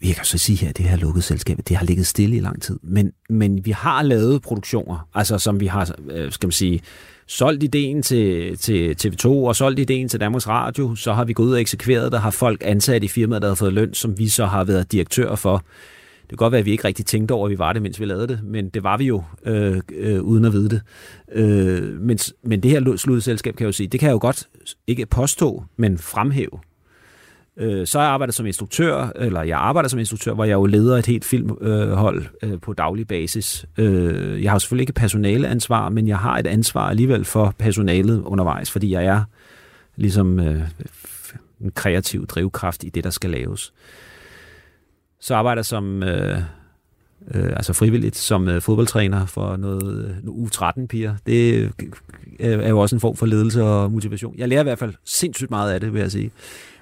Jeg 0.03 0.15
kan 0.15 0.25
så 0.25 0.37
sige 0.37 0.57
her, 0.57 0.69
at 0.69 0.77
det 0.77 0.85
her 0.85 0.97
lukkede 0.97 1.21
selskab, 1.21 1.57
det 1.67 1.77
har 1.77 1.85
ligget 1.85 2.07
stille 2.07 2.35
i 2.35 2.39
lang 2.39 2.61
tid. 2.61 2.79
Men, 2.81 3.11
men 3.29 3.65
vi 3.65 3.71
har 3.71 4.01
lavet 4.01 4.41
produktioner, 4.41 5.07
altså 5.13 5.37
som 5.37 5.59
vi 5.59 5.67
har, 5.67 5.95
øh, 6.11 6.31
skal 6.31 6.47
man 6.47 6.51
sige, 6.51 6.81
solgt 7.27 7.63
ideen 7.63 8.01
til, 8.01 8.57
til 8.57 8.95
TV2 9.03 9.27
og 9.27 9.55
solgt 9.55 9.79
ideen 9.79 10.09
til 10.09 10.19
Danmarks 10.19 10.47
Radio, 10.47 10.95
så 10.95 11.13
har 11.13 11.25
vi 11.25 11.33
gået 11.33 11.47
ud 11.47 11.53
og 11.53 11.61
eksekveret, 11.61 12.11
der 12.11 12.19
har 12.19 12.31
folk 12.31 12.61
ansat 12.65 13.03
i 13.03 13.07
firmaet, 13.07 13.41
der 13.41 13.47
har 13.47 13.55
fået 13.55 13.73
løn, 13.73 13.93
som 13.93 14.19
vi 14.19 14.29
så 14.29 14.45
har 14.45 14.63
været 14.63 14.91
direktør 14.91 15.35
for. 15.35 15.63
Det 16.21 16.29
kan 16.29 16.37
godt 16.37 16.51
være, 16.51 16.59
at 16.59 16.65
vi 16.65 16.71
ikke 16.71 16.83
rigtig 16.83 17.05
tænkte 17.05 17.31
over, 17.31 17.45
at 17.45 17.51
vi 17.51 17.59
var 17.59 17.73
det, 17.73 17.81
mens 17.81 17.99
vi 17.99 18.05
lavede 18.05 18.27
det, 18.27 18.39
men 18.43 18.69
det 18.69 18.83
var 18.83 18.97
vi 18.97 19.05
jo, 19.05 19.23
øh, 19.45 19.81
øh, 19.95 20.21
uden 20.21 20.45
at 20.45 20.53
vide 20.53 20.69
det. 20.69 20.81
Øh, 21.31 22.01
men, 22.01 22.19
men 22.43 22.63
det 22.63 22.71
her 22.71 22.97
slutselskab 22.97 23.55
kan 23.55 23.63
jeg 23.63 23.67
jo 23.67 23.71
sige, 23.71 23.87
det 23.87 23.99
kan 23.99 24.07
jeg 24.07 24.13
jo 24.13 24.19
godt 24.21 24.47
ikke 24.87 25.05
påstå, 25.05 25.63
men 25.77 25.97
fremhæve. 25.97 26.59
Øh, 27.57 27.87
så 27.87 27.97
har 27.97 28.05
jeg 28.05 28.13
arbejdet 28.13 28.35
som 28.35 28.45
instruktør, 28.45 29.11
eller 29.15 29.41
jeg 29.41 29.59
arbejder 29.59 29.89
som 29.89 29.99
instruktør, 29.99 30.33
hvor 30.33 30.43
jeg 30.43 30.53
jo 30.53 30.65
leder 30.65 30.97
et 30.97 31.05
helt 31.05 31.25
filmhold 31.25 32.25
øh, 32.43 32.51
øh, 32.51 32.59
på 32.59 32.73
daglig 32.73 33.07
basis. 33.07 33.65
Øh, 33.77 34.43
jeg 34.43 34.51
har 34.51 34.59
selvfølgelig 34.59 34.83
ikke 34.83 34.93
personaleansvar, 34.93 35.89
men 35.89 36.07
jeg 36.07 36.17
har 36.17 36.37
et 36.37 36.47
ansvar 36.47 36.89
alligevel 36.89 37.25
for 37.25 37.55
personalet 37.57 38.21
undervejs, 38.21 38.71
fordi 38.71 38.91
jeg 38.91 39.05
er 39.05 39.23
ligesom 39.95 40.39
øh, 40.39 40.61
en 41.61 41.71
kreativ 41.71 42.27
drivkraft 42.27 42.83
i 42.83 42.89
det, 42.89 43.03
der 43.03 43.09
skal 43.09 43.29
laves. 43.29 43.73
Så 45.19 45.35
arbejder 45.35 45.59
jeg 45.59 45.65
som 45.65 46.03
øh, 46.03 46.37
øh, 47.33 47.43
altså 47.49 47.73
frivilligt 47.73 48.15
som 48.15 48.47
øh, 48.47 48.61
fodboldtræner 48.61 49.25
for 49.25 49.55
noget 49.55 50.15
øh, 50.25 50.29
U13-piger. 50.33 51.15
Det 51.25 51.53
øh, 51.53 51.69
er 52.39 52.69
jo 52.69 52.79
også 52.79 52.95
en 52.95 52.99
form 52.99 53.15
for 53.15 53.25
ledelse 53.25 53.63
og 53.63 53.91
motivation. 53.91 54.35
Jeg 54.37 54.47
lærer 54.47 54.59
i 54.61 54.63
hvert 54.63 54.79
fald 54.79 54.93
sindssygt 55.05 55.49
meget 55.49 55.71
af 55.73 55.79
det, 55.79 55.93
vil 55.93 56.01
jeg 56.01 56.11
sige. 56.11 56.31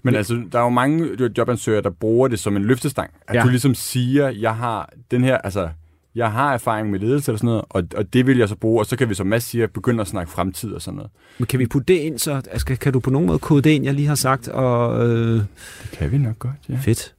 men 0.03 0.15
altså, 0.15 0.41
der 0.51 0.59
er 0.59 0.63
jo 0.63 0.69
mange 0.69 1.07
jobansøgere, 1.37 1.81
der 1.81 1.89
bruger 1.89 2.27
det 2.27 2.39
som 2.39 2.55
en 2.55 2.63
løftestang. 2.65 3.09
At 3.27 3.35
Ja. 3.35 3.43
du 3.43 3.47
ligesom 3.49 3.75
siger, 3.75 4.29
jeg 4.29 4.55
har 4.55 4.89
den 5.11 5.23
her, 5.23 5.37
altså, 5.37 5.69
jeg 6.15 6.31
har 6.31 6.53
erfaring 6.53 6.89
med 6.91 6.99
ledelse 6.99 7.31
eller 7.31 7.37
sådan 7.37 7.47
noget, 7.47 7.63
og, 7.69 7.83
og 7.97 8.13
det 8.13 8.27
vil 8.27 8.37
jeg 8.37 8.49
så 8.49 8.55
bruge, 8.55 8.81
og 8.81 8.85
så 8.85 8.95
kan 8.97 9.09
vi, 9.09 9.13
som 9.13 9.27
Mads 9.27 9.43
siger, 9.43 9.67
begynde 9.67 10.01
at 10.01 10.07
snakke 10.07 10.31
fremtid 10.31 10.71
og 10.71 10.81
sådan 10.81 10.95
noget. 10.95 11.11
Men 11.39 11.45
kan 11.45 11.59
vi 11.59 11.65
putte 11.67 11.93
det 11.93 11.99
ind, 11.99 12.19
så 12.19 12.41
altså, 12.51 12.65
kan- 12.65 12.77
kan 12.77 12.93
du 12.93 12.99
på 12.99 13.09
nogen 13.09 13.27
måde 13.27 13.39
kode 13.39 13.61
det 13.61 13.69
ind, 13.69 13.83
jeg 13.85 13.93
lige 13.93 14.07
har 14.07 14.15
sagt, 14.15 14.47
og 14.47 15.07
øh, 15.09 15.33
Det 15.35 15.45
kan 15.91 16.11
vi 16.11 16.17
nok 16.17 16.39
godt, 16.39 16.53
ja. 16.69 16.77
fedt. 16.81 17.13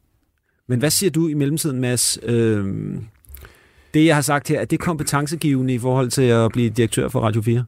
Men 0.68 0.78
hvad 0.78 0.90
siger 0.90 1.10
du 1.10 1.28
i 1.28 1.34
mellemtiden, 1.34 1.80
Mads? 1.80 2.18
Øh, 2.22 2.66
det, 3.94 4.04
jeg 4.06 4.14
har 4.14 4.22
sagt 4.22 4.48
her, 4.48 4.60
er 4.60 4.64
det 4.64 4.80
kompetencegivende 4.80 5.74
i 5.74 5.78
forhold 5.78 6.10
til 6.10 6.22
at 6.22 6.52
blive 6.52 6.70
direktør 6.70 7.08
for 7.08 7.20
Radio 7.20 7.42
4? 7.42 7.64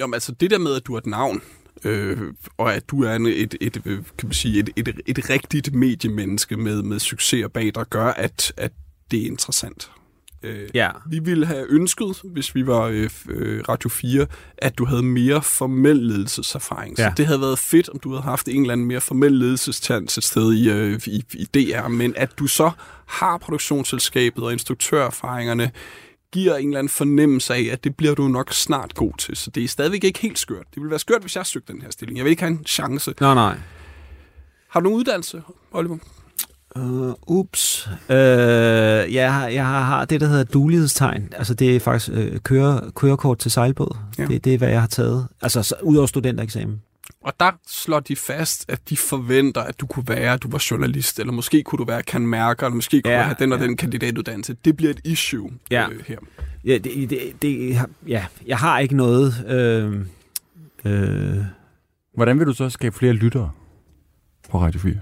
Jamen 0.00 0.14
altså 0.14 0.32
det 0.32 0.50
der 0.50 0.58
med, 0.58 0.74
at 0.76 0.86
du 0.86 0.94
er 0.94 0.98
et 0.98 1.06
navn, 1.06 1.42
øh, 1.84 2.18
og 2.58 2.74
at 2.74 2.90
du 2.90 3.02
er 3.04 3.14
en, 3.16 3.26
et, 3.26 3.54
et, 3.60 3.82
øh, 3.84 3.96
kan 4.18 4.26
man 4.26 4.32
sige, 4.32 4.58
et, 4.60 4.70
et, 4.76 5.00
et 5.06 5.30
rigtigt 5.30 5.74
mediemenneske 5.74 6.56
med, 6.56 6.82
med 6.82 6.98
succes 6.98 7.46
bag, 7.54 7.72
der 7.74 7.84
gør, 7.84 8.06
at, 8.06 8.52
at 8.56 8.72
det 9.10 9.22
er 9.22 9.26
interessant. 9.26 9.90
Øh, 10.42 10.68
Ja. 10.74 10.90
Vi 11.10 11.18
ville 11.18 11.46
have 11.46 11.66
ønsket, 11.70 12.16
hvis 12.24 12.54
vi 12.54 12.66
var 12.66 12.82
øh, 12.82 13.10
øh, 13.28 13.60
Radio 13.68 13.88
4, 13.90 14.26
at 14.58 14.78
du 14.78 14.84
havde 14.84 15.02
mere 15.02 15.42
formel 15.42 15.96
ledelseserfaring. 15.96 16.96
Så 16.96 17.02
Ja. 17.02 17.12
det 17.16 17.26
havde 17.26 17.40
været 17.40 17.58
fedt, 17.58 17.88
om 17.88 17.98
du 17.98 18.10
havde 18.10 18.22
haft 18.22 18.48
en 18.48 18.60
eller 18.60 18.72
anden 18.72 18.86
mere 18.86 19.00
formel 19.00 19.32
ledelsestjans 19.32 20.18
et 20.18 20.24
sted 20.24 20.52
i, 20.54 20.70
øh, 20.70 21.00
i, 21.06 21.24
i 21.34 21.44
DR, 21.44 21.88
men 21.88 22.14
at 22.16 22.38
du 22.38 22.46
så 22.46 22.70
har 23.10 23.38
produktionsselskabet 23.38 24.44
og 24.44 24.52
instruktørerfaringerne, 24.52 25.70
giver 26.32 26.56
en 26.56 26.66
eller 26.68 26.78
anden 26.78 26.88
fornemmelse 26.88 27.54
af, 27.54 27.68
at 27.72 27.84
det 27.84 27.96
bliver 27.96 28.14
du 28.14 28.28
nok 28.28 28.52
snart 28.52 28.94
god 28.94 29.12
til. 29.18 29.36
Så 29.36 29.50
det 29.50 29.64
er 29.64 29.68
stadigvæk 29.68 30.04
ikke 30.04 30.18
helt 30.18 30.38
skørt. 30.38 30.66
Det 30.70 30.76
ville 30.76 30.90
være 30.90 30.98
skørt, 30.98 31.20
hvis 31.20 31.36
jeg 31.36 31.46
søgte 31.46 31.72
den 31.72 31.82
her 31.82 31.90
stilling. 31.90 32.16
Jeg 32.16 32.24
vil 32.24 32.30
ikke 32.30 32.42
have 32.42 32.52
en 32.52 32.64
chance. 32.66 33.14
Nej, 33.20 33.34
nej. 33.34 33.58
Har 34.68 34.80
du 34.80 34.84
nogen 34.84 34.98
uddannelse, 34.98 35.42
Oliver? 35.72 35.96
Uh, 36.76 37.12
ups. 37.26 37.88
Uh, 38.08 38.14
jeg, 39.14 39.34
har, 39.34 39.48
jeg 39.48 39.66
har, 39.66 40.04
det, 40.04 40.20
der 40.20 40.26
hedder 40.26 40.44
dulighedstegn. 40.44 41.28
Altså, 41.36 41.54
det 41.54 41.76
er 41.76 41.80
faktisk 41.80 42.12
uh, 42.12 42.38
køre, 42.38 42.90
kørekort 42.94 43.38
til 43.38 43.50
sejlbåd. 43.50 43.96
Ja. 44.18 44.26
Det, 44.26 44.44
det 44.44 44.54
er, 44.54 44.58
hvad 44.58 44.68
jeg 44.68 44.80
har 44.80 44.88
taget. 44.88 45.28
Altså, 45.42 45.62
så, 45.62 45.74
ud 45.82 45.96
over 45.96 46.06
studentereksamen. 46.06 46.82
Og 47.24 47.32
der 47.40 47.50
slår 47.68 48.00
de 48.00 48.16
fast, 48.16 48.64
at 48.68 48.88
de 48.88 48.96
forventer, 48.96 49.60
at 49.60 49.80
du 49.80 49.86
kunne 49.86 50.08
være, 50.08 50.32
at 50.32 50.42
du 50.42 50.50
var 50.50 50.66
journalist, 50.70 51.18
eller 51.18 51.32
måske 51.32 51.62
kunne 51.62 51.76
du 51.78 51.84
være 51.84 52.02
kan 52.02 52.26
mærker, 52.26 52.66
eller 52.66 52.74
måske 52.74 53.02
kunne 53.02 53.12
Ja, 53.12 53.18
du 53.18 53.24
have 53.24 53.36
den 53.38 53.52
og 53.52 53.58
ja. 53.58 53.64
den 53.64 53.76
kandidatuddannelse. 53.76 54.56
Det 54.64 54.76
bliver 54.76 54.90
et 54.90 55.00
issue 55.04 55.50
Ja. 55.70 55.88
øh, 55.90 56.04
her. 56.06 56.18
Ja, 56.64 56.78
det, 56.78 57.10
det, 57.10 57.42
det, 57.42 57.78
ja, 58.06 58.26
jeg 58.46 58.58
har 58.58 58.78
ikke 58.78 58.96
noget... 58.96 59.44
Øh, 59.48 60.06
øh, 60.92 61.44
Hvordan 62.14 62.38
vil 62.38 62.46
du 62.46 62.52
så 62.54 62.70
skabe 62.70 62.96
flere 62.96 63.12
lyttere 63.12 63.50
på 64.50 64.58
Radio 64.60 64.80
4? 64.80 64.92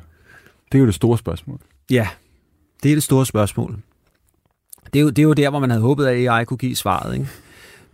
Det 0.73 0.79
er 0.79 0.81
jo 0.81 0.87
det 0.87 0.95
store 0.95 1.19
spørgsmål. 1.19 1.61
ja, 1.91 2.09
det 2.83 2.91
er 2.91 2.97
det 2.97 3.03
store 3.03 3.27
spørgsmål. 3.27 3.79
Det 4.93 4.99
er, 4.99 5.03
jo, 5.03 5.09
det 5.11 5.19
er 5.19 5.23
jo 5.23 5.33
der, 5.33 5.51
hvor 5.51 5.59
man 5.59 5.71
havde 5.71 5.83
håbet, 5.83 6.07
at 6.07 6.29
AI 6.31 6.45
kunne 6.45 6.57
give 6.57 6.77
svaret. 6.77 7.15
Ikke? 7.15 7.29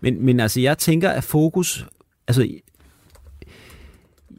Men, 0.01 0.25
men 0.25 0.41
altså, 0.41 0.61
jeg 0.61 0.79
tænker, 0.79 1.11
at 1.11 1.25
fokus... 1.25 1.87
Altså, 2.29 2.49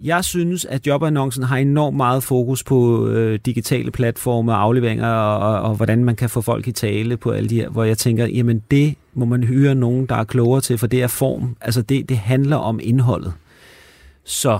jeg 0.05 0.23
synes, 0.23 0.65
at 0.65 0.87
jobannoncen 0.87 1.43
har 1.43 1.57
enormt 1.57 1.97
meget 1.97 2.23
fokus 2.23 2.63
på 2.63 3.07
øh, 3.07 3.39
digitale 3.45 3.91
platforme 3.91 4.51
og 4.51 4.61
afleveringer, 4.61 5.07
og, 5.07 5.53
og, 5.53 5.69
og 5.69 5.75
hvordan 5.75 6.05
man 6.05 6.15
kan 6.15 6.29
få 6.29 6.41
folk 6.41 6.67
i 6.67 6.71
tale 6.71 7.17
på 7.17 7.31
alle 7.31 7.49
de 7.49 7.55
her, 7.55 7.69
hvor 7.69 7.83
jeg 7.83 7.97
tænker, 7.97 8.25
jamen 8.25 8.63
det 8.71 8.95
må 9.13 9.25
man 9.25 9.43
hyre 9.43 9.75
nogen, 9.75 10.05
der 10.05 10.15
er 10.15 10.23
klogere 10.23 10.61
til, 10.61 10.77
for 10.77 10.87
det 10.87 11.03
er 11.03 11.07
form. 11.07 11.57
Altså 11.61 11.81
det, 11.81 12.09
det 12.09 12.17
handler 12.17 12.55
om 12.55 12.79
indholdet. 12.83 13.33
Så 14.23 14.59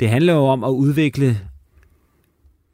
det 0.00 0.08
handler 0.08 0.32
jo 0.32 0.44
om 0.44 0.64
at 0.64 0.70
udvikle 0.70 1.40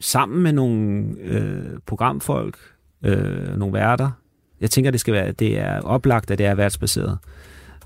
sammen 0.01 0.43
med 0.43 0.53
nogle 0.53 1.05
øh, 1.21 1.79
programfolk, 1.87 2.59
øh, 3.05 3.59
nogle 3.59 3.75
værter. 3.75 4.11
Jeg 4.61 4.71
tænker, 4.71 4.90
det 4.90 5.01
skal 5.01 5.14
være, 5.14 5.33
det 5.33 5.59
er 5.59 5.81
oplagt, 5.81 6.31
at 6.31 6.38
det 6.38 6.47
er 6.47 6.55
værtsbaseret. 6.55 7.19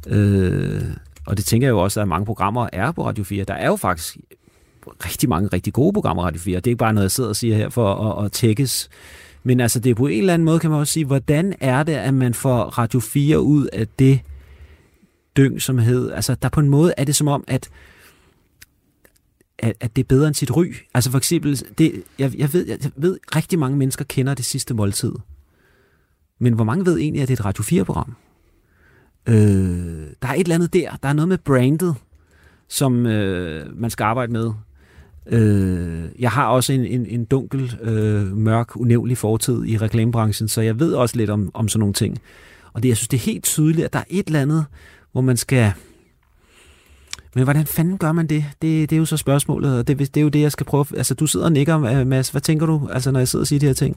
Øh, 0.07 0.83
og 1.27 1.37
det 1.37 1.45
tænker 1.45 1.67
jeg 1.67 1.73
jo 1.73 1.79
også, 1.79 2.01
at 2.01 2.09
mange 2.09 2.27
programmer 2.27 2.69
er 2.73 2.93
på 2.93 3.07
Radio 3.07 3.25
4. 3.25 3.45
Der 3.45 3.55
er 3.55 3.67
jo 3.67 3.77
faktisk 3.77 4.17
rigtig 4.87 5.29
mange 5.29 5.49
rigtig 5.53 5.73
gode 5.73 5.93
programmer 5.93 6.23
på 6.23 6.27
Radio 6.27 6.41
4. 6.41 6.57
Det 6.57 6.67
er 6.67 6.71
ikke 6.71 6.79
bare 6.79 6.93
noget, 6.93 7.05
jeg 7.05 7.11
sidder 7.11 7.31
og 7.31 7.37
siger 7.37 7.57
her 7.57 7.69
for 7.69 7.95
at, 7.95 8.25
at 8.25 8.33
tækkes. 8.33 8.89
Men 9.43 9.61
altså, 9.61 9.81
det 9.81 9.91
er 9.91 9.95
på 9.95 10.07
en 10.07 10.19
eller 10.19 10.35
anden 10.35 10.45
måde, 10.47 10.59
kan 10.59 10.71
man 10.71 10.79
også 10.79 10.93
sige, 10.93 11.07
hvordan 11.07 11.55
er 11.61 11.83
det, 11.83 11.93
at 11.93 12.15
man 12.15 12.35
får 12.35 12.65
Radio 12.65 13.01
4 13.01 13.41
ud 13.41 13.67
af 13.67 13.89
det 13.89 14.21
dyng, 15.37 15.63
som 15.63 15.79
hed... 15.79 16.13
Altså, 16.13 16.35
der 16.35 16.49
på 16.49 16.61
en 16.61 16.69
måde 16.69 16.95
er 16.97 17.05
det 17.05 17.17
som 17.17 17.29
om, 17.29 17.45
at 17.47 17.71
at, 19.59 19.75
at 19.81 19.97
det 19.97 20.03
er 20.03 20.07
bedre 20.09 20.27
end 20.27 20.35
sit 20.35 20.57
ry. 20.57 20.75
Altså 20.95 21.11
for 21.11 21.19
eksempel, 21.19 21.63
det, 21.79 22.03
jeg, 22.19 22.39
jeg, 22.39 22.53
ved, 22.53 22.67
jeg 22.67 22.79
ved, 22.97 23.19
rigtig 23.37 23.59
mange 23.59 23.77
mennesker 23.77 24.05
kender 24.05 24.35
det 24.35 24.45
sidste 24.45 24.75
måltid. 24.75 25.13
Men 26.39 26.55
hvor 26.55 26.65
mange 26.65 26.87
ved 26.87 26.99
egentlig, 26.99 27.23
at 27.23 27.29
det 27.29 27.39
er 27.39 27.41
et 27.41 27.45
Radio 27.45 27.83
4-program? 27.83 28.15
Øh, 29.27 30.07
der 30.23 30.29
er 30.29 30.35
et 30.35 30.41
eller 30.41 30.55
andet 30.55 30.73
der. 30.73 30.97
Der 31.03 31.09
er 31.09 31.13
noget 31.13 31.29
med 31.29 31.39
brandet, 31.39 31.95
som 32.69 33.07
øh, 33.07 33.81
man 33.81 33.91
skal 33.91 34.05
arbejde 34.05 34.33
med. 34.33 34.53
Øh, 35.27 36.05
jeg 36.19 36.31
har 36.31 36.47
også 36.47 36.73
en, 36.73 36.85
en, 36.85 37.07
en 37.07 37.25
dunkel, 37.25 37.79
øh, 37.83 38.37
mørk, 38.37 38.77
unævnlig 38.77 39.19
fortid 39.19 39.65
i 39.65 39.77
reklamebranchen, 39.77 40.49
så 40.49 40.61
jeg 40.61 40.81
ved 40.81 40.93
også 40.93 41.17
lidt 41.17 41.31
om, 41.31 41.51
om 41.55 41.69
sådan 41.69 41.81
nogle 41.81 41.95
ting. 41.95 42.19
Og 42.73 42.83
det, 42.83 42.89
jeg 42.89 42.97
synes, 42.97 43.09
det 43.09 43.17
er 43.17 43.23
helt 43.23 43.45
tydeligt, 43.45 43.85
at 43.85 43.93
der 43.93 43.99
er 43.99 44.05
et 44.09 44.27
eller 44.27 44.43
andet, 44.43 44.65
hvor 45.13 45.21
man 45.21 45.37
skal... 45.37 45.73
Men 47.35 47.45
hvordan 47.45 47.67
fanden 47.67 47.99
gør 47.99 48.13
man 48.13 48.27
det? 48.27 48.45
Det, 48.63 48.91
det 48.91 48.97
er 48.97 48.99
jo 48.99 49.05
så 49.05 49.17
spørgsmålet, 49.17 49.79
og 49.79 49.89
det, 49.89 49.99
det 49.99 50.17
er 50.17 50.23
jo 50.23 50.29
det, 50.29 50.41
jeg 50.41 50.53
skal 50.53 50.67
prøve... 50.67 50.87
Altså, 50.97 51.15
du 51.15 51.27
sidder 51.27 51.47
og 51.47 51.53
nikker, 51.53 51.83
øh, 51.83 52.07
Mads. 52.07 52.29
Hvad 52.29 52.41
tænker 52.41 52.67
du, 52.67 52.89
altså, 52.93 53.11
når 53.11 53.21
jeg 53.21 53.29
sidder 53.29 53.43
og 53.43 53.47
siger 53.47 53.61
de 53.61 53.67
her 53.67 53.73
ting? 53.73 53.97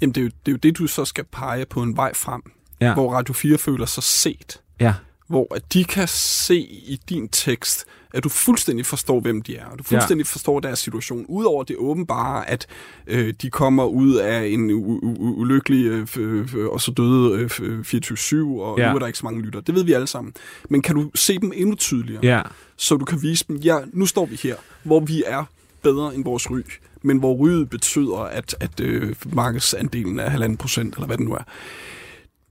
Jamen, 0.00 0.14
det 0.14 0.20
er, 0.20 0.24
jo, 0.24 0.30
det 0.46 0.48
er 0.48 0.52
jo 0.52 0.58
det, 0.62 0.78
du 0.78 0.86
så 0.86 1.04
skal 1.04 1.24
pege 1.32 1.66
på 1.66 1.82
en 1.82 1.96
vej 1.96 2.14
frem, 2.14 2.42
Ja. 2.80 2.94
hvor 2.94 3.12
Radio 3.12 3.34
4 3.34 3.58
føler 3.58 3.86
sig 3.86 4.02
set. 4.02 4.60
Ja, 4.80 4.94
Hvor 5.28 5.54
at 5.54 5.72
de 5.72 5.84
kan 5.84 6.08
se 6.08 6.56
i 6.60 7.00
din 7.08 7.28
tekst, 7.28 7.84
at 8.14 8.24
du 8.24 8.28
fuldstændig 8.28 8.86
forstår, 8.86 9.20
hvem 9.20 9.42
de 9.42 9.56
er. 9.56 9.66
Og 9.66 9.78
du 9.78 9.84
fuldstændig 9.84 10.24
ja. 10.24 10.28
forstår 10.32 10.60
deres 10.60 10.78
situation. 10.78 11.24
Udover 11.28 11.64
det 11.64 11.76
åbenbare, 11.78 12.48
at 12.50 12.66
øh, 13.06 13.34
de 13.42 13.50
kommer 13.50 13.84
ud 13.84 14.14
af 14.14 14.46
en 14.46 14.70
ulykkelig 15.18 15.84
øh, 16.16 16.42
f- 16.44 16.70
og 16.72 16.80
så 16.80 16.90
døde 16.90 17.32
øh, 17.40 17.46
f- 17.46 17.96
24-7, 17.96 18.36
og 18.60 18.78
Ja. 18.78 18.84
ja. 18.84 18.90
nu 18.90 18.94
er 18.94 18.98
der 18.98 19.06
ikke 19.06 19.18
så 19.18 19.26
mange 19.26 19.42
lytter. 19.42 19.60
Det 19.60 19.74
ved 19.74 19.84
vi 19.84 19.92
alle 19.92 20.06
sammen. 20.06 20.34
Men 20.70 20.82
kan 20.82 20.94
du 20.94 21.10
se 21.14 21.38
dem 21.38 21.52
endnu 21.54 21.74
tydeligere? 21.74 22.20
ja, 22.26 22.42
så 22.76 22.96
du 22.96 23.04
kan 23.04 23.22
vise 23.22 23.44
dem, 23.48 23.56
ja, 23.56 23.78
nu 23.92 24.06
står 24.06 24.26
vi 24.26 24.36
her, 24.42 24.56
hvor 24.82 25.00
vi 25.00 25.22
er 25.26 25.44
bedre 25.82 26.14
end 26.14 26.24
vores 26.24 26.50
ry, 26.50 26.60
men 27.02 27.18
hvor 27.18 27.34
ryget 27.36 27.70
betyder, 27.70 28.18
at, 28.18 28.56
at 28.60 28.80
øh, 28.80 29.16
markedsandelen 29.32 30.18
er 30.18 30.28
halvanden 30.30 30.58
procent, 30.58 30.94
eller 30.94 31.06
hvad 31.06 31.16
det 31.16 31.26
nu 31.26 31.34
er. 31.34 31.42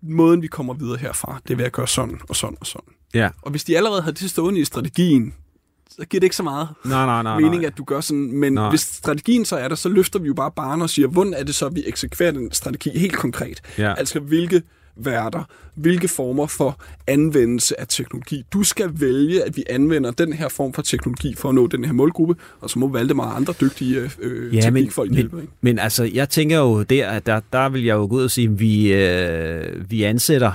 Måden, 0.10 0.42
vi 0.42 0.48
kommer 0.48 0.74
videre 0.74 0.98
herfra, 0.98 1.40
det 1.48 1.54
er 1.54 1.58
ved 1.58 1.66
at 1.66 1.72
gøre 1.72 1.88
sådan 1.88 2.20
og 2.30 2.36
sådan 2.36 2.58
og 2.60 2.68
sådan. 2.68 2.94
ja. 3.14 3.30
Og 3.42 3.52
hvis 3.52 3.64
de 3.64 3.78
allerede 3.78 4.02
har 4.02 4.12
det 4.12 4.30
stående 4.30 4.60
i 4.60 4.66
strategien, 4.66 5.34
så 5.90 6.06
giver 6.06 6.20
det 6.20 6.26
ikke 6.26 6.36
så 6.36 6.44
meget 6.44 6.70
Nej, 6.86 7.06
nej, 7.06 7.24
nej. 7.24 7.40
mening, 7.40 7.56
nej. 7.62 7.66
at 7.66 7.78
du 7.78 7.84
gør 7.84 8.02
sådan. 8.02 8.32
Men 8.32 8.54
Nej. 8.54 8.70
hvis 8.70 8.82
strategien 8.82 9.46
så 9.46 9.56
er 9.58 9.68
der, 9.68 9.76
så 9.76 9.90
løfter 9.90 10.20
vi 10.20 10.28
jo 10.28 10.34
bare 10.34 10.52
barnet 10.52 10.84
og 10.84 10.90
siger, 10.90 11.08
hvordan 11.08 11.34
er 11.34 11.44
det 11.44 11.56
så, 11.56 11.70
vi 11.70 11.84
eksekverer 11.88 12.32
den 12.32 12.52
strategi 12.52 13.00
helt 13.00 13.16
konkret? 13.16 13.62
Ja. 13.78 13.94
Altså, 13.94 14.20
hvilke 14.20 14.62
værter, 14.98 15.44
hvilke 15.76 16.08
former 16.08 16.48
for 16.48 16.80
anvendelse 17.08 17.80
af 17.80 17.88
teknologi. 17.88 18.44
Du 18.54 18.64
skal 18.64 18.90
vælge, 18.94 19.44
at 19.44 19.58
vi 19.58 19.64
anvender 19.70 20.12
den 20.12 20.34
her 20.34 20.50
form 20.50 20.74
for 20.74 20.82
teknologi 20.82 21.36
for 21.36 21.50
at 21.50 21.56
nå 21.56 21.68
den 21.68 21.86
her 21.86 21.94
målgruppe, 21.94 22.36
og 22.62 22.70
så 22.70 22.80
må 22.80 22.88
Valdemar 22.88 23.24
og 23.24 23.36
andre 23.36 23.54
dygtige 23.62 24.12
øh, 24.20 24.56
Ja, 24.56 24.56
men, 24.56 24.62
teknikfolk 24.62 25.12
hjælpe. 25.14 25.36
men, 25.36 25.44
Ikke? 25.44 25.54
men 25.62 25.80
altså, 25.80 26.04
jeg 26.14 26.30
tænker 26.30 26.58
jo 26.58 26.84
der, 26.84 27.08
at 27.10 27.26
der, 27.26 27.40
der 27.54 27.70
vil 27.70 27.84
jeg 27.84 27.94
jo 27.94 28.08
gå 28.10 28.16
ud 28.16 28.24
og 28.24 28.32
sige, 28.32 28.48
at 28.48 28.60
vi, 28.60 28.94
øh, 28.94 29.92
vi 29.92 30.04
ansætter 30.04 30.52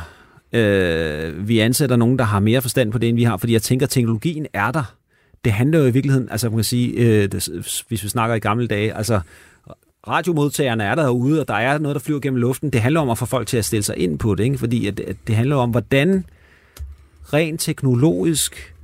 øh, 0.53 1.49
vi 1.49 1.59
ansætter 1.59 1.97
nogen, 1.97 2.19
der 2.19 2.25
har 2.25 2.41
mere 2.41 2.63
forstand 2.63 2.93
på 2.93 2.99
det, 2.99 3.09
end 3.09 3.17
vi 3.17 3.23
har, 3.25 3.37
fordi 3.37 3.53
jeg 3.53 3.63
tænker, 3.63 3.87
at 3.87 3.91
teknologien 3.91 4.47
er 4.53 4.71
der. 4.71 4.95
Det 5.45 5.53
handler 5.53 5.79
jo 5.79 5.87
i 5.87 5.91
virkeligheden, 5.91 6.29
altså 6.31 6.49
man 6.49 6.57
kan 6.57 6.65
sige, 6.65 6.93
øh, 6.93 7.33
det, 7.33 7.49
hvis 7.89 8.05
vi 8.05 8.09
snakker 8.09 8.35
i 8.35 8.39
gamle 8.39 8.67
dage, 8.67 8.95
altså 8.97 9.21
radiomodtagerne 10.09 10.85
er 10.85 10.95
derude, 10.95 11.41
og 11.41 11.49
der 11.49 11.55
er 11.55 11.79
noget, 11.79 11.95
der 11.95 12.01
flyver 12.01 12.21
gennem 12.21 12.41
luften. 12.41 12.71
Det 12.71 12.81
handler 12.81 13.01
om 13.01 13.11
at 13.11 13.19
få 13.19 13.27
folk 13.27 13.47
til 13.47 13.57
at 13.57 13.65
stille 13.65 13.83
sig 13.83 13.99
ind 13.99 14.19
på 14.19 14.35
det, 14.35 14.45
ikke? 14.45 14.59
fordi 14.59 14.87
at, 14.87 15.01
at 15.01 15.17
det 15.27 15.37
handler 15.37 15.57
om, 15.57 15.71
hvordan 15.71 16.25
rent 17.33 17.61
teknologisk 17.61 18.75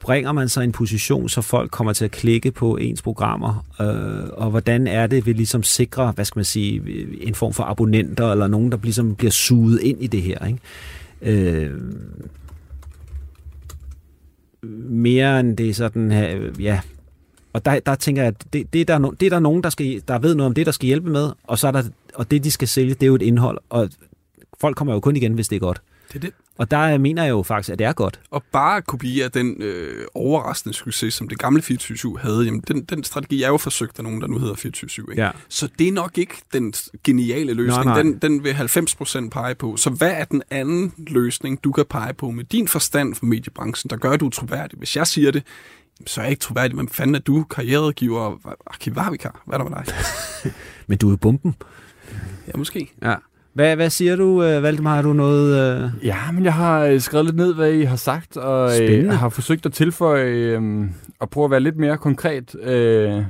bringer 0.00 0.32
man 0.32 0.48
sig 0.48 0.62
i 0.62 0.64
en 0.64 0.72
position, 0.72 1.28
så 1.28 1.42
folk 1.42 1.70
kommer 1.70 1.92
til 1.92 2.04
at 2.04 2.10
klikke 2.10 2.50
på 2.50 2.76
ens 2.76 3.02
programmer, 3.02 3.64
øh, 3.80 4.28
og 4.32 4.50
hvordan 4.50 4.86
er 4.86 5.06
det, 5.06 5.26
vi 5.26 5.32
ligesom 5.32 5.62
sikrer, 5.62 6.12
hvad 6.12 6.24
skal 6.24 6.38
man 6.38 6.44
sige, 6.44 6.82
en 7.20 7.34
form 7.34 7.52
for 7.52 7.64
abonnenter, 7.64 8.32
eller 8.32 8.46
nogen, 8.46 8.72
der 8.72 8.78
ligesom 8.82 9.14
bliver 9.14 9.30
suget 9.30 9.80
ind 9.80 10.02
i 10.02 10.06
det 10.06 10.22
her, 10.22 10.46
ikke? 10.46 10.60
Øh, 11.22 11.80
mere 14.90 15.40
end 15.40 15.56
det 15.56 15.68
er 15.68 15.74
sådan 15.74 16.10
her, 16.10 16.50
ja. 16.60 16.80
Og 17.56 17.64
der, 17.64 17.80
der 17.80 17.94
tænker 17.94 18.22
jeg, 18.22 18.28
at 18.28 18.52
det, 18.52 18.72
det, 18.72 18.80
er 18.80 18.84
der, 18.84 18.98
no, 18.98 19.10
det 19.10 19.26
er 19.26 19.30
der 19.30 19.38
nogen, 19.38 19.62
der, 19.62 19.70
skal, 19.70 20.02
der 20.08 20.18
ved 20.18 20.34
noget 20.34 20.46
om 20.46 20.54
det, 20.54 20.66
der 20.66 20.72
skal 20.72 20.86
hjælpe 20.86 21.10
med, 21.10 21.32
og, 21.44 21.58
så 21.58 21.68
er 21.68 21.72
der, 21.72 21.82
og 22.14 22.30
det, 22.30 22.44
de 22.44 22.50
skal 22.50 22.68
sælge, 22.68 22.94
det 22.94 23.02
er 23.02 23.06
jo 23.06 23.14
et 23.14 23.22
indhold, 23.22 23.58
og 23.68 23.90
folk 24.60 24.76
kommer 24.76 24.94
jo 24.94 25.00
kun 25.00 25.16
igen, 25.16 25.32
hvis 25.32 25.48
det 25.48 25.56
er 25.56 25.60
godt. 25.60 25.82
Det 26.08 26.16
er 26.16 26.20
det. 26.20 26.32
Og 26.58 26.70
der 26.70 26.98
mener 26.98 27.22
jeg 27.22 27.30
jo 27.30 27.42
faktisk, 27.42 27.72
at 27.72 27.78
det 27.78 27.86
er 27.86 27.92
godt. 27.92 28.20
Og 28.30 28.42
bare 28.52 28.76
at 28.76 28.86
kopiere 28.86 29.28
den 29.28 29.62
øh, 29.62 30.06
overraskende 30.14 30.74
succes, 30.74 31.14
som 31.14 31.28
det 31.28 31.38
gamle 31.38 31.62
24 31.62 32.18
havde, 32.18 32.44
jamen 32.44 32.60
den, 32.68 32.84
den 32.84 33.04
strategi 33.04 33.42
er 33.42 33.48
jo 33.48 33.56
forsøgt 33.56 33.98
af 33.98 34.04
nogen, 34.04 34.20
der 34.20 34.26
nu 34.26 34.38
hedder 34.38 34.54
24 34.54 35.06
ikke? 35.10 35.22
Ja. 35.22 35.30
Så 35.48 35.68
det 35.78 35.88
er 35.88 35.92
nok 35.92 36.18
ikke 36.18 36.34
den 36.52 36.74
geniale 37.04 37.52
løsning. 37.52 37.84
Nej, 37.84 37.94
nej. 37.94 38.02
Den, 38.02 38.18
den 38.18 38.44
vil 38.44 38.50
90% 38.52 39.28
pege 39.28 39.54
på. 39.54 39.76
Så 39.76 39.90
hvad 39.90 40.10
er 40.10 40.24
den 40.24 40.42
anden 40.50 40.92
løsning, 40.98 41.64
du 41.64 41.72
kan 41.72 41.84
pege 41.90 42.14
på 42.14 42.30
med 42.30 42.44
din 42.44 42.68
forstand 42.68 43.14
for 43.14 43.26
mediebranchen, 43.26 43.90
der 43.90 43.96
gør, 43.96 44.10
at 44.10 44.20
du 44.20 44.26
er 44.26 44.30
troværdig? 44.30 44.78
Hvis 44.78 44.96
jeg 44.96 45.06
siger 45.06 45.30
det, 45.30 45.42
så 46.06 46.20
er 46.20 46.24
jeg 46.24 46.30
ikke 46.30 46.40
troværdig. 46.40 46.74
Hvem 46.74 46.88
fanden 46.88 47.14
er 47.14 47.18
du? 47.20 47.44
Karrieregiver? 47.44 48.56
Arkivarvikar? 48.66 49.42
Hvad 49.46 49.58
er 49.58 49.62
der 49.62 49.70
med 49.70 49.76
dig? 49.84 49.94
Men 50.88 50.98
du 50.98 51.12
er 51.12 51.16
bomben. 51.16 51.54
Ja, 52.46 52.52
måske. 52.56 52.90
Ja. 53.02 53.14
Hvad, 53.54 53.76
hvad 53.76 53.90
siger 53.90 54.16
du, 54.16 54.42
øh, 54.42 54.62
Valdemar? 54.62 54.94
Har 54.94 55.02
du 55.02 55.12
noget... 55.12 55.82
Øh... 55.84 55.90
Ja, 56.06 56.32
men 56.32 56.44
jeg 56.44 56.54
har 56.54 56.80
øh, 56.84 57.00
skrevet 57.00 57.26
lidt 57.26 57.36
ned, 57.36 57.54
hvad 57.54 57.72
I 57.72 57.82
har 57.82 57.96
sagt, 57.96 58.36
og 58.36 58.70
Spændende. 58.70 59.12
øh, 59.12 59.18
har 59.18 59.28
forsøgt 59.28 59.66
at 59.66 59.72
tilføje 59.72 60.24
øh, 60.24 60.84
og 61.20 61.30
prøve 61.30 61.44
at 61.44 61.50
være 61.50 61.60
lidt 61.60 61.76
mere 61.76 61.98
konkret. 61.98 62.54
Øh, 62.62 63.22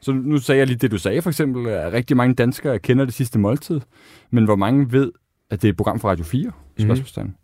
så 0.00 0.12
nu 0.12 0.38
sagde 0.38 0.58
jeg 0.58 0.66
lige 0.66 0.78
det, 0.78 0.90
du 0.90 0.98
sagde 0.98 1.22
for 1.22 1.30
eksempel, 1.30 1.68
at 1.68 1.92
rigtig 1.92 2.16
mange 2.16 2.34
danskere 2.34 2.78
kender 2.78 3.04
det 3.04 3.14
sidste 3.14 3.38
måltid, 3.38 3.80
men 4.30 4.44
hvor 4.44 4.56
mange 4.56 4.92
ved, 4.92 5.12
at 5.50 5.62
det 5.62 5.68
er 5.68 5.72
et 5.72 5.76
program 5.76 6.00
for 6.00 6.08
Radio 6.08 6.24
4? 6.24 6.50
Spørgsmålstegn. 6.78 7.34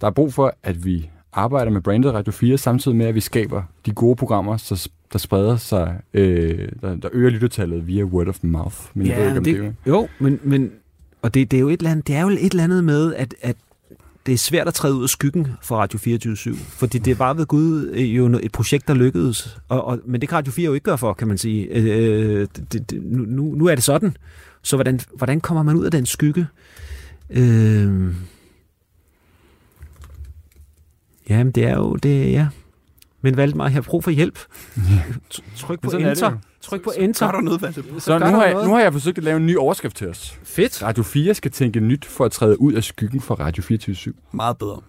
Der 0.00 0.06
er 0.06 0.10
brug 0.10 0.34
for, 0.34 0.54
at 0.62 0.84
vi 0.84 1.10
arbejder 1.36 1.70
med 1.70 1.80
brandet 1.80 2.14
Radio 2.14 2.32
4, 2.32 2.58
samtidig 2.58 2.96
med, 2.96 3.06
at 3.06 3.14
vi 3.14 3.20
skaber 3.20 3.62
de 3.86 3.92
gode 3.92 4.16
programmer, 4.16 4.56
så, 4.56 4.88
der 5.12 5.18
spreder 5.18 5.56
sig, 5.56 6.00
øh, 6.14 6.68
der, 6.80 6.96
der 6.96 7.08
øger 7.12 7.30
lyttertallet 7.30 7.86
via 7.86 8.04
word 8.04 8.28
of 8.28 8.38
mouth. 8.42 8.76
Men 8.94 9.06
jeg 9.06 9.16
ved 9.16 9.26
ikke, 9.26 9.38
om 9.38 9.44
det, 9.44 9.56
det, 9.56 9.74
Jo, 9.86 10.08
men, 10.18 10.40
men 10.42 10.70
og 11.22 11.34
det, 11.34 11.50
det, 11.50 11.56
er 11.56 11.60
jo 11.60 11.68
et 11.68 11.80
eller 11.80 11.90
andet, 11.90 12.06
det 12.06 12.14
er 12.14 12.20
jo 12.20 12.28
et 12.28 12.52
eller 12.52 12.64
andet 12.64 12.84
med, 12.84 13.14
at, 13.14 13.34
at 13.42 13.56
det 14.26 14.34
er 14.34 14.38
svært 14.38 14.68
at 14.68 14.74
træde 14.74 14.94
ud 14.94 15.02
af 15.02 15.08
skyggen 15.08 15.46
for 15.62 15.76
Radio 15.76 15.98
24 15.98 16.56
fordi 16.56 16.98
det 16.98 17.10
er 17.10 17.14
bare 17.14 17.36
ved 17.36 17.46
Gud 17.46 17.90
øh, 17.92 18.16
jo 18.16 18.40
et 18.42 18.52
projekt, 18.52 18.88
der 18.88 18.94
lykkedes. 18.94 19.58
Og, 19.68 19.84
og, 19.84 20.00
men 20.04 20.20
det 20.20 20.28
kan 20.28 20.38
Radio 20.38 20.52
4 20.52 20.66
jo 20.66 20.74
ikke 20.74 20.84
gøre 20.84 20.98
for, 20.98 21.12
kan 21.12 21.28
man 21.28 21.38
sige. 21.38 21.66
Øh, 21.66 22.46
det, 22.56 22.90
det, 22.90 23.02
nu, 23.02 23.42
nu 23.42 23.66
er 23.66 23.74
det 23.74 23.84
sådan. 23.84 24.16
Så 24.62 24.76
hvordan, 24.76 25.00
hvordan 25.14 25.40
kommer 25.40 25.62
man 25.62 25.76
ud 25.76 25.84
af 25.84 25.90
den 25.90 26.06
skygge? 26.06 26.46
Øh, 27.30 28.14
jamen, 31.28 31.52
det 31.52 31.64
er 31.64 31.74
jo 31.76 31.94
det, 31.94 32.32
ja. 32.32 32.48
Men 33.20 33.36
Valdemar, 33.36 33.64
jeg 33.64 33.72
har 33.72 33.80
brug 33.80 34.04
for 34.04 34.10
hjælp. 34.10 34.38
Tryk 35.56 35.80
på 35.80 35.90
er 35.90 35.96
enter. 36.10 36.38
Tryk 36.60 36.82
på 36.82 36.90
Så 36.90 36.98
gør 36.98 37.04
enter. 37.04 37.32
der 37.32 37.40
noget, 37.40 37.62
Valdemar. 37.62 37.98
Så 37.98 38.18
nu 38.18 38.24
har, 38.24 38.44
jeg, 38.44 38.52
noget. 38.52 38.68
nu 38.68 38.74
har 38.74 38.80
jeg 38.80 38.92
forsøgt 38.92 39.18
at 39.18 39.24
lave 39.24 39.36
en 39.36 39.46
ny 39.46 39.56
overskrift 39.56 39.96
til 39.96 40.08
os. 40.08 40.38
Fedt. 40.44 40.82
Radio 40.82 41.02
4 41.02 41.34
skal 41.34 41.50
tænke 41.50 41.80
nyt 41.80 42.04
for 42.04 42.24
at 42.24 42.32
træde 42.32 42.60
ud 42.60 42.72
af 42.72 42.84
skyggen 42.84 43.20
for 43.20 43.34
Radio 43.34 43.62
24 43.62 44.14
Meget 44.32 44.58
bedre. 44.58 44.80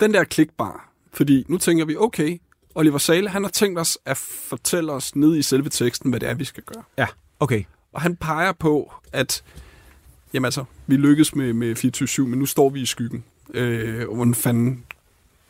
Den 0.00 0.14
der 0.14 0.24
klikbar, 0.24 0.90
fordi 1.12 1.44
nu 1.48 1.58
tænker 1.58 1.84
vi, 1.84 1.96
okay, 1.96 2.40
Oliver 2.74 2.98
Sale, 2.98 3.28
han 3.28 3.42
har 3.42 3.50
tænkt 3.50 3.78
os 3.78 3.98
at 4.04 4.16
fortælle 4.16 4.92
os 4.92 5.16
ned 5.16 5.36
i 5.36 5.42
selve 5.42 5.68
teksten, 5.68 6.10
hvad 6.10 6.20
det 6.20 6.28
er, 6.28 6.34
vi 6.34 6.44
skal 6.44 6.62
gøre. 6.62 6.82
Ja, 6.98 7.06
okay. 7.40 7.62
Og 7.92 8.00
han 8.00 8.16
peger 8.16 8.52
på, 8.52 8.92
at 9.12 9.42
jamen 10.34 10.44
altså, 10.44 10.64
vi 10.86 10.96
lykkes 10.96 11.34
med, 11.34 11.52
med 11.52 11.76
24-7, 12.24 12.28
men 12.28 12.38
nu 12.38 12.46
står 12.46 12.70
vi 12.70 12.80
i 12.80 12.86
skyggen. 12.86 13.24
Øh, 13.54 14.08
og 14.08 14.14
hvordan 14.16 14.34
fanden 14.34 14.82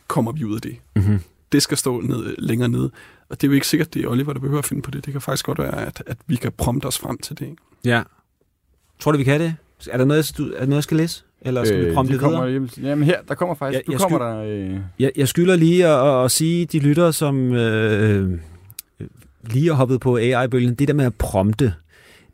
kommer 0.09 0.33
vi 0.33 0.45
ud 0.45 0.55
af 0.55 0.61
det? 0.61 0.77
Mm-hmm. 0.97 1.21
Det 1.53 1.63
skal 1.63 1.77
stå 1.79 2.01
ned, 2.01 2.35
længere 2.39 2.69
nede. 2.69 2.91
Og 3.29 3.41
det 3.41 3.47
er 3.47 3.49
jo 3.49 3.55
ikke 3.55 3.67
sikkert, 3.67 3.95
det 3.95 4.05
er 4.05 4.09
Oliver, 4.09 4.33
der 4.33 4.41
behøver 4.41 4.59
at 4.59 4.65
finde 4.65 4.83
på 4.83 4.91
det. 4.91 5.05
Det 5.05 5.13
kan 5.13 5.21
faktisk 5.21 5.47
godt 5.47 5.59
være, 5.59 5.87
at, 5.87 6.03
at 6.07 6.17
vi 6.27 6.37
kan 6.37 6.53
prompte 6.57 6.87
os 6.87 6.99
frem 6.99 7.19
til 7.19 7.39
det. 7.39 7.45
Ikke? 7.45 7.57
Ja. 7.85 8.03
Tror 8.99 9.13
du, 9.13 9.19
vi 9.19 9.25
kan 9.25 9.41
det? 9.41 9.55
Er 9.91 9.97
der 9.97 10.05
noget, 10.05 10.31
jeg- 10.33 10.39
du, 10.47 10.53
er 10.53 10.59
der 10.59 10.67
noget 10.67 10.75
jeg 10.77 10.83
skal 10.83 10.97
læse? 10.97 11.25
Eller 11.41 11.65
skal 11.65 11.87
vi 11.89 11.95
prompte 11.95 12.15
de 12.15 12.19
kommer, 12.19 12.39
videre? 12.47 12.53
Jamen, 12.53 12.71
jamen 12.83 13.05
her, 13.05 13.21
der 13.29 13.35
kommer 13.35 13.55
faktisk, 13.55 13.77
Jeg- 13.79 13.87
du 13.87 13.93
jeg 13.93 14.01
kommer 14.01 14.19
skyld- 14.43 14.71
der... 14.71 14.75
Øh, 14.75 14.81
Jeg, 14.99 15.13
jeg 15.17 15.29
skylder 15.29 15.57
lige 15.57 15.87
at, 15.87 16.25
at, 16.25 16.31
sige, 16.31 16.67
de 16.67 16.79
lytter, 16.79 17.11
som 17.11 17.53
øh, 17.55 18.39
lige 19.51 19.67
har 19.67 19.75
hoppet 19.75 20.01
på 20.01 20.17
AI-bølgen, 20.17 20.75
det 20.75 20.89
der 20.89 20.95
med 20.95 21.05
at 21.05 21.15
prompte, 21.15 21.75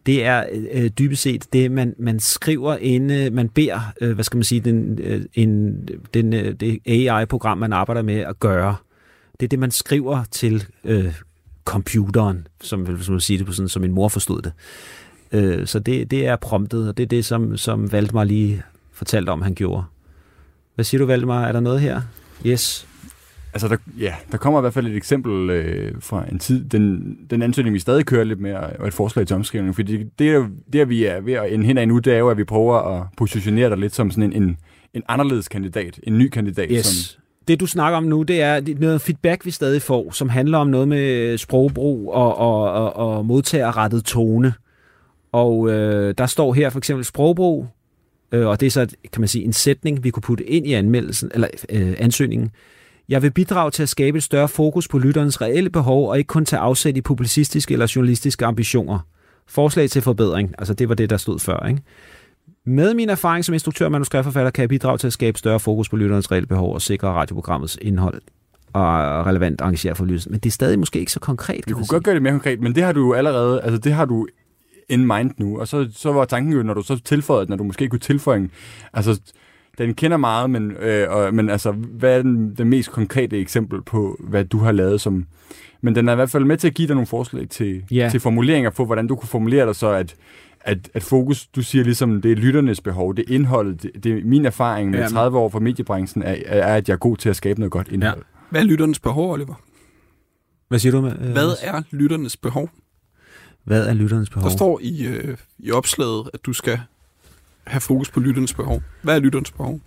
det 0.06 0.24
er 0.24 0.44
øh, 0.52 0.64
øh, 0.72 0.90
dybest 0.98 1.22
set 1.22 1.52
det, 1.52 1.70
man, 1.70 1.94
man 1.98 2.20
skriver 2.20 2.76
inde, 2.76 3.30
man 3.30 3.48
beder, 3.48 3.92
øh, 4.00 4.12
hvad 4.12 4.24
skal 4.24 4.36
man 4.36 4.44
sige, 4.44 4.60
den, 4.60 4.98
øh, 5.02 5.24
en, 5.34 5.88
den, 6.14 6.32
øh, 6.32 6.54
det 6.54 6.78
AI-program, 6.86 7.58
man 7.58 7.72
arbejder 7.72 8.02
med 8.02 8.18
at 8.18 8.40
gøre. 8.40 8.76
Det 9.40 9.46
er 9.46 9.48
det, 9.48 9.58
man 9.58 9.70
skriver 9.70 10.24
til 10.30 10.64
øh, 10.84 11.14
computeren, 11.64 12.46
som, 12.60 12.80
hvis 12.80 13.08
man 13.08 13.20
sige 13.20 13.38
det 13.38 13.46
på 13.46 13.52
sådan, 13.52 13.68
som 13.68 13.82
min 13.82 13.92
mor 13.92 14.08
forstod 14.08 14.42
det. 14.42 14.52
Øh, 15.32 15.66
så 15.66 15.78
det, 15.78 16.10
det 16.10 16.26
er 16.26 16.36
promptet, 16.36 16.88
og 16.88 16.96
det 16.96 17.02
er 17.02 17.06
det, 17.06 17.24
som, 17.24 17.56
som 17.56 17.92
Valdemar 17.92 18.24
lige 18.24 18.62
fortalte 18.92 19.30
om, 19.30 19.42
han 19.42 19.54
gjorde. 19.54 19.84
Hvad 20.74 20.84
siger 20.84 20.98
du, 20.98 21.06
Valdemar? 21.06 21.46
Er 21.46 21.52
der 21.52 21.60
noget 21.60 21.80
her? 21.80 22.02
Yes. 22.46 22.86
Altså, 23.54 23.68
der, 23.68 23.76
ja, 23.98 24.14
der 24.32 24.38
kommer 24.38 24.60
i 24.60 24.62
hvert 24.62 24.74
fald 24.74 24.86
et 24.86 24.96
eksempel 24.96 25.50
øh, 25.50 25.92
fra 26.00 26.24
en 26.32 26.38
tid, 26.38 26.64
den, 26.64 27.16
den 27.30 27.42
ansøgning, 27.42 27.74
vi 27.74 27.78
stadig 27.78 28.06
kører 28.06 28.24
lidt 28.24 28.40
med, 28.40 28.54
og 28.54 28.86
et 28.86 28.94
forslag 28.94 29.26
til 29.26 29.36
omskrivning, 29.36 29.74
fordi 29.74 30.02
det, 30.18 30.30
er 30.30 30.48
det, 30.72 30.88
vi 30.88 31.04
er 31.04 31.20
ved 31.20 31.32
at 31.32 31.52
ende 31.52 31.66
hen 31.66 31.78
af 31.78 31.88
nu, 31.88 31.98
det 31.98 32.12
er 32.12 32.18
jo, 32.18 32.28
at 32.30 32.36
vi 32.36 32.44
prøver 32.44 32.76
at 32.76 33.06
positionere 33.16 33.70
dig 33.70 33.78
lidt 33.78 33.94
som 33.94 34.10
sådan 34.10 34.32
en, 34.32 34.42
en, 34.42 34.56
en 34.94 35.02
anderledes 35.08 35.48
kandidat, 35.48 36.00
en 36.02 36.18
ny 36.18 36.28
kandidat. 36.28 36.68
Som, 36.68 36.76
Yes. 36.76 37.18
Det, 37.48 37.60
du 37.60 37.66
snakker 37.66 37.96
om 37.96 38.04
nu, 38.04 38.22
det 38.22 38.42
er 38.42 38.60
det 38.60 38.76
er 38.76 38.80
noget 38.80 39.00
feedback, 39.00 39.46
vi 39.46 39.50
stadig 39.50 39.82
får, 39.82 40.10
som 40.10 40.28
handler 40.28 40.58
om 40.58 40.66
noget 40.66 40.88
med 40.88 41.38
sprogbrug 41.38 42.12
og, 42.12 42.38
og, 42.38 42.72
og, 42.72 42.96
og 42.96 43.26
modtagerrettet 43.26 44.04
tone. 44.04 44.54
Og 45.32 45.70
øh, 45.70 46.14
der 46.18 46.26
står 46.26 46.52
her 46.52 46.70
for 46.70 46.78
eksempel 46.78 47.04
sprogbrug, 47.04 47.66
øh, 48.32 48.46
og 48.46 48.60
det 48.60 48.66
er 48.66 48.70
så, 48.70 48.86
kan 49.12 49.20
man 49.20 49.28
sige, 49.28 49.44
en 49.44 49.52
sætning, 49.52 50.04
vi 50.04 50.10
kunne 50.10 50.22
putte 50.22 50.44
ind 50.44 50.66
i 50.66 50.72
anmeldelsen, 50.72 51.30
eller 51.34 51.48
øh, 51.70 51.94
ansøgningen. 51.98 52.50
Jeg 53.08 53.22
vil 53.22 53.30
bidrage 53.30 53.70
til 53.70 53.82
at 53.82 53.88
skabe 53.88 54.18
et 54.18 54.24
større 54.24 54.48
fokus 54.48 54.88
på 54.88 54.98
lytterens 54.98 55.40
reelle 55.40 55.70
behov, 55.70 56.08
og 56.08 56.18
ikke 56.18 56.28
kun 56.28 56.44
tage 56.44 56.60
afsæt 56.60 56.96
i 56.96 57.00
publicistiske 57.00 57.72
eller 57.72 57.92
journalistiske 57.96 58.46
ambitioner. 58.46 58.98
Forslag 59.46 59.90
til 59.90 60.02
forbedring, 60.02 60.54
altså 60.58 60.74
det 60.74 60.88
var 60.88 60.94
det, 60.94 61.10
der 61.10 61.16
stod 61.16 61.38
før, 61.38 61.66
ikke? 61.68 61.82
Med 62.66 62.94
min 62.94 63.08
erfaring 63.08 63.44
som 63.44 63.52
instruktør 63.52 63.84
og 63.84 63.92
manuskriptforfatter 63.92 64.50
kan 64.50 64.62
jeg 64.62 64.68
bidrage 64.68 64.98
til 64.98 65.06
at 65.06 65.12
skabe 65.12 65.38
større 65.38 65.60
fokus 65.60 65.88
på 65.88 65.96
lytterens 65.96 66.32
reelle 66.32 66.46
behov 66.46 66.74
og 66.74 66.82
sikre 66.82 67.08
radioprogrammets 67.08 67.78
indhold 67.82 68.20
og 68.72 69.26
relevant 69.26 69.60
arrangere 69.60 69.94
for 69.94 70.04
lyden. 70.04 70.32
Men 70.32 70.40
det 70.40 70.46
er 70.46 70.52
stadig 70.52 70.78
måske 70.78 70.98
ikke 70.98 71.12
så 71.12 71.20
konkret. 71.20 71.66
man 71.66 71.74
kunne 71.74 71.86
godt 71.86 72.04
gøre 72.04 72.14
det 72.14 72.22
mere 72.22 72.32
konkret, 72.32 72.60
men 72.60 72.74
det 72.74 72.82
har 72.82 72.92
du 72.92 73.06
jo 73.06 73.12
allerede, 73.12 73.60
altså 73.60 73.78
det 73.78 73.92
har 73.92 74.04
du 74.04 74.26
in 74.88 75.06
mind 75.06 75.30
nu, 75.38 75.60
og 75.60 75.68
så, 75.68 75.88
så 75.94 76.12
var 76.12 76.24
tanken 76.24 76.52
jo, 76.52 76.62
når 76.62 76.74
du 76.74 76.82
så 76.82 77.00
tilføjede, 77.04 77.50
når 77.50 77.56
du 77.56 77.64
måske 77.64 77.88
kunne 77.88 77.98
tilføje 77.98 78.48
altså 78.92 79.20
den 79.78 79.94
kender 79.94 80.16
meget, 80.16 80.50
men, 80.50 80.70
øh, 80.70 81.10
og, 81.10 81.34
men 81.34 81.50
altså, 81.50 81.72
hvad 81.72 82.18
er 82.18 82.22
den, 82.22 82.54
den 82.54 82.68
mest 82.68 82.90
konkrete 82.90 83.38
eksempel 83.38 83.82
på, 83.82 84.16
hvad 84.20 84.44
du 84.44 84.58
har 84.58 84.72
lavet 84.72 85.00
som... 85.00 85.26
Men 85.80 85.94
den 85.94 86.08
er 86.08 86.12
i 86.12 86.16
hvert 86.16 86.30
fald 86.30 86.44
med 86.44 86.56
til 86.56 86.68
at 86.68 86.74
give 86.74 86.88
dig 86.88 86.94
nogle 86.96 87.06
forslag 87.06 87.48
til, 87.48 87.82
Ja. 87.90 88.08
til 88.10 88.20
formuleringer 88.20 88.70
på, 88.70 88.84
hvordan 88.84 89.06
du 89.06 89.16
kunne 89.16 89.28
formulere 89.28 89.66
dig 89.66 89.76
så, 89.76 89.88
at, 89.88 90.14
at, 90.60 90.90
at 90.94 91.02
fokus, 91.02 91.46
du 91.46 91.62
siger 91.62 91.84
ligesom, 91.84 92.22
det 92.22 92.32
er 92.32 92.36
lytternes 92.36 92.80
behov, 92.80 93.14
det 93.16 93.24
er 93.28 93.34
indholdet, 93.34 93.82
det, 93.82 94.04
det 94.04 94.18
er 94.18 94.24
min 94.24 94.44
erfaring 94.46 94.90
med 94.90 94.98
Jamen. 94.98 95.12
30 95.12 95.38
år 95.38 95.48
fra 95.48 95.58
mediebranchen, 95.60 96.22
er, 96.22 96.36
er, 96.46 96.74
at 96.76 96.88
jeg 96.88 96.94
er 96.94 96.98
god 96.98 97.16
til 97.16 97.28
at 97.28 97.36
skabe 97.36 97.60
noget 97.60 97.72
godt 97.72 97.88
indhold. 97.88 98.22
Hvad 98.50 98.60
er 98.60 98.64
lytternes 98.64 98.98
behov, 98.98 99.32
Oliver? 99.32 99.54
Hvad 100.68 100.78
siger 100.78 100.92
du? 100.92 101.00
Med, 101.00 101.12
øh, 101.20 101.32
Hvad 101.32 101.48
er 101.62 101.82
lytternes 101.90 102.36
behov? 102.36 102.70
hvad 103.64 103.86
er 103.86 103.94
lytternes 103.94 104.30
behov? 104.30 104.50
Der 104.50 104.56
står 104.56 104.80
i, 104.82 105.06
øh, 105.06 105.36
i 105.58 105.70
opslaget, 105.70 106.30
at 106.34 106.40
du 106.46 106.52
skal 106.52 106.80
have 107.66 107.80
fokus 107.80 108.10
på 108.10 108.20
lytternes 108.20 108.54
behov. 108.54 108.82
Hvad 109.02 109.16
er 109.16 109.20
lytternes 109.20 109.50
behov? 109.50 109.80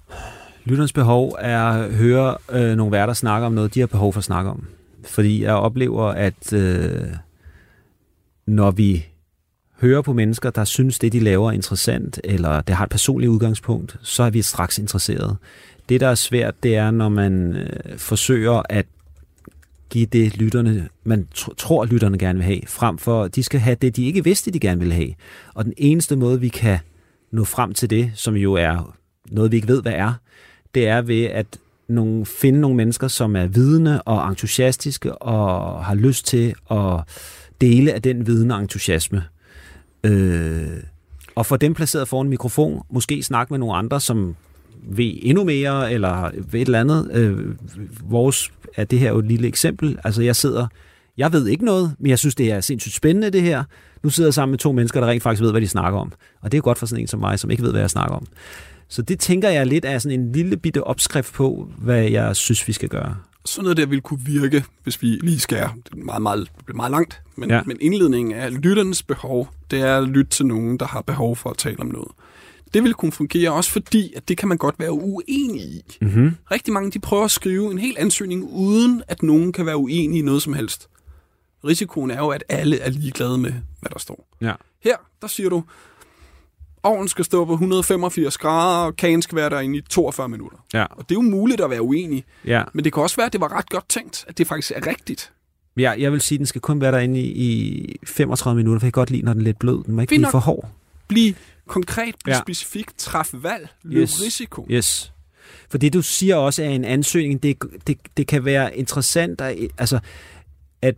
Lytternes 0.66 0.94
behov 0.94 1.36
er 1.40 1.64
at 1.64 1.94
høre 1.94 2.38
øh, 2.52 2.76
nogle 2.76 2.92
værter 2.92 3.14
snakke 3.14 3.48
om 3.48 3.54
noget, 3.54 3.74
de 3.74 3.80
har 3.80 3.88
behov 3.88 4.14
for 4.14 4.18
at 4.18 4.24
snakke 4.24 4.50
om. 4.50 4.68
Fordi 5.06 5.44
jeg 5.44 5.54
oplever, 5.54 6.04
at 6.04 6.54
øh, 6.54 7.08
når 8.46 8.72
vi 8.72 9.06
hører 9.82 10.02
på 10.02 10.14
mennesker, 10.14 10.50
der 10.50 10.64
synes, 10.64 11.00
det 11.00 11.14
de 11.14 11.20
laver 11.20 11.50
er 11.50 11.54
interessant, 11.54 12.20
eller 12.24 12.62
det 12.62 12.76
har 12.76 12.84
et 12.84 12.92
personligt 12.92 13.30
udgangspunkt, 13.30 13.98
så 14.02 14.24
er 14.24 14.30
vi 14.30 14.42
straks 14.42 14.78
interesseret. 14.78 15.38
Det, 15.90 16.02
der 16.02 16.08
er 16.08 16.16
svært, 16.16 16.64
det 16.64 16.76
er, 16.76 16.92
når 16.92 17.10
man 17.10 17.56
øh, 17.56 17.98
forsøger 17.98 18.62
at 18.70 18.86
give 19.90 20.06
det, 20.06 20.38
lytterne, 20.38 20.90
man 21.04 21.28
tr- 21.38 21.56
tror, 21.58 21.86
lytterne 21.86 22.18
gerne 22.18 22.40
vil 22.40 22.46
have, 22.46 22.62
frem 22.68 22.98
for, 22.98 23.28
de 23.28 23.44
skal 23.44 23.60
have 23.60 23.78
det, 23.82 23.96
de 23.96 24.06
ikke 24.06 24.24
vidste, 24.24 24.52
de 24.52 24.60
gerne 24.60 24.80
ville 24.80 24.94
have. 24.94 25.14
Og 25.54 25.66
den 25.66 25.74
eneste 25.78 26.16
måde, 26.16 26.40
vi 26.40 26.48
kan 26.50 26.80
nå 27.32 27.44
frem 27.44 27.74
til 27.74 27.90
det, 27.90 28.12
som 28.16 28.36
jo 28.36 28.54
er 28.54 28.96
noget, 29.32 29.52
vi 29.52 29.56
ikke 29.56 29.68
ved, 29.68 29.82
hvad 29.82 29.94
er, 29.94 30.14
det 30.76 30.88
er 30.88 31.02
ved 31.02 31.24
at 31.24 31.60
nogle, 31.88 32.26
finde 32.26 32.60
nogle 32.60 32.78
mennesker, 32.78 33.08
som 33.08 33.36
er 33.36 33.48
vidende 33.48 34.02
og 34.02 34.30
entusiastiske 34.30 35.16
og 35.16 35.86
har 35.86 35.96
lyst 35.96 36.26
til 36.26 36.56
at 36.72 37.00
dele 37.62 37.94
af 37.94 38.02
den 38.02 38.28
viden 38.28 38.52
og 38.52 38.60
entusiasme. 38.60 39.24
Øh, 40.04 40.68
og 41.36 41.46
få 41.46 41.58
dem 41.58 41.74
placeret 41.74 42.08
foran 42.08 42.26
en 42.26 42.30
mikrofon, 42.30 42.82
måske 42.90 43.24
snakke 43.24 43.54
med 43.54 43.60
nogle 43.60 43.76
andre, 43.76 44.02
som 44.02 44.36
ved 44.84 45.14
endnu 45.22 45.44
mere, 45.44 45.94
eller 45.94 46.32
ved 46.36 46.62
et 46.62 46.66
eller 46.66 46.80
andet. 46.80 47.12
Øh, 47.14 47.56
vores 48.02 48.52
er 48.76 48.84
det 48.84 49.00
her 49.00 49.10
jo 49.10 49.20
et 49.20 49.26
lille 49.26 49.48
eksempel. 49.48 50.00
Altså 50.04 50.22
jeg 50.22 50.36
sidder, 50.36 50.68
jeg 51.18 51.34
ved 51.34 51.48
ikke 51.48 51.66
noget, 51.66 51.96
men 52.00 52.10
jeg 52.10 52.20
synes, 52.20 52.36
det 52.36 52.52
er 52.52 52.62
sindssygt 52.62 52.96
spændende 52.96 53.30
det 53.30 53.42
her. 53.42 53.64
Nu 54.04 54.10
sidder 54.10 54.28
jeg 54.28 54.34
sammen 54.34 54.52
med 54.52 54.60
to 54.60 54.72
mennesker, 54.72 55.00
der 55.00 55.08
rent 55.08 55.24
faktisk 55.24 55.42
ved, 55.42 55.52
hvad 55.52 55.62
de 55.62 55.68
snakker 55.68 56.00
om. 56.00 56.12
Og 56.42 56.52
det 56.52 56.58
er 56.58 56.60
jo 56.60 56.64
godt 56.64 56.78
for 56.78 56.86
sådan 56.86 57.02
en 57.02 57.08
som 57.08 57.20
mig, 57.20 57.40
som 57.40 57.52
ikke 57.52 57.64
ved, 57.64 57.72
hvad 57.72 57.82
jeg 57.82 57.90
snakker 57.90 58.16
om. 58.16 58.26
Så 58.90 59.02
det 59.02 59.20
tænker 59.20 59.50
jeg 59.50 59.68
lidt 59.68 59.86
er 59.86 60.00
sådan 60.00 60.20
en 60.20 60.32
lille 60.32 60.58
bitte 60.58 60.84
opskrift 60.84 61.34
på, 61.34 61.72
hvad 61.78 62.04
jeg 62.04 62.36
synes, 62.36 62.68
vi 62.68 62.74
skal 62.74 62.90
gøre. 62.90 63.16
Sådan 63.46 63.64
noget 63.64 63.78
der 63.78 63.86
vil 63.86 64.02
kunne 64.02 64.20
virke, 64.26 64.64
hvis 64.84 65.02
vi 65.02 65.08
lige 65.08 65.40
skal... 65.40 65.58
Det 65.58 65.94
er 65.94 66.06
meget, 66.06 66.22
meget, 66.22 66.52
det 66.68 66.76
meget 66.76 66.92
langt, 66.92 67.22
men, 67.36 67.50
ja. 67.50 67.62
men 67.66 67.78
indledningen 67.82 68.34
af 68.34 68.62
lytternes 68.64 69.04
behov, 69.04 69.50
det 69.72 69.80
er 69.80 69.98
at 69.98 70.08
lytte 70.08 70.32
til 70.32 70.46
nogen, 70.46 70.78
der 70.80 70.86
har 70.86 71.02
behov 71.02 71.36
for 71.36 71.50
at 71.50 71.58
tale 71.58 71.80
om 71.80 71.88
noget. 71.88 72.08
Det 72.74 72.84
vil 72.84 72.94
kunne 72.94 73.12
fungere 73.12 73.52
også 73.52 73.72
fordi, 73.72 74.14
at 74.16 74.28
det 74.28 74.38
kan 74.38 74.48
man 74.48 74.58
godt 74.58 74.76
være 74.80 74.92
uenig 74.92 75.62
i. 75.62 75.82
Mm-hmm. 76.02 76.36
Rigtig 76.52 76.74
mange 76.74 76.92
de 76.92 77.00
prøver 77.00 77.24
at 77.24 77.32
skrive 77.32 77.72
en 77.72 77.78
hel 77.78 77.96
ansøgning, 78.00 78.44
uden 78.44 79.04
at 79.08 79.24
nogen 79.24 79.54
kan 79.54 79.66
være 79.66 79.78
uenig 79.78 80.20
i 80.20 80.22
noget 80.22 80.42
som 80.42 80.54
helst. 80.54 80.88
Risikoen 81.66 82.12
er 82.12 82.18
jo, 82.18 82.28
at 82.30 82.44
alle 82.50 82.80
er 82.80 82.90
ligeglade 82.90 83.38
med, 83.38 83.52
hvad 83.80 83.90
der 83.94 84.00
står. 84.00 84.28
Ja. 84.42 84.54
Her, 84.84 84.96
der 85.22 85.28
siger 85.28 85.50
du, 85.50 85.64
ovnen 86.84 87.08
skal 87.08 87.26
stå 87.26 87.46
på 87.46 87.52
185 87.54 88.38
grader, 88.38 88.86
og 88.86 88.96
kagen 88.96 89.22
skal 89.22 89.36
være 89.36 89.50
derinde 89.50 89.78
i 89.78 89.82
42 89.82 90.30
minutter. 90.30 90.58
Ja. 90.74 90.84
Og 90.84 91.10
det 91.10 91.12
er 91.12 91.20
jo 91.24 91.30
muligt 91.30 91.62
at 91.62 91.70
være 91.70 91.82
uenig, 91.82 92.26
Ja. 92.46 92.64
men 92.74 92.84
det 92.86 92.94
kan 92.94 93.04
også 93.04 93.16
være, 93.16 93.26
at 93.26 93.34
det 93.34 93.42
var 93.42 93.58
ret 93.58 93.70
godt 93.70 93.90
tænkt, 93.90 94.26
at 94.28 94.38
det 94.38 94.48
faktisk 94.48 94.72
er 94.76 94.88
rigtigt. 94.88 95.32
ja, 95.78 95.94
jeg 95.98 96.12
vil 96.12 96.22
sige, 96.22 96.36
at 96.36 96.40
den 96.40 96.46
skal 96.46 96.62
kun 96.62 96.82
være 96.82 96.92
derinde 96.92 97.20
i, 97.20 97.26
i 97.26 97.96
35 98.06 98.58
minutter, 98.58 98.80
for 98.80 98.86
jeg 98.86 98.94
kan 98.94 99.00
godt 99.02 99.12
lide, 99.12 99.22
når 99.22 99.34
den 99.34 99.42
er 99.42 99.46
lidt 99.46 99.60
blød. 99.60 99.84
Den 99.84 99.94
må 99.96 100.02
ikke 100.02 100.12
Fint 100.12 100.22
blive 100.22 100.32
for 100.32 100.40
hård. 100.40 100.70
Bliv 101.08 101.34
konkret, 101.68 102.16
bliv 102.24 102.34
Ja. 102.34 102.40
specifik, 102.42 102.98
træf 102.98 103.30
valg, 103.34 103.68
løb 103.84 104.02
yes. 104.02 104.22
risiko. 104.26 104.68
Yes. 104.70 105.14
For 105.70 105.78
det, 105.78 105.94
du 105.94 106.02
siger 106.02 106.36
også 106.36 106.64
er 106.64 106.70
en 106.70 106.86
ansøgning, 106.86 107.44
det, 107.44 107.58
det, 107.88 107.98
det 108.18 108.28
kan 108.28 108.46
være 108.46 108.78
interessant, 108.78 109.42
at, 109.42 109.58
altså, 109.78 110.00
at, 110.82 110.96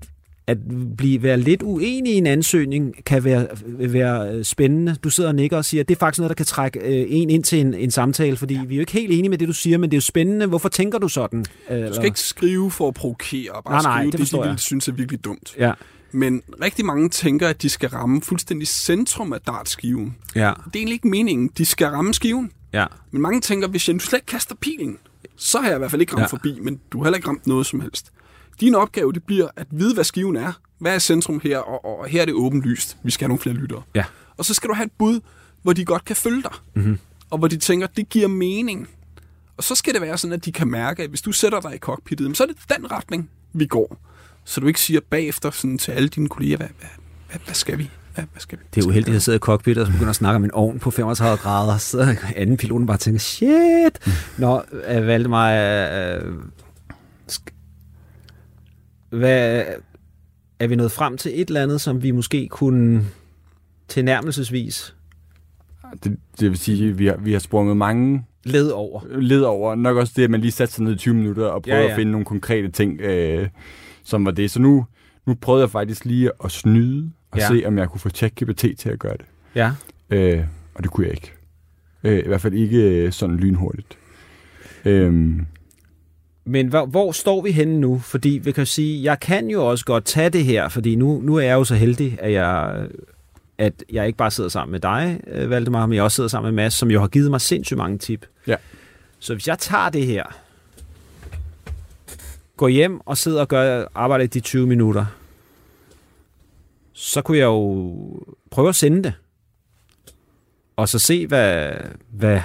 at 0.50 0.58
blive, 0.98 1.24
være 1.24 1.38
lidt 1.38 1.64
uenig 1.64 2.14
i 2.14 2.18
en 2.18 2.28
ansøgning 2.28 2.96
kan 3.06 3.24
være, 3.24 3.48
være 3.66 4.34
øh, 4.34 4.46
spændende. 4.46 4.96
Du 5.04 5.10
sidder 5.10 5.30
og 5.30 5.36
nikker 5.36 5.58
og 5.58 5.66
siger, 5.66 5.82
at 5.82 5.88
det 5.90 5.96
er 5.96 6.00
faktisk 6.00 6.20
noget, 6.20 6.30
der 6.30 6.36
kan 6.36 6.46
trække 6.46 6.80
øh, 6.80 7.06
en 7.10 7.30
ind 7.30 7.44
til 7.44 7.60
en, 7.60 7.74
en 7.74 7.92
samtale, 7.92 8.38
fordi 8.38 8.60
vi 8.68 8.74
er 8.74 8.78
jo 8.78 8.80
ikke 8.80 8.92
helt 8.92 9.12
enige 9.14 9.30
med 9.30 9.38
det, 9.38 9.48
du 9.48 9.54
siger, 9.54 9.78
men 9.78 9.90
det 9.92 9.96
er 9.96 9.98
jo 9.98 10.02
spændende. 10.02 10.46
Hvorfor 10.46 10.70
tænker 10.70 10.98
du 11.00 11.08
sådan? 11.08 11.40
Du 11.70 11.94
skal 11.94 12.06
ikke 12.06 12.20
skrive 12.20 12.72
for 12.72 12.88
at 12.88 12.94
provokere, 12.94 13.52
bare 13.66 13.74
Nej, 13.74 13.82
nej, 13.82 14.02
skrive 14.02 14.12
det 14.12 14.20
det, 14.20 14.32
de 14.32 14.42
jeg. 14.42 14.50
vil 14.50 14.60
synes 14.60 14.88
er 14.88 14.92
virkelig 14.92 15.24
dumt. 15.26 15.56
Ja, 15.60 15.72
Men 16.12 16.42
rigtig 16.64 16.86
mange 16.86 17.10
tænker, 17.10 17.48
at 17.48 17.62
de 17.62 17.70
skal 17.70 17.90
ramme 17.90 18.22
fuldstændig 18.22 18.68
centrum 18.68 19.34
af 19.34 19.42
dartskiven. 19.42 20.16
ja, 20.36 20.40
Det 20.42 20.46
er 20.48 20.52
egentlig 20.76 20.94
ikke 20.94 21.08
meningen. 21.08 21.50
De 21.58 21.66
skal 21.66 21.88
ramme 21.88 22.14
skiven. 22.14 22.52
ja. 22.74 22.86
Men 23.12 23.22
mange 23.22 23.42
tænker, 23.42 23.68
hvis 23.68 23.88
jeg 23.88 23.94
nu 23.94 24.00
slet 24.00 24.18
ikke 24.18 24.26
kaster 24.26 24.56
pilen, 24.62 24.98
så 25.38 25.58
har 25.60 25.68
jeg 25.68 25.76
i 25.76 25.80
hvert 25.80 25.92
fald 25.92 26.02
ikke 26.02 26.14
ramt 26.14 26.20
Ja. 26.20 26.24
ja. 26.24 26.28
forbi, 26.28 26.60
men 26.62 26.80
du 26.92 26.98
har 26.98 27.06
heller 27.06 27.18
ikke 27.18 27.28
ramt 27.28 27.48
noget 27.48 27.66
som 27.66 27.80
helst. 27.82 28.12
Din 28.60 28.76
opgave, 28.76 29.14
det 29.14 29.24
bliver 29.24 29.48
at 29.56 29.68
vide, 29.72 29.94
hvad 29.94 30.04
skiven 30.04 30.36
er. 30.36 30.54
Hvad 30.80 30.96
er 30.96 31.00
centrum 31.00 31.40
her, 31.44 31.58
og, 31.58 31.86
og 31.86 32.08
her 32.08 32.22
er 32.22 32.26
det 32.26 32.34
åbenlyst. 32.34 32.98
Vi 33.04 33.12
skal 33.12 33.26
have 33.26 33.28
nogle 33.30 33.42
flere 33.42 33.56
lyttere. 33.56 33.82
Ja. 33.96 34.04
Og 34.38 34.46
så 34.46 34.54
skal 34.54 34.70
du 34.70 34.74
have 34.74 34.86
et 34.86 34.92
bud, 35.00 35.20
hvor 35.62 35.74
de 35.74 35.86
godt 35.86 36.06
kan 36.06 36.16
følge 36.16 36.42
dig. 36.44 36.52
Mm-hmm. 36.74 37.00
Og 37.30 37.38
hvor 37.38 37.48
de 37.48 37.58
tænker, 37.58 37.88
det 37.88 38.10
giver 38.10 38.28
mening. 38.28 38.88
Og 39.58 39.64
så 39.64 39.76
skal 39.76 39.94
det 39.94 40.02
være 40.02 40.18
sådan, 40.18 40.34
at 40.34 40.46
de 40.46 40.52
kan 40.52 40.68
mærke, 40.68 41.04
at 41.04 41.10
hvis 41.10 41.22
du 41.22 41.32
sætter 41.32 41.60
dig 41.62 41.76
i 41.76 41.78
cockpittet, 41.78 42.38
så 42.38 42.44
er 42.44 42.48
det 42.48 42.58
den 42.78 42.92
retning, 42.92 43.30
vi 43.54 43.66
går. 43.66 43.98
Så 44.46 44.62
du 44.62 44.68
ikke 44.68 44.80
siger 44.82 45.00
bagefter 45.10 45.52
sådan 45.52 45.78
til 45.78 45.92
alle 45.92 46.10
dine 46.10 46.30
kolleger, 46.30 46.58
hvad, 46.58 46.68
hvad, 46.80 46.88
hvad, 47.30 47.40
hvad 47.46 47.56
skal 47.56 47.78
vi? 47.78 47.90
Hvad, 48.14 48.24
hvad 48.32 48.40
skal 48.42 48.60
vi? 48.60 48.64
Det 48.76 48.84
er 48.84 48.88
uheldigt, 48.88 49.08
at 49.08 49.14
jeg 49.14 49.22
sidder 49.22 49.38
i 49.38 49.40
cockpit 49.40 49.78
og 49.78 49.86
så 49.86 49.92
begynder 49.92 50.10
at 50.10 50.16
snakke 50.16 50.36
om 50.36 50.44
en 50.44 50.52
ovn 50.52 50.80
på 50.80 50.92
35 50.92 51.38
grader, 51.38 51.78
så 51.78 52.16
anden 52.36 52.58
piloten 52.58 52.88
bare 52.88 52.98
tænker, 52.98 53.20
shit! 53.20 54.00
Nå, 54.38 54.62
øh, 54.88 55.08
Valdemar, 55.08 55.52
øh, 55.52 56.34
sk- 57.32 57.54
hvad, 59.10 59.64
er 60.60 60.68
vi 60.68 60.76
nået 60.76 60.92
frem 60.92 61.18
til 61.18 61.42
et 61.42 61.48
eller 61.48 61.64
andet, 61.64 61.82
som 61.82 62.04
vi 62.04 62.12
måske 62.12 62.48
kunne 62.48 63.06
tilnærmelsesvis 63.88 64.96
Det, 66.04 66.18
det 66.40 66.50
vil 66.50 66.58
sige, 66.58 66.90
at 66.90 67.00
vi 67.00 67.06
har, 67.06 67.18
vi 67.18 67.32
har 67.32 67.40
sprunget 67.40 67.78
mange 67.78 68.26
Led 68.44 68.70
over. 68.70 69.02
led 69.20 69.42
over. 69.42 69.76
Nok 69.76 69.98
også 69.98 70.14
det, 70.16 70.24
at 70.24 70.30
man 70.30 70.42
lige 70.42 70.52
satte 70.52 70.74
sig 70.74 70.84
ned 70.84 70.94
i 70.94 70.98
20 70.98 71.14
minutter 71.14 71.46
og 71.48 71.62
prøvede 71.64 71.80
Ja, 71.82 71.86
ja, 71.86 71.92
at 71.92 71.98
finde 71.98 72.12
nogle 72.12 72.26
konkrete 72.26 72.70
ting, 72.72 73.02
øh, 73.02 73.48
som 74.04 74.26
var 74.26 74.32
det. 74.32 74.52
Så 74.52 74.62
nu, 74.62 74.86
nu 75.28 75.34
prøvede 75.34 75.62
jeg 75.62 75.70
faktisk 75.70 76.06
lige 76.06 76.32
at 76.44 76.52
snyde 76.52 77.12
og 77.32 77.38
Ja. 77.40 77.48
se, 77.48 77.64
om 77.66 77.78
jeg 77.78 77.90
kunne 77.90 78.00
få 78.00 78.10
ChatGPT 78.10 78.66
til 78.78 78.90
at 78.90 79.00
gøre 79.00 79.18
det. 79.18 79.26
Ja. 79.56 79.72
Øh, 80.10 80.44
og 80.76 80.84
det 80.84 80.92
kunne 80.92 81.06
jeg 81.08 81.14
ikke. 81.14 81.32
Øh, 82.04 82.20
I 82.26 82.28
hvert 82.28 82.42
fald 82.42 82.54
ikke 82.54 82.78
øh, 82.78 83.12
sådan 83.12 83.38
lynhurtigt. 83.38 83.98
Øhm, 84.86 85.46
Men 86.50 86.68
hvor, 86.68 86.86
hvor 86.86 87.12
står 87.12 87.42
vi 87.42 87.52
henne 87.52 87.80
nu? 87.80 88.00
Fordi 88.00 88.30
vi 88.30 88.52
kan 88.52 88.66
sige, 88.66 89.04
jeg 89.04 89.20
kan 89.20 89.50
jo 89.50 89.66
også 89.66 89.86
godt 89.86 90.06
tage 90.06 90.30
det 90.30 90.46
her, 90.46 90.70
fordi 90.70 90.96
nu, 90.96 91.22
nu 91.24 91.36
er 91.36 91.42
jeg 91.42 91.54
jo 91.54 91.64
så 91.64 91.76
heldig, 91.76 92.18
at 92.22 92.32
jeg, 92.32 92.88
at 93.58 93.84
jeg 93.92 94.08
ikke 94.08 94.18
bare 94.18 94.32
sidder 94.32 94.50
sammen 94.50 94.72
med 94.72 94.80
dig, 94.80 95.22
øh, 95.28 95.50
Valdemar, 95.50 95.86
men 95.86 95.96
jeg 95.96 96.04
også 96.04 96.16
sidder 96.16 96.30
sammen 96.30 96.56
med 96.56 96.64
Mads, 96.64 96.74
som 96.74 96.92
jo 96.92 97.00
har 97.00 97.08
givet 97.08 97.32
mig 97.32 97.42
sindssygt 97.42 97.78
mange 97.78 97.98
tip. 97.98 98.26
Ja. 98.48 98.56
Så 99.20 99.34
hvis 99.34 99.48
jeg 99.48 99.60
tager 99.60 99.90
det 99.90 100.06
her, 100.06 100.24
går 102.58 102.68
hjem 102.68 103.00
og 103.08 103.18
sidder 103.18 103.42
og 103.42 103.48
gør, 103.48 103.86
arbejder 103.96 104.24
i 104.24 104.28
de 104.28 104.40
20 104.40 104.68
minutter, 104.68 105.06
så 106.94 107.22
kunne 107.22 107.38
jeg 107.38 107.46
jo 107.46 107.96
prøve 108.52 108.70
at 108.70 108.76
sende 108.76 109.04
det. 109.04 109.14
Og 110.76 110.90
så 110.90 111.00
se, 111.00 111.28
hvad, 111.28 111.72
hvad, 112.10 112.42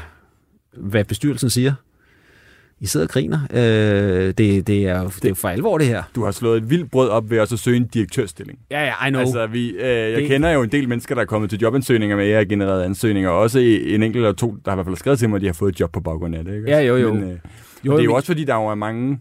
hvad 0.72 1.04
bestyrelsen 1.04 1.50
siger. 1.50 1.74
I 2.84 2.86
sidder 2.86 3.06
og 3.06 3.10
griner. 3.10 3.38
Øh, 3.50 3.58
det, 3.58 4.36
det, 4.38 4.48
er 4.48 4.64
det 4.66 4.86
er 5.24 5.28
jo 5.28 5.34
for 5.34 5.48
alvor, 5.48 5.78
det 5.78 5.86
her. 5.86 6.02
du 6.14 6.24
har 6.24 6.30
slået 6.30 6.56
et 6.62 6.70
vildt 6.70 6.90
brød 6.90 7.08
op 7.08 7.30
ved 7.30 7.38
at 7.38 7.48
søge 7.48 7.76
en 7.76 7.86
direktørstilling. 7.86 8.58
Ja, 8.70 8.84
ja, 8.84 9.06
I 9.06 9.10
know. 9.10 9.20
Altså, 9.20 9.46
vi, 9.46 9.68
øh, 9.70 9.86
jeg 9.88 10.16
Det- 10.16 10.26
kender 10.28 10.50
jo 10.50 10.62
en 10.62 10.72
del 10.72 10.88
mennesker, 10.88 11.14
der 11.14 11.22
er 11.22 11.26
kommet 11.26 11.50
til 11.50 11.58
jobansøgninger 11.58 12.16
med, 12.16 12.48
genereret 12.48 12.82
ansøgninger, 12.82 13.30
og 13.30 13.38
også 13.38 13.58
en 13.58 14.02
enkelt 14.02 14.16
eller 14.16 14.32
to, 14.32 14.50
der 14.64 14.70
har 14.70 14.72
i 14.72 14.76
hvert 14.76 14.86
fald 14.86 14.96
skrevet 14.96 15.18
til 15.18 15.28
mig, 15.28 15.36
at 15.36 15.42
de 15.42 15.46
har 15.46 15.52
fået 15.52 15.72
et 15.72 15.80
job 15.80 15.92
på 15.92 16.00
baggrund 16.00 16.34
af 16.34 16.44
det. 16.44 16.56
Ikke? 16.56 16.70
Ja, 16.70 16.80
jo, 16.80 16.96
jo. 16.96 17.14
Men, 17.14 17.22
øh, 17.22 17.28
Jo, 17.28 17.34
jo, 17.84 17.92
det 17.92 18.00
er 18.00 18.04
jo 18.04 18.10
men- 18.10 18.16
også 18.16 18.26
fordi, 18.26 18.44
der 18.44 18.54
jo 18.54 18.66
er 18.66 18.74
mange, 18.74 19.18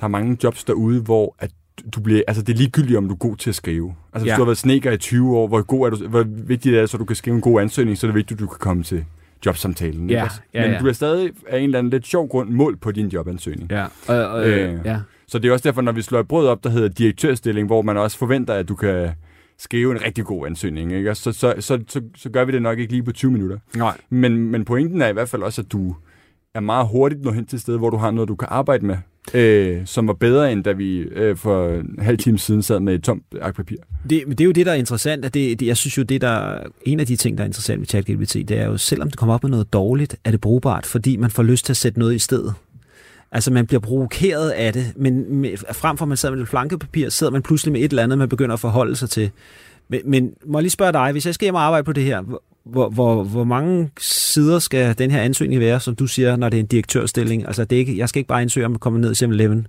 der 0.00 0.04
er 0.04 0.08
mange 0.08 0.36
jobs 0.44 0.64
derude, 0.64 1.00
hvor 1.00 1.34
at 1.38 1.50
du 1.94 2.00
bliver, 2.00 2.22
altså 2.28 2.42
det 2.42 2.52
er 2.52 2.56
ligegyldigt, 2.56 2.96
om 2.98 3.08
du 3.08 3.14
er 3.14 3.18
god 3.18 3.36
til 3.36 3.50
at 3.50 3.54
skrive. 3.56 3.94
Altså 4.12 4.24
hvis 4.24 4.30
Ja. 4.30 4.36
du 4.36 4.40
har 4.40 4.46
været 4.46 4.58
sneker 4.58 4.92
i 4.92 4.96
20 4.96 5.36
år, 5.36 5.48
hvor, 5.48 5.62
god 5.62 5.86
er 5.86 5.90
du, 5.90 6.08
hvor 6.08 6.24
vigtigt 6.28 6.76
er 6.76 6.80
det, 6.80 6.90
så 6.90 6.96
du 6.96 7.04
kan 7.04 7.16
skrive 7.16 7.34
en 7.34 7.40
god 7.42 7.60
ansøgning, 7.62 7.98
så 7.98 8.06
er 8.06 8.08
det 8.08 8.14
vigtigt, 8.16 8.38
at 8.38 8.40
du 8.40 8.46
kan 8.46 8.58
komme 8.60 8.82
til 8.82 9.04
jobsamtalen. 9.46 10.10
Ja, 10.10 10.24
ikke 10.24 10.34
ja, 10.54 10.62
Men 10.62 10.70
ja. 10.70 10.78
du 10.78 10.86
er 10.86 10.92
stadig 10.92 11.30
af 11.48 11.58
en 11.58 11.64
eller 11.64 11.78
anden 11.78 11.90
lidt 11.90 12.06
sjov 12.06 12.28
grund 12.28 12.50
mål 12.50 12.76
på 12.76 12.92
din 12.92 13.08
jobansøgning. 13.08 13.70
Ja, 13.70 13.84
øh, 14.10 14.48
øh, 14.48 14.74
Øh. 14.74 14.80
ja. 14.84 14.98
Så 15.28 15.38
det 15.38 15.48
er 15.48 15.52
også 15.52 15.68
derfor, 15.68 15.80
når 15.82 15.92
vi 15.92 16.02
slår 16.02 16.20
et 16.20 16.28
brød 16.28 16.46
op, 16.48 16.64
der 16.64 16.70
hedder 16.70 16.88
direktørstilling, 16.88 17.66
hvor 17.66 17.82
man 17.82 17.96
også 17.96 18.18
forventer, 18.18 18.54
at 18.54 18.68
du 18.68 18.74
kan 18.74 19.10
skrive 19.58 19.92
en 19.92 20.02
rigtig 20.04 20.24
god 20.24 20.46
ansøgning, 20.46 20.92
ikke? 20.92 21.14
Så, 21.14 21.32
så, 21.32 21.54
så, 21.58 21.80
så, 21.88 22.02
så 22.16 22.30
gør 22.30 22.44
vi 22.44 22.52
det 22.52 22.62
nok 22.62 22.78
ikke 22.78 22.92
lige 22.92 23.02
på 23.02 23.12
20 23.12 23.30
minutter. 23.30 23.58
Nej. 23.76 23.96
Men, 24.10 24.50
men 24.50 24.64
pointen 24.64 25.02
er 25.02 25.08
i 25.08 25.12
hvert 25.12 25.28
fald 25.28 25.42
også, 25.42 25.60
at 25.62 25.72
du 25.72 25.94
er 26.54 26.60
meget 26.60 26.88
hurtigt 26.88 27.22
nået 27.22 27.34
hen 27.36 27.46
til 27.46 27.56
et 27.56 27.60
sted, 27.62 27.78
hvor 27.78 27.90
du 27.90 27.96
har 27.96 28.10
noget, 28.10 28.28
du 28.28 28.36
kan 28.36 28.48
arbejde 28.50 28.86
med, 28.86 28.96
øh, 29.34 29.80
som 29.84 30.06
var 30.06 30.12
bedre, 30.12 30.52
end 30.52 30.64
da 30.64 30.72
vi 30.72 30.98
øh, 30.98 31.36
for 31.36 31.68
en 31.68 31.98
halv 31.98 32.18
time 32.18 32.38
siden 32.38 32.62
sad 32.62 32.80
med 32.80 32.94
et 32.94 33.02
tomt 33.02 33.24
ark 33.42 33.56
papir. 33.56 33.76
Det, 34.10 34.24
det 34.28 34.40
er 34.40 34.44
jo 34.44 34.52
det, 34.52 34.66
der 34.66 34.72
er 34.72 34.76
interessant. 34.76 35.24
At 35.24 35.34
det, 35.34 35.60
det, 35.60 35.66
jeg 35.66 35.76
synes 35.76 35.98
jo, 35.98 36.02
det 36.02 36.20
der 36.20 36.58
en 36.82 37.00
af 37.00 37.06
de 37.06 37.16
ting, 37.16 37.38
der 37.38 37.44
er 37.44 37.46
interessant 37.46 37.80
ved 37.80 37.86
ChatGPT, 37.86 38.34
det 38.34 38.50
er 38.50 38.66
jo, 38.66 38.76
selvom 38.76 39.10
det 39.10 39.18
kommer 39.18 39.34
op 39.34 39.42
med 39.42 39.50
noget 39.50 39.72
dårligt, 39.72 40.16
er 40.24 40.30
det 40.30 40.40
brugbart, 40.40 40.86
fordi 40.86 41.16
man 41.16 41.30
får 41.30 41.42
lyst 41.42 41.64
til 41.64 41.72
at 41.72 41.76
sætte 41.76 41.98
noget 41.98 42.14
i 42.14 42.18
stedet. 42.18 42.54
Altså, 43.32 43.52
man 43.52 43.66
bliver 43.66 43.80
provokeret 43.80 44.50
af 44.50 44.72
det, 44.72 44.92
men 44.96 45.34
med, 45.34 45.56
frem 45.72 45.96
for 45.96 46.04
at 46.04 46.08
man 46.08 46.16
sidder 46.16 46.34
med 46.34 46.42
et 46.42 46.48
flankepapir, 46.48 47.08
sidder 47.08 47.32
man 47.32 47.42
pludselig 47.42 47.72
med 47.72 47.80
et 47.80 47.90
eller 47.90 48.02
andet, 48.02 48.18
man 48.18 48.28
begynder 48.28 48.52
at 48.52 48.60
forholde 48.60 48.96
sig 48.96 49.10
til. 49.10 49.30
Men, 49.88 50.00
men 50.04 50.30
må 50.46 50.58
jeg 50.58 50.62
lige 50.62 50.70
spørge 50.70 50.92
dig, 50.92 51.12
hvis 51.12 51.26
jeg 51.26 51.34
skal 51.34 51.46
hjem 51.46 51.54
og 51.54 51.62
arbejde 51.62 51.84
på 51.84 51.92
det 51.92 52.04
her, 52.04 52.38
hvor, 52.66 52.88
hvor, 52.88 53.24
hvor 53.24 53.44
mange 53.44 53.90
sider 53.98 54.58
skal 54.58 54.98
den 54.98 55.10
her 55.10 55.20
ansøgning 55.20 55.60
være, 55.60 55.80
som 55.80 55.96
du 55.96 56.06
siger, 56.06 56.36
når 56.36 56.48
det 56.48 56.56
er 56.56 56.60
en 56.60 56.66
direktørstilling? 56.66 57.46
Altså, 57.46 57.64
det 57.64 57.76
er 57.76 57.80
ikke, 57.80 57.98
jeg 57.98 58.08
skal 58.08 58.18
ikke 58.18 58.28
bare 58.28 58.42
ansøge 58.42 58.66
om 58.66 58.74
at 58.74 58.80
komme 58.80 59.00
ned 59.00 59.22
i 59.22 59.24
7-Eleven. 59.24 59.66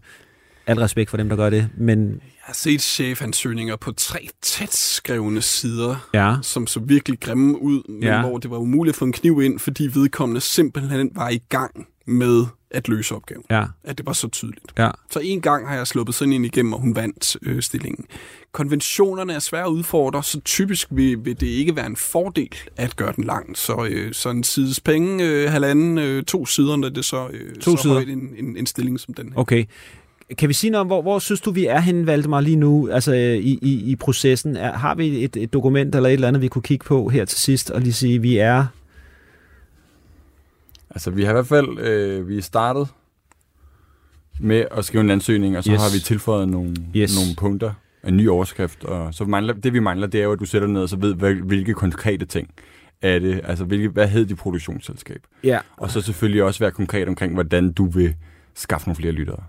Al 0.68 0.80
respekt 0.80 1.10
for 1.10 1.18
dem, 1.18 1.30
der 1.30 1.36
gør 1.36 1.50
det, 1.50 1.70
men 1.78 2.10
Jeg 2.10 2.20
har 2.42 2.54
set 2.54 2.82
chefansøgninger 2.82 3.76
på 3.76 3.92
tre 3.92 4.28
tæt 4.42 4.74
skrevne 4.74 5.42
sider, 5.42 6.10
ja, 6.14 6.36
som 6.42 6.68
så 6.68 6.80
virkelig 6.80 7.20
grimme 7.20 7.62
ud, 7.62 7.92
men 7.92 8.04
ja. 8.04 8.22
hvor 8.22 8.38
det 8.38 8.52
var 8.52 8.58
umuligt 8.58 8.94
at 8.94 8.98
få 8.98 9.06
en 9.06 9.12
kniv 9.12 9.42
ind, 9.42 9.60
fordi 9.60 9.90
vedkommende 9.94 10.42
simpelthen 10.42 11.12
var 11.16 11.30
i 11.30 11.40
gang 11.50 11.88
med 12.08 12.46
at 12.72 12.88
løse 12.90 13.16
opgaven. 13.16 13.44
ja, 13.50 13.64
At 13.84 13.98
det 13.98 14.06
var 14.06 14.14
så 14.14 14.28
tydeligt. 14.28 14.66
ja. 14.78 14.90
Så 15.12 15.20
en 15.20 15.42
gang 15.42 15.68
har 15.68 15.76
jeg 15.76 15.88
sluppet 15.88 16.16
sådan 16.16 16.34
en 16.34 16.46
igennem, 16.46 16.74
og 16.74 16.80
hun 16.80 16.96
vandt 16.96 17.38
øh, 17.42 17.62
stillingen. 17.62 18.06
Konventionerne 18.52 19.34
er 19.34 19.40
svære 19.40 19.64
at 19.64 19.70
udfordre, 19.70 20.24
så 20.24 20.40
typisk 20.42 20.88
vil, 20.92 21.26
vil 21.26 21.40
det 21.40 21.48
ikke 21.48 21.76
være 21.76 21.86
en 21.86 21.96
fordel 21.96 22.50
at 22.78 22.96
gøre 22.96 23.14
den 23.16 23.24
lang. 23.24 23.58
Så, 23.58 23.88
øh, 23.90 24.14
så 24.14 24.30
en 24.30 24.44
sides 24.44 24.80
penge, 24.80 25.26
øh, 25.26 25.52
halvanden, 25.52 25.98
øh, 25.98 26.24
to 26.24 26.46
sider, 26.46 26.76
når 26.76 26.90
det 26.90 26.98
er 26.98 27.02
så, 27.02 27.28
øh, 27.34 27.56
To 27.56 27.76
så 27.78 27.82
sider. 27.82 27.94
højt 27.94 28.10
en, 28.10 28.30
en, 28.38 28.58
en 28.58 28.66
stilling 28.66 29.00
som 29.00 29.14
den 29.14 29.26
her. 29.30 29.40
Okay. 29.40 29.66
Kan 30.38 30.50
vi 30.50 30.54
sige 30.54 30.72
noget 30.72 30.82
om, 30.82 30.88
hvor, 30.88 31.02
hvor 31.02 31.20
synes 31.20 31.42
du, 31.42 31.52
vi 31.52 31.66
er 31.66 31.80
henne, 31.80 32.08
Valdemar, 32.08 32.42
lige 32.42 32.56
nu, 32.56 32.90
altså 32.92 33.14
i, 33.14 33.60
i, 33.62 33.92
i 33.92 33.96
processen? 33.96 34.56
Er, 34.58 34.74
har 34.74 34.96
vi 34.96 35.24
et, 35.24 35.36
et 35.38 35.54
dokument 35.54 35.96
eller 35.96 36.10
et 36.10 36.14
eller 36.14 36.28
andet, 36.28 36.42
vi 36.42 36.48
kunne 36.48 36.62
kigge 36.62 36.86
på 36.86 37.10
her 37.10 37.26
til 37.26 37.40
sidst, 37.40 37.70
og 37.72 37.82
lige 37.82 37.94
sige, 37.94 38.22
vi 38.22 38.38
er... 38.38 38.66
Altså, 40.96 41.12
vi 41.12 41.24
har 41.24 41.30
i 41.32 41.34
hvert 41.34 41.48
fald 41.48 41.80
øh, 41.80 42.28
vi 42.30 42.38
er 42.38 42.42
startet 42.42 42.88
med 44.40 44.66
at 44.72 44.86
skrive 44.86 45.02
en 45.04 45.10
ansøgning, 45.12 45.58
og 45.58 45.64
så 45.64 45.72
Yes. 45.72 45.82
har 45.82 45.90
vi 45.94 46.00
tilføjet 46.00 46.50
nogle, 46.50 46.76
Yes. 46.96 47.16
nogle 47.16 47.36
punkter, 47.38 47.74
en 48.08 48.18
ny 48.18 48.28
overskrift. 48.30 48.84
Og 48.84 49.14
så 49.14 49.26
mangler, 49.26 49.54
det 49.54 49.74
vi 49.74 49.80
mangler, 49.80 50.08
det 50.08 50.20
er 50.20 50.24
jo, 50.24 50.32
at 50.32 50.40
du 50.40 50.46
sætter 50.46 50.68
ned 50.68 50.82
og 50.82 50.90
så 50.90 50.96
ved, 50.98 51.14
hvad, 51.16 51.34
hvilke 51.34 51.74
konkrete 51.74 52.26
ting 52.26 52.50
er 53.02 53.20
det. 53.20 53.42
Altså, 53.44 53.66
hvilke, 53.66 53.90
hvad 53.90 54.08
hed 54.08 54.26
dit 54.26 54.38
produktionsselskab? 54.38 55.20
Ja. 55.44 55.60
Og 55.78 55.92
så 55.92 56.02
selvfølgelig 56.02 56.44
også 56.44 56.60
være 56.60 56.72
konkret 56.72 57.08
omkring, 57.08 57.34
hvordan 57.34 57.72
du 57.72 57.86
vil 57.90 58.16
skaffe 58.56 58.88
nogle 58.88 58.96
flere 58.96 59.12
lyttere. 59.12 59.44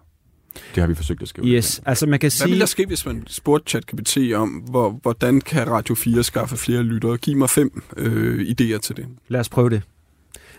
Det 0.74 0.80
har 0.80 0.86
vi 0.86 0.94
forsøgt 0.94 1.22
at 1.22 1.28
skrive. 1.28 1.47
Yes, 1.47 1.82
altså 1.86 2.07
man 2.07 2.18
kan 2.18 2.24
Hvad 2.24 2.30
sige... 2.30 2.49
ville 2.49 2.61
der 2.61 2.66
ske, 2.66 2.86
hvis 2.86 3.07
man 3.07 3.22
spurgte 3.26 3.70
ChatGPT 3.70 4.18
om, 4.34 4.49
hvor, 4.49 4.90
hvordan 5.03 5.40
kan 5.40 5.70
Radio 5.70 5.94
4 5.94 6.22
skaffe 6.22 6.57
flere 6.57 6.82
lyttere? 6.82 7.16
Giv 7.16 7.36
mig 7.36 7.51
fem 7.51 7.82
øh, 7.97 8.40
idéer 8.49 8.78
til 8.78 8.97
det. 8.97 9.07
Lad 9.28 9.40
os 9.40 9.49
prøve 9.49 9.70
det. 9.70 9.82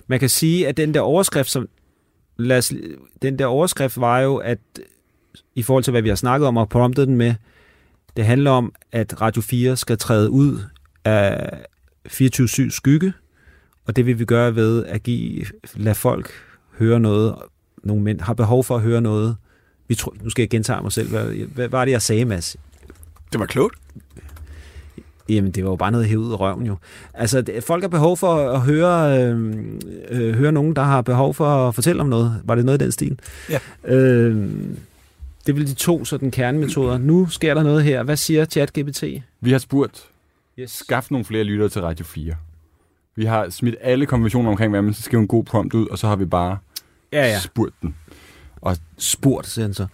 Man 0.07 0.19
kan 0.19 0.29
sige, 0.29 0.67
at 0.67 0.77
den 0.77 0.93
der 0.93 0.99
overskrift, 0.99 1.49
som... 1.49 1.69
Lad 2.37 2.57
os, 2.57 2.73
den 3.21 3.39
der 3.39 3.45
overskrift 3.45 4.01
var 4.01 4.19
jo, 4.19 4.35
at 4.35 4.59
i 5.55 5.63
forhold 5.63 5.83
til, 5.83 5.91
hvad 5.91 6.01
vi 6.01 6.09
har 6.09 6.15
snakket 6.15 6.47
om 6.47 6.57
og 6.57 6.69
promptet 6.69 7.07
den 7.07 7.15
med, 7.15 7.35
det 8.17 8.25
handler 8.25 8.51
om, 8.51 8.73
at 8.91 9.21
Radio 9.21 9.41
4 9.41 9.77
skal 9.77 9.97
træde 9.97 10.29
ud 10.29 10.59
af 11.05 11.49
24-7 12.07 12.69
skygge, 12.69 13.13
og 13.85 13.95
det 13.95 14.05
vil 14.05 14.19
vi 14.19 14.25
gøre 14.25 14.55
ved 14.55 14.85
at 14.85 15.03
give, 15.03 15.45
lade 15.75 15.95
folk 15.95 16.31
høre 16.79 16.99
noget, 16.99 17.35
nogle 17.83 18.03
mænd 18.03 18.21
har 18.21 18.33
behov 18.33 18.63
for 18.63 18.75
at 18.75 18.81
høre 18.81 19.01
noget. 19.01 19.35
Vi 19.87 19.95
tror, 19.95 20.15
nu 20.21 20.29
skal 20.29 20.41
jeg 20.41 20.49
gentage 20.49 20.81
mig 20.81 20.91
selv. 20.91 21.09
Hvad, 21.09 21.25
hvad 21.47 21.67
var 21.67 21.85
det, 21.85 21.91
jeg 21.91 22.01
sagde, 22.01 22.25
Mads? 22.25 22.57
Det 23.31 23.39
var 23.39 23.45
klogt. 23.45 23.79
Jamen, 25.30 25.51
det 25.51 25.63
var 25.63 25.69
jo 25.69 25.75
bare 25.75 25.91
noget 25.91 26.07
hævet 26.07 26.23
ud 26.25 26.32
af 26.32 26.39
røven 26.39 26.65
jo. 26.65 26.75
Altså, 27.13 27.41
det, 27.41 27.63
folk 27.63 27.84
har 27.84 27.88
behov 27.88 28.17
for 28.17 28.36
at 28.51 28.61
høre, 28.61 29.21
øh, 29.23 29.53
øh, 30.09 30.36
høre 30.36 30.51
nogen, 30.51 30.75
der 30.75 30.82
har 30.82 31.01
behov 31.01 31.34
for 31.34 31.45
at 31.67 31.75
fortælle 31.75 32.01
om 32.01 32.07
noget. 32.07 32.41
Var 32.43 32.55
det 32.55 32.65
noget 32.65 32.82
i 32.82 32.84
den 32.84 32.91
stil? 32.91 33.19
Ja. 33.49 33.59
Øh, 33.86 34.49
det 35.47 35.55
vel 35.55 35.67
de 35.67 35.73
to 35.73 36.05
sådan 36.05 36.32
kernemetoder. 36.32 36.97
Nu 36.97 37.28
sker 37.30 37.53
der 37.53 37.63
noget 37.63 37.84
her. 37.84 38.03
Hvad 38.03 38.17
siger 38.17 38.45
ChatGPT? 38.45 39.03
Vi 39.41 39.51
har 39.51 39.57
spurgt, 39.59 40.03
Yes. 40.59 40.71
skaf 40.71 41.07
nogle 41.11 41.25
flere 41.25 41.43
lyttere 41.43 41.69
til 41.69 41.82
Radio 41.82 42.05
4. 42.05 42.34
Vi 43.15 43.25
har 43.25 43.49
smidt 43.49 43.75
alle 43.82 44.05
konventioner 44.05 44.49
omkring, 44.49 44.69
hvad 44.71 44.82
man 44.82 44.93
skal 44.93 45.03
skrive 45.03 45.21
en 45.21 45.28
god 45.28 45.43
prompt 45.43 45.73
ud, 45.73 45.88
og 45.88 45.97
så 45.97 46.07
har 46.07 46.15
vi 46.15 46.25
bare 46.25 46.57
Ja, 47.13 47.25
ja. 47.28 47.39
spurgt 47.39 47.73
den. 47.82 47.95
Spurgt, 48.97 49.47
siger 49.47 49.65
han 49.65 49.73
så. 49.73 49.86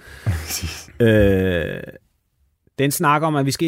øh, 1.06 1.82
den 2.80 2.92
snakker 2.92 3.28
om, 3.28 3.36
at 3.36 3.46
vi 3.46 3.52
skal 3.52 3.68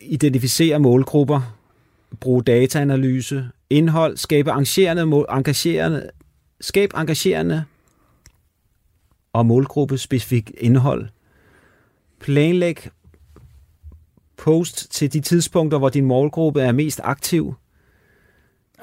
identificere 0.00 0.78
målgrupper, 0.78 1.56
bruge 2.20 2.42
dataanalyse, 2.42 3.48
indhold, 3.70 4.16
skabe 4.16 4.50
engagerende, 4.50 5.06
mål, 5.06 5.26
engagerende, 5.30 6.10
skabe 6.60 6.96
engagerende 6.96 7.64
og 9.32 9.46
målgruppespecifikt 9.46 10.50
indhold. 10.58 11.08
Planlæg 12.20 12.88
post 14.36 14.90
til 14.90 15.12
de 15.12 15.20
tidspunkter, 15.20 15.78
hvor 15.78 15.88
din 15.88 16.04
målgruppe 16.04 16.62
er 16.62 16.72
mest 16.72 17.00
aktiv. 17.04 17.54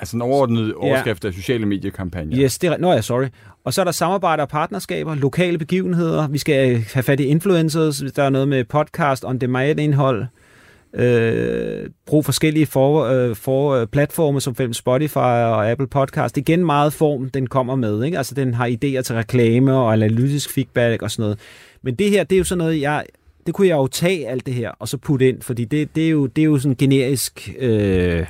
Altså 0.01 0.17
en 0.17 0.21
overordnet 0.21 0.73
overskrift 0.73 1.25
af 1.25 1.33
sociale 1.33 1.65
mediekampagner. 1.65 2.39
Yes, 2.39 2.59
det 2.59 2.69
er, 2.69 2.77
nå 2.77 2.91
ja, 2.91 3.01
sorry. 3.01 3.25
Og 3.63 3.73
så 3.73 3.81
er 3.81 3.85
der 3.85 3.91
samarbejder 3.91 4.43
og 4.43 4.49
partnerskaber, 4.49 5.15
lokale 5.15 5.57
begivenheder. 5.57 6.27
Vi 6.27 6.37
skal 6.37 6.71
øh, 6.71 6.85
have 6.93 7.03
fat 7.03 7.19
i 7.19 7.23
influencers. 7.23 8.03
Der 8.15 8.23
er 8.23 8.29
noget 8.29 8.47
med 8.47 8.63
podcast, 8.63 9.25
on-demand-indhold. 9.25 10.25
Øh, 10.95 11.89
brug 12.05 12.25
forskellige 12.25 12.65
for, 12.65 13.03
øh, 13.05 13.35
for 13.35 13.73
øh, 13.73 13.87
platforme 13.87 14.41
som 14.41 14.51
eksempel 14.51 14.75
Spotify 14.75 15.17
og 15.17 15.71
Apple 15.71 15.87
Podcast. 15.87 16.35
Det 16.35 16.41
er 16.41 16.53
igen 16.53 16.65
meget 16.65 16.93
form, 16.93 17.29
den 17.29 17.47
kommer 17.47 17.75
med. 17.75 18.03
Ikke? 18.03 18.17
Altså, 18.17 18.35
den 18.35 18.53
har 18.53 18.67
idéer 18.67 19.01
til 19.01 19.15
reklame 19.15 19.75
og 19.75 19.93
analytisk 19.93 20.53
feedback 20.53 21.01
og 21.01 21.11
sådan 21.11 21.23
noget. 21.23 21.39
Men 21.81 21.95
det 21.95 22.09
her, 22.09 22.23
det 22.23 22.35
er 22.35 22.39
jo 22.39 22.43
sådan 22.43 22.57
noget, 22.57 22.81
jeg, 22.81 23.03
det 23.45 23.53
kunne 23.53 23.67
jeg 23.67 23.75
jo 23.75 23.87
tage 23.87 24.27
alt 24.27 24.45
det 24.45 24.53
her 24.53 24.71
og 24.79 24.87
så 24.87 24.97
putte 24.97 25.29
ind, 25.29 25.41
fordi 25.41 25.65
det, 25.65 25.95
det, 25.95 26.05
er, 26.05 26.09
jo, 26.09 26.25
det 26.27 26.41
er 26.41 26.45
jo 26.45 26.57
sådan 26.57 26.75
generisk... 26.75 27.49
Øh, 27.59 28.25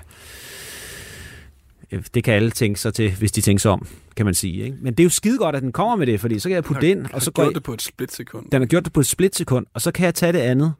det 2.14 2.24
kan 2.24 2.34
alle 2.34 2.52
tænke 2.52 2.80
sig 2.80 2.94
til, 2.94 3.16
hvis 3.16 3.32
de 3.32 3.42
tænker 3.42 3.62
sig 3.62 3.72
om, 3.72 3.88
kan 4.16 4.26
man 4.26 4.36
sige. 4.36 4.64
Ikke? 4.64 4.78
Men 4.82 4.94
det 4.94 5.00
er 5.00 5.04
jo 5.04 5.10
skide 5.10 5.38
godt, 5.38 5.56
at 5.56 5.62
den 5.62 5.72
kommer 5.72 5.96
med 5.96 6.08
det, 6.08 6.22
fordi 6.22 6.40
så 6.40 6.50
kan 6.50 6.56
jeg 6.56 6.64
putte 6.64 6.82
det 6.82 6.88
ind, 6.88 7.06
og 7.14 7.22
så 7.22 7.32
går 7.32 7.44
jeg, 7.44 7.56
det 7.56 7.64
på 7.64 7.74
et 7.74 7.82
splitsekund. 7.82 8.52
den 8.52 8.62
har 8.62 8.68
gjort 8.68 8.86
det 8.86 8.94
på 8.94 9.00
et 9.00 9.08
splitsekund, 9.08 9.66
og 9.74 9.82
så 9.82 9.92
kan 9.92 10.06
jeg 10.06 10.16
tage 10.16 10.34
det 10.34 10.40
andet, 10.40 10.74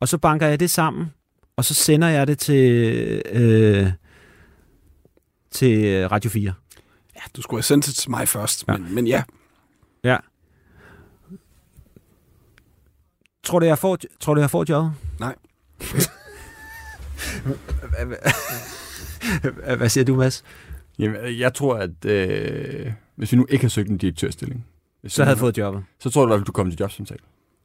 og 0.00 0.08
så 0.08 0.18
banker 0.18 0.46
jeg 0.46 0.60
det 0.60 0.70
sammen, 0.70 1.06
og 1.56 1.64
så 1.64 1.74
sender 1.74 2.08
jeg 2.08 2.26
det 2.26 2.38
til, 2.38 2.72
øh, 3.32 3.90
til 5.50 6.08
Radio 6.08 6.30
4. 6.30 6.54
Ja, 7.16 7.20
du 7.36 7.42
skulle 7.42 7.58
have 7.58 7.62
sendt 7.62 7.86
det 7.86 7.94
til 7.94 8.10
mig 8.10 8.28
først, 8.28 8.64
Ja. 8.68 8.76
men, 8.76 8.94
men 8.94 9.06
ja. 9.06 9.22
Ja. 10.04 10.16
Tror 13.44 13.58
du, 13.58 13.66
jeg 13.66 13.78
får, 13.78 13.98
tror 14.20 14.34
du, 14.34 14.40
jeg 14.40 14.50
får 14.50 14.64
jobbet? 14.68 14.92
Nej. 15.20 15.34
Hvad- 19.76 19.88
siger 19.88 20.04
du, 20.04 20.16
Mads? 20.16 20.44
Jamen, 20.98 21.16
jeg 21.38 21.54
tror, 21.54 21.74
at 21.74 22.04
øh, 22.06 22.92
hvis 23.16 23.32
vi 23.32 23.36
nu 23.36 23.46
ikke 23.48 23.62
havde 23.62 23.72
søgt 23.72 23.88
en 23.88 23.98
direktørstilling, 23.98 24.64
hvis 25.00 25.12
Så 25.12 25.24
havde 25.24 25.36
fået 25.36 25.58
jobbet. 25.58 25.82
så 26.00 26.10
tror 26.10 26.26
du, 26.26 26.32
at 26.34 26.46
du 26.46 26.52
kom 26.52 26.70
til 26.70 26.78
jobsamtale. 26.80 27.20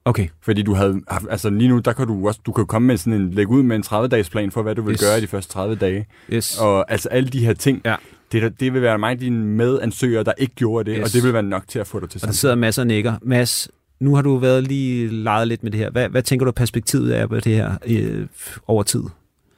Okay. 0.06 0.28
Fordi 0.42 0.62
du 0.62 0.74
havde 0.74 1.02
altså 1.30 1.50
lige 1.50 1.68
nu, 1.68 1.80
der 1.80 1.94
kan 1.94 2.08
du 2.08 2.28
også, 2.28 2.40
du 2.46 2.52
kan 2.52 2.66
komme 2.66 2.88
med 2.88 2.98
sådan 2.98 3.14
en, 3.22 3.32
lægge 3.32 3.52
ud 3.52 3.64
med 3.64 3.76
en 3.76 3.84
30-dages 3.88 4.30
plan 4.30 4.52
for, 4.52 4.62
hvad 4.62 4.76
du 4.76 4.82
vil 4.82 4.94
Yes. 4.94 5.02
gøre 5.02 5.18
i 5.18 5.22
de 5.22 5.28
første 5.28 5.54
30 5.54 5.76
dage. 5.76 6.06
Yes. 6.34 6.60
Og 6.60 6.92
altså 6.92 7.10
alle 7.10 7.30
de 7.30 7.46
her 7.46 7.54
ting, 7.54 7.82
Ja. 7.86 7.96
det, 8.32 8.60
det 8.60 8.74
vil 8.74 8.82
være 8.82 8.98
mange 8.98 9.12
af 9.12 9.20
dine 9.20 9.46
medansøgere, 9.46 10.24
der 10.24 10.34
ikke 10.38 10.56
gjorde 10.56 10.92
det, 10.92 10.98
Yes. 11.00 11.06
og 11.06 11.14
det 11.14 11.24
vil 11.24 11.34
være 11.34 11.44
nok 11.44 11.68
til 11.68 11.80
at 11.80 11.88
få 11.88 12.00
dig 12.00 12.10
til 12.10 12.18
Og 12.18 12.20
der 12.20 12.20
samtale. 12.20 12.36
sidder 12.38 12.56
masser 12.56 12.82
af 12.82 12.88
nikker. 12.88 13.14
Mads, 13.22 13.70
nu 14.00 14.16
har 14.16 14.22
du 14.22 14.38
været 14.38 14.64
lige 14.68 15.08
leget 15.08 15.48
lidt 15.48 15.64
med 15.64 15.72
det 15.72 15.80
her. 15.80 15.90
Hvad, 15.90 16.10
hvad 16.10 16.22
tænker 16.24 16.46
du, 16.46 16.52
perspektivet 16.52 17.18
er 17.18 17.28
på 17.28 17.36
det 17.36 17.56
her 17.56 17.76
øh, 17.88 18.28
over 18.68 18.84
tid? 18.84 19.04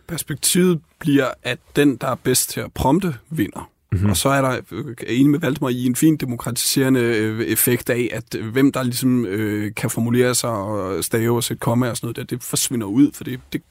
Perspektivet 0.10 0.82
bliver, 0.99 1.32
at 1.43 1.60
den, 1.76 1.95
der 1.95 2.07
er 2.07 2.16
bedst 2.16 2.49
til 2.49 2.60
at 2.60 2.74
prompte, 2.74 3.16
vinder. 3.30 3.70
Mm-hmm. 3.91 4.10
Og 4.10 4.18
så 4.18 4.30
er 4.30 4.41
der, 4.41 4.62
øh, 4.72 4.86
er 4.86 4.93
jeg 5.07 5.16
enig 5.16 5.30
med 5.30 5.39
Valdemar, 5.39 5.70
i 5.70 5.86
en 5.86 5.95
fin 5.95 6.18
demokratiserende 6.18 6.99
øh, 6.99 7.41
effekt 7.41 7.89
af, 7.89 8.10
at 8.12 8.36
øh, 8.36 8.51
hvem 8.51 8.72
der 8.72 8.84
ligesom 8.84 9.26
øh, 9.26 9.76
kan 9.76 9.89
formulere 9.89 10.36
sig 10.36 10.49
og 10.49 11.03
stave 11.03 11.36
og 11.36 11.43
sætte 11.43 11.60
komma 11.60 11.89
og 11.89 11.97
sådan 11.97 12.05
noget, 12.05 12.16
der, 12.16 12.24
det 12.24 12.43
forsvinder 12.43 12.88
ud, 12.88 13.12
for 13.14 13.24
det, 13.24 13.39
det 13.53 13.62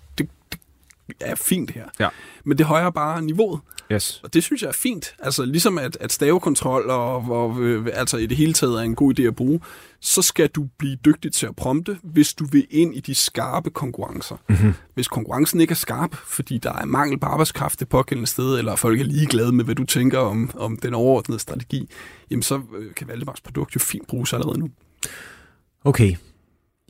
er 1.20 1.34
fint 1.34 1.70
her. 1.70 1.84
Ja. 2.00 2.08
Men 2.44 2.58
det 2.58 2.66
højere 2.66 2.92
bare 2.92 3.22
niveauet. 3.22 3.60
Yes. 3.92 4.20
Og 4.24 4.34
det 4.34 4.42
synes 4.42 4.62
jeg 4.62 4.68
er 4.68 4.72
fint. 4.72 5.14
Altså 5.18 5.44
ligesom 5.44 5.78
at, 5.78 5.96
at 6.00 6.12
stavekontrol 6.12 6.90
og, 6.90 7.14
og 7.30 7.60
øh, 7.60 7.86
altså 7.92 8.16
i 8.16 8.26
det 8.26 8.36
hele 8.36 8.52
taget 8.52 8.78
er 8.78 8.82
en 8.82 8.94
god 8.94 9.18
idé 9.18 9.22
at 9.22 9.36
bruge, 9.36 9.60
så 10.00 10.22
skal 10.22 10.48
du 10.48 10.68
blive 10.78 10.96
dygtig 10.96 11.32
til 11.32 11.46
at 11.46 11.56
prompte, 11.56 11.98
hvis 12.02 12.34
du 12.34 12.44
vil 12.44 12.66
ind 12.70 12.94
i 12.94 13.00
de 13.00 13.14
skarpe 13.14 13.70
konkurrencer. 13.70 14.36
Mm-hmm. 14.48 14.74
Hvis 14.94 15.08
konkurrencen 15.08 15.60
ikke 15.60 15.72
er 15.72 15.76
skarp, 15.76 16.14
fordi 16.14 16.58
der 16.58 16.72
er 16.72 16.84
mangel 16.84 17.18
på 17.18 17.26
arbejdskraft 17.26 17.80
det 17.80 17.88
pågældende 17.88 18.26
sted, 18.26 18.58
eller 18.58 18.76
folk 18.76 19.00
er 19.00 19.04
ligeglade 19.04 19.52
med, 19.52 19.64
hvad 19.64 19.74
du 19.74 19.84
tænker 19.84 20.18
om, 20.18 20.50
om 20.54 20.76
den 20.76 20.94
overordnede 20.94 21.40
strategi, 21.40 21.88
jamen 22.30 22.42
så 22.42 22.60
øh, 22.78 22.94
kan 22.94 23.08
Valdemars 23.08 23.40
produkt 23.40 23.74
jo 23.74 23.80
fint 23.80 24.06
bruges 24.06 24.32
allerede 24.32 24.58
nu. 24.58 24.70
Okay. 25.84 26.14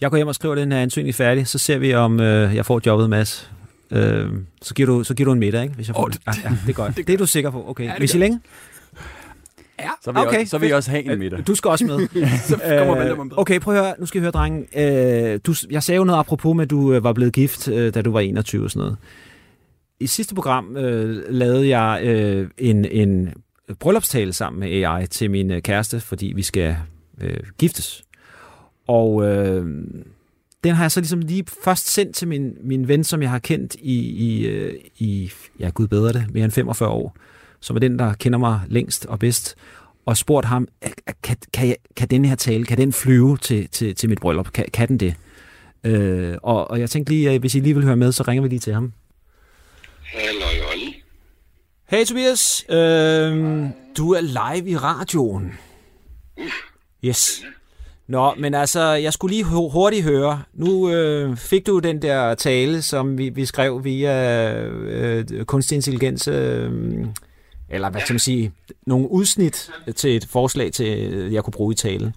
Jeg 0.00 0.10
går 0.10 0.16
hjem 0.16 0.28
og 0.28 0.34
skriver 0.34 0.54
den 0.54 0.72
her 0.72 0.78
ansøgning 0.78 1.14
færdig, 1.14 1.46
så 1.46 1.58
ser 1.58 1.78
vi, 1.78 1.94
om 1.94 2.20
øh, 2.20 2.54
jeg 2.54 2.66
får 2.66 2.80
jobbet, 2.86 3.10
Mads. 3.10 3.50
Øh, 3.90 4.30
så, 4.62 4.74
giver 4.74 4.86
du, 4.86 5.04
så 5.04 5.14
giver 5.14 5.24
du 5.24 5.32
en 5.32 5.38
middag, 5.38 5.62
ikke? 5.62 5.74
Hvis 5.74 5.88
jeg 5.88 5.94
får 5.96 6.02
Åh, 6.02 6.10
det. 6.10 6.20
Ja, 6.26 6.32
ja, 6.44 6.56
det 6.66 6.68
er 6.68 6.72
godt. 6.72 6.96
det, 6.96 7.06
det 7.06 7.12
er 7.14 7.18
du 7.18 7.26
sikker 7.26 7.50
på? 7.50 7.68
Okay. 7.68 7.84
Ja, 7.84 7.98
Hvis 7.98 8.14
I 8.14 8.18
længe? 8.18 8.40
Ja, 9.80 9.88
Så 10.02 10.12
vil, 10.12 10.20
okay. 10.20 10.32
Jeg, 10.32 10.40
også, 10.40 10.50
så 10.50 10.58
vil 10.58 10.66
jeg 10.66 10.76
også 10.76 10.90
have 10.90 11.12
en 11.12 11.18
middag. 11.18 11.42
Du 11.46 11.54
skal 11.54 11.70
også 11.70 11.84
med. 11.86 11.98
så 12.48 12.60
kommer 12.78 13.24
med. 13.24 13.32
okay, 13.36 13.60
prøv 13.60 13.74
at 13.74 13.84
høre. 13.84 13.94
Nu 13.98 14.06
skal 14.06 14.20
vi 14.20 14.22
høre, 14.22 14.30
drengen. 14.32 14.66
Øh, 14.76 15.40
du, 15.46 15.54
jeg 15.70 15.82
sagde 15.82 15.96
jo 15.96 16.04
noget 16.04 16.18
apropos 16.18 16.56
med, 16.56 16.64
at 16.64 16.70
du 16.70 16.92
øh, 16.92 17.04
var 17.04 17.12
blevet 17.12 17.32
gift, 17.32 17.68
øh, 17.68 17.94
da 17.94 18.02
du 18.02 18.10
var 18.12 18.20
21 18.20 18.64
og 18.64 18.70
sådan 18.70 18.80
noget. 18.80 18.96
I 20.00 20.06
sidste 20.06 20.34
program 20.34 20.76
øh, 20.76 21.22
lavede 21.28 21.78
jeg 21.78 22.00
øh, 22.04 22.50
en, 22.58 22.84
en 22.84 23.34
bryllupstale 23.80 24.32
sammen 24.32 24.60
med 24.60 24.84
AI 24.84 25.06
til 25.06 25.30
min 25.30 25.50
øh, 25.50 25.62
kæreste, 25.62 26.00
fordi 26.00 26.32
vi 26.36 26.42
skal 26.42 26.76
øh, 27.20 27.36
giftes. 27.58 28.02
Og 28.88 29.24
øh, 29.26 29.66
den 30.64 30.74
har 30.74 30.84
jeg 30.84 30.92
så 30.92 31.00
ligesom 31.00 31.20
lige 31.20 31.44
først 31.64 31.88
sendt 31.88 32.16
til 32.16 32.28
min, 32.28 32.56
min 32.60 32.88
ven, 32.88 33.04
som 33.04 33.22
jeg 33.22 33.30
har 33.30 33.38
kendt 33.38 33.74
i, 33.74 33.98
i, 33.98 34.46
øh, 34.46 34.74
i 34.98 35.32
ja 35.60 35.68
gud 35.68 35.88
bedre 35.88 36.12
det, 36.12 36.26
mere 36.34 36.44
end 36.44 36.52
45 36.52 36.88
år, 36.88 37.16
som 37.60 37.76
er 37.76 37.80
den, 37.80 37.98
der 37.98 38.14
kender 38.14 38.38
mig 38.38 38.60
længst 38.68 39.06
og 39.06 39.18
bedst, 39.18 39.56
og 40.06 40.16
spurgt 40.16 40.46
ham, 40.46 40.68
kan, 41.22 41.36
kan, 41.52 41.68
jeg, 41.68 41.76
kan 41.96 42.08
den 42.08 42.24
her 42.24 42.34
tale, 42.34 42.64
kan 42.64 42.78
den 42.78 42.92
flyve 42.92 43.36
til, 43.36 43.68
til, 43.68 43.94
til 43.94 44.08
mit 44.08 44.18
bryllup? 44.20 44.52
Kan, 44.52 44.64
kan 44.72 44.88
den 44.88 44.98
det? 44.98 45.14
Øh, 45.84 46.36
og, 46.42 46.70
og 46.70 46.80
jeg 46.80 46.90
tænkte 46.90 47.12
lige, 47.12 47.30
at 47.30 47.40
hvis 47.40 47.54
I 47.54 47.60
lige 47.60 47.74
vil 47.74 47.84
høre 47.84 47.96
med, 47.96 48.12
så 48.12 48.22
ringer 48.22 48.42
vi 48.42 48.48
lige 48.48 48.58
til 48.58 48.74
ham. 48.74 48.92
Halløj, 50.02 50.72
Olli. 50.72 51.02
Hey 51.86 52.04
Tobias, 52.04 52.64
øh, 52.68 53.66
du 53.96 54.12
er 54.12 54.20
live 54.20 54.68
i 54.68 54.76
radioen. 54.76 55.52
Yes. 57.04 57.44
Nå, 58.08 58.34
men 58.34 58.54
altså, 58.54 58.82
jeg 58.82 59.12
skulle 59.12 59.34
lige 59.34 59.44
hurtigt 59.44 60.04
høre. 60.04 60.42
Nu 60.54 60.90
øh, 60.90 61.36
fik 61.36 61.66
du 61.66 61.78
den 61.78 62.02
der 62.02 62.34
tale, 62.34 62.82
som 62.82 63.18
vi, 63.18 63.28
vi 63.28 63.46
skrev 63.46 63.84
via 63.84 64.54
øh, 64.62 65.44
kunstig 65.44 65.76
intelligens, 65.76 66.28
øh, 66.28 66.70
eller 67.70 67.90
hvad 67.90 68.00
skal 68.00 68.12
man 68.12 68.20
sige, 68.20 68.52
nogle 68.86 69.10
udsnit 69.10 69.70
til 69.96 70.16
et 70.16 70.26
forslag, 70.30 70.72
til 70.72 71.12
øh, 71.14 71.32
jeg 71.32 71.44
kunne 71.44 71.52
bruge 71.52 71.72
i 71.72 71.76
talen. 71.76 72.14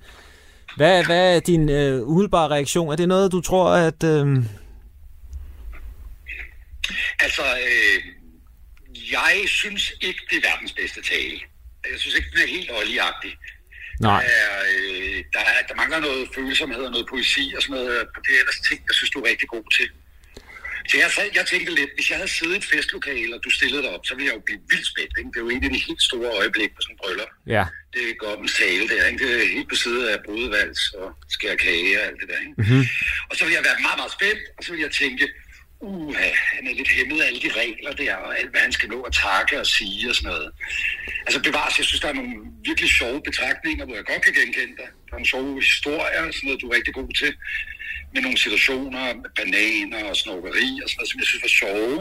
Hvad, 0.77 1.05
hvad 1.05 1.35
er 1.35 1.39
din 1.39 1.69
øh, 1.69 2.07
umiddelbare 2.07 2.47
reaktion? 2.47 2.91
Er 2.91 2.95
det 2.95 3.07
noget, 3.07 3.31
du 3.31 3.41
tror, 3.41 3.69
at... 3.69 4.03
Øh, 4.03 4.43
Altså, 7.19 7.41
øh, 7.41 8.03
jeg 9.11 9.43
synes 9.47 9.93
ikke, 10.01 10.19
det 10.29 10.37
er 10.37 10.49
verdens 10.49 10.73
bedste 10.73 11.01
tale. 11.01 11.39
Jeg 11.91 11.99
synes 11.99 12.15
ikke, 12.15 12.29
den 12.33 12.41
er 12.43 12.47
helt 12.47 12.71
oljeagtig 12.71 13.31
nej. 14.09 14.21
Der, 14.23 14.29
er, 14.45 14.53
øh, 14.75 15.17
der, 15.35 15.43
er, 15.51 15.59
der 15.69 15.75
mangler 15.81 15.99
noget 16.07 16.23
følsomhed 16.35 16.81
og 16.87 16.91
noget 16.95 17.07
poesi 17.13 17.45
og 17.55 17.61
sådan 17.63 17.75
noget. 17.75 17.89
Og 18.15 18.19
det 18.25 18.31
er 18.35 18.39
ellers 18.43 18.59
ting, 18.69 18.79
jeg 18.89 18.95
synes, 18.97 19.11
du 19.13 19.19
er 19.21 19.27
rigtig 19.31 19.47
god 19.55 19.65
til. 19.77 19.89
Så 20.89 20.95
jeg, 21.03 21.09
sad- 21.15 21.35
jeg 21.39 21.45
tænkte 21.53 21.71
lidt, 21.79 21.91
hvis 21.97 22.07
jeg 22.09 22.17
havde 22.21 22.31
siddet 22.37 22.53
i 22.55 22.57
et 22.57 22.65
festlokale, 22.73 23.31
og 23.35 23.41
du 23.45 23.49
stillede 23.59 23.81
dig 23.83 23.91
op, 23.95 24.05
så 24.05 24.13
ville 24.15 24.27
jeg 24.29 24.35
jo 24.39 24.43
blive 24.47 24.61
vildt 24.71 24.87
spændt. 24.93 25.13
Ikke? 25.19 25.29
Det 25.33 25.37
er 25.39 25.45
jo 25.47 25.49
en 25.55 25.63
af 25.67 25.71
de 25.75 25.81
helt 25.87 26.03
store 26.09 26.29
øjeblikke 26.41 26.73
på 26.75 26.81
sådan 26.81 26.93
en 26.95 26.99
bryllup. 27.03 27.31
Ja. 27.55 27.63
Det 27.93 28.01
er 28.09 28.13
Gobbens 28.25 28.53
tale 28.61 28.83
der, 28.91 29.03
ikke? 29.09 29.19
Det 29.23 29.29
er 29.43 29.47
helt 29.57 29.69
på 29.73 29.77
siden 29.83 30.03
af 30.13 30.17
brudevals 30.25 30.81
og 31.01 31.07
skære 31.35 31.57
kage 31.65 31.91
og 31.99 32.03
alt 32.07 32.17
det 32.21 32.27
der, 32.31 32.39
ikke? 32.45 32.53
Mhm. 32.57 32.67
Mm-hmm. 32.69 32.85
Og 33.29 33.33
så 33.37 33.41
vil 33.45 33.53
jeg 33.57 33.63
være 33.69 33.79
meget, 33.87 33.99
meget 34.01 34.13
spændt, 34.17 34.41
og 34.57 34.61
så 34.63 34.69
vil 34.73 34.81
jeg 34.87 34.91
tænke, 35.01 35.23
uh, 35.81 36.15
han 36.55 36.63
er 36.69 36.73
lidt 36.79 36.91
hæmmet 36.95 37.21
af 37.21 37.27
alle 37.27 37.41
de 37.45 37.51
regler 37.61 37.93
der, 38.03 38.15
og 38.15 38.39
alt, 38.39 38.51
hvad 38.51 38.61
han 38.61 38.71
skal 38.77 38.89
nå 38.89 38.99
at 39.09 39.13
takke 39.13 39.59
og 39.59 39.67
sige 39.67 40.09
og 40.09 40.15
sådan 40.15 40.29
noget. 40.31 40.49
Altså 41.25 41.39
bevares, 41.47 41.77
jeg 41.77 41.85
synes, 41.85 42.01
der 42.01 42.09
er 42.09 42.19
nogle 42.21 42.35
virkelig 42.69 42.89
sjove 42.99 43.21
betragtninger, 43.29 43.85
hvor 43.85 43.95
jeg 43.95 44.05
godt 44.11 44.21
kan 44.25 44.33
genkende 44.33 44.75
dig. 44.81 44.89
Der 45.05 45.11
er 45.11 45.17
nogle 45.17 45.31
sjove 45.33 45.61
historier, 45.69 46.21
sådan 46.31 46.45
noget, 46.47 46.61
du 46.61 46.67
er 46.69 46.75
rigtig 46.77 46.93
god 46.93 47.11
til. 47.21 47.31
Med 48.13 48.21
nogle 48.21 48.37
situationer, 48.37 49.03
med 49.21 49.31
bananer 49.39 50.03
og 50.09 50.15
snorkeri 50.15 50.69
og 50.83 50.87
sådan 50.89 50.97
noget, 50.99 51.09
som 51.11 51.19
jeg 51.21 51.27
synes 51.27 51.43
var 51.47 51.55
sjove. 51.61 51.97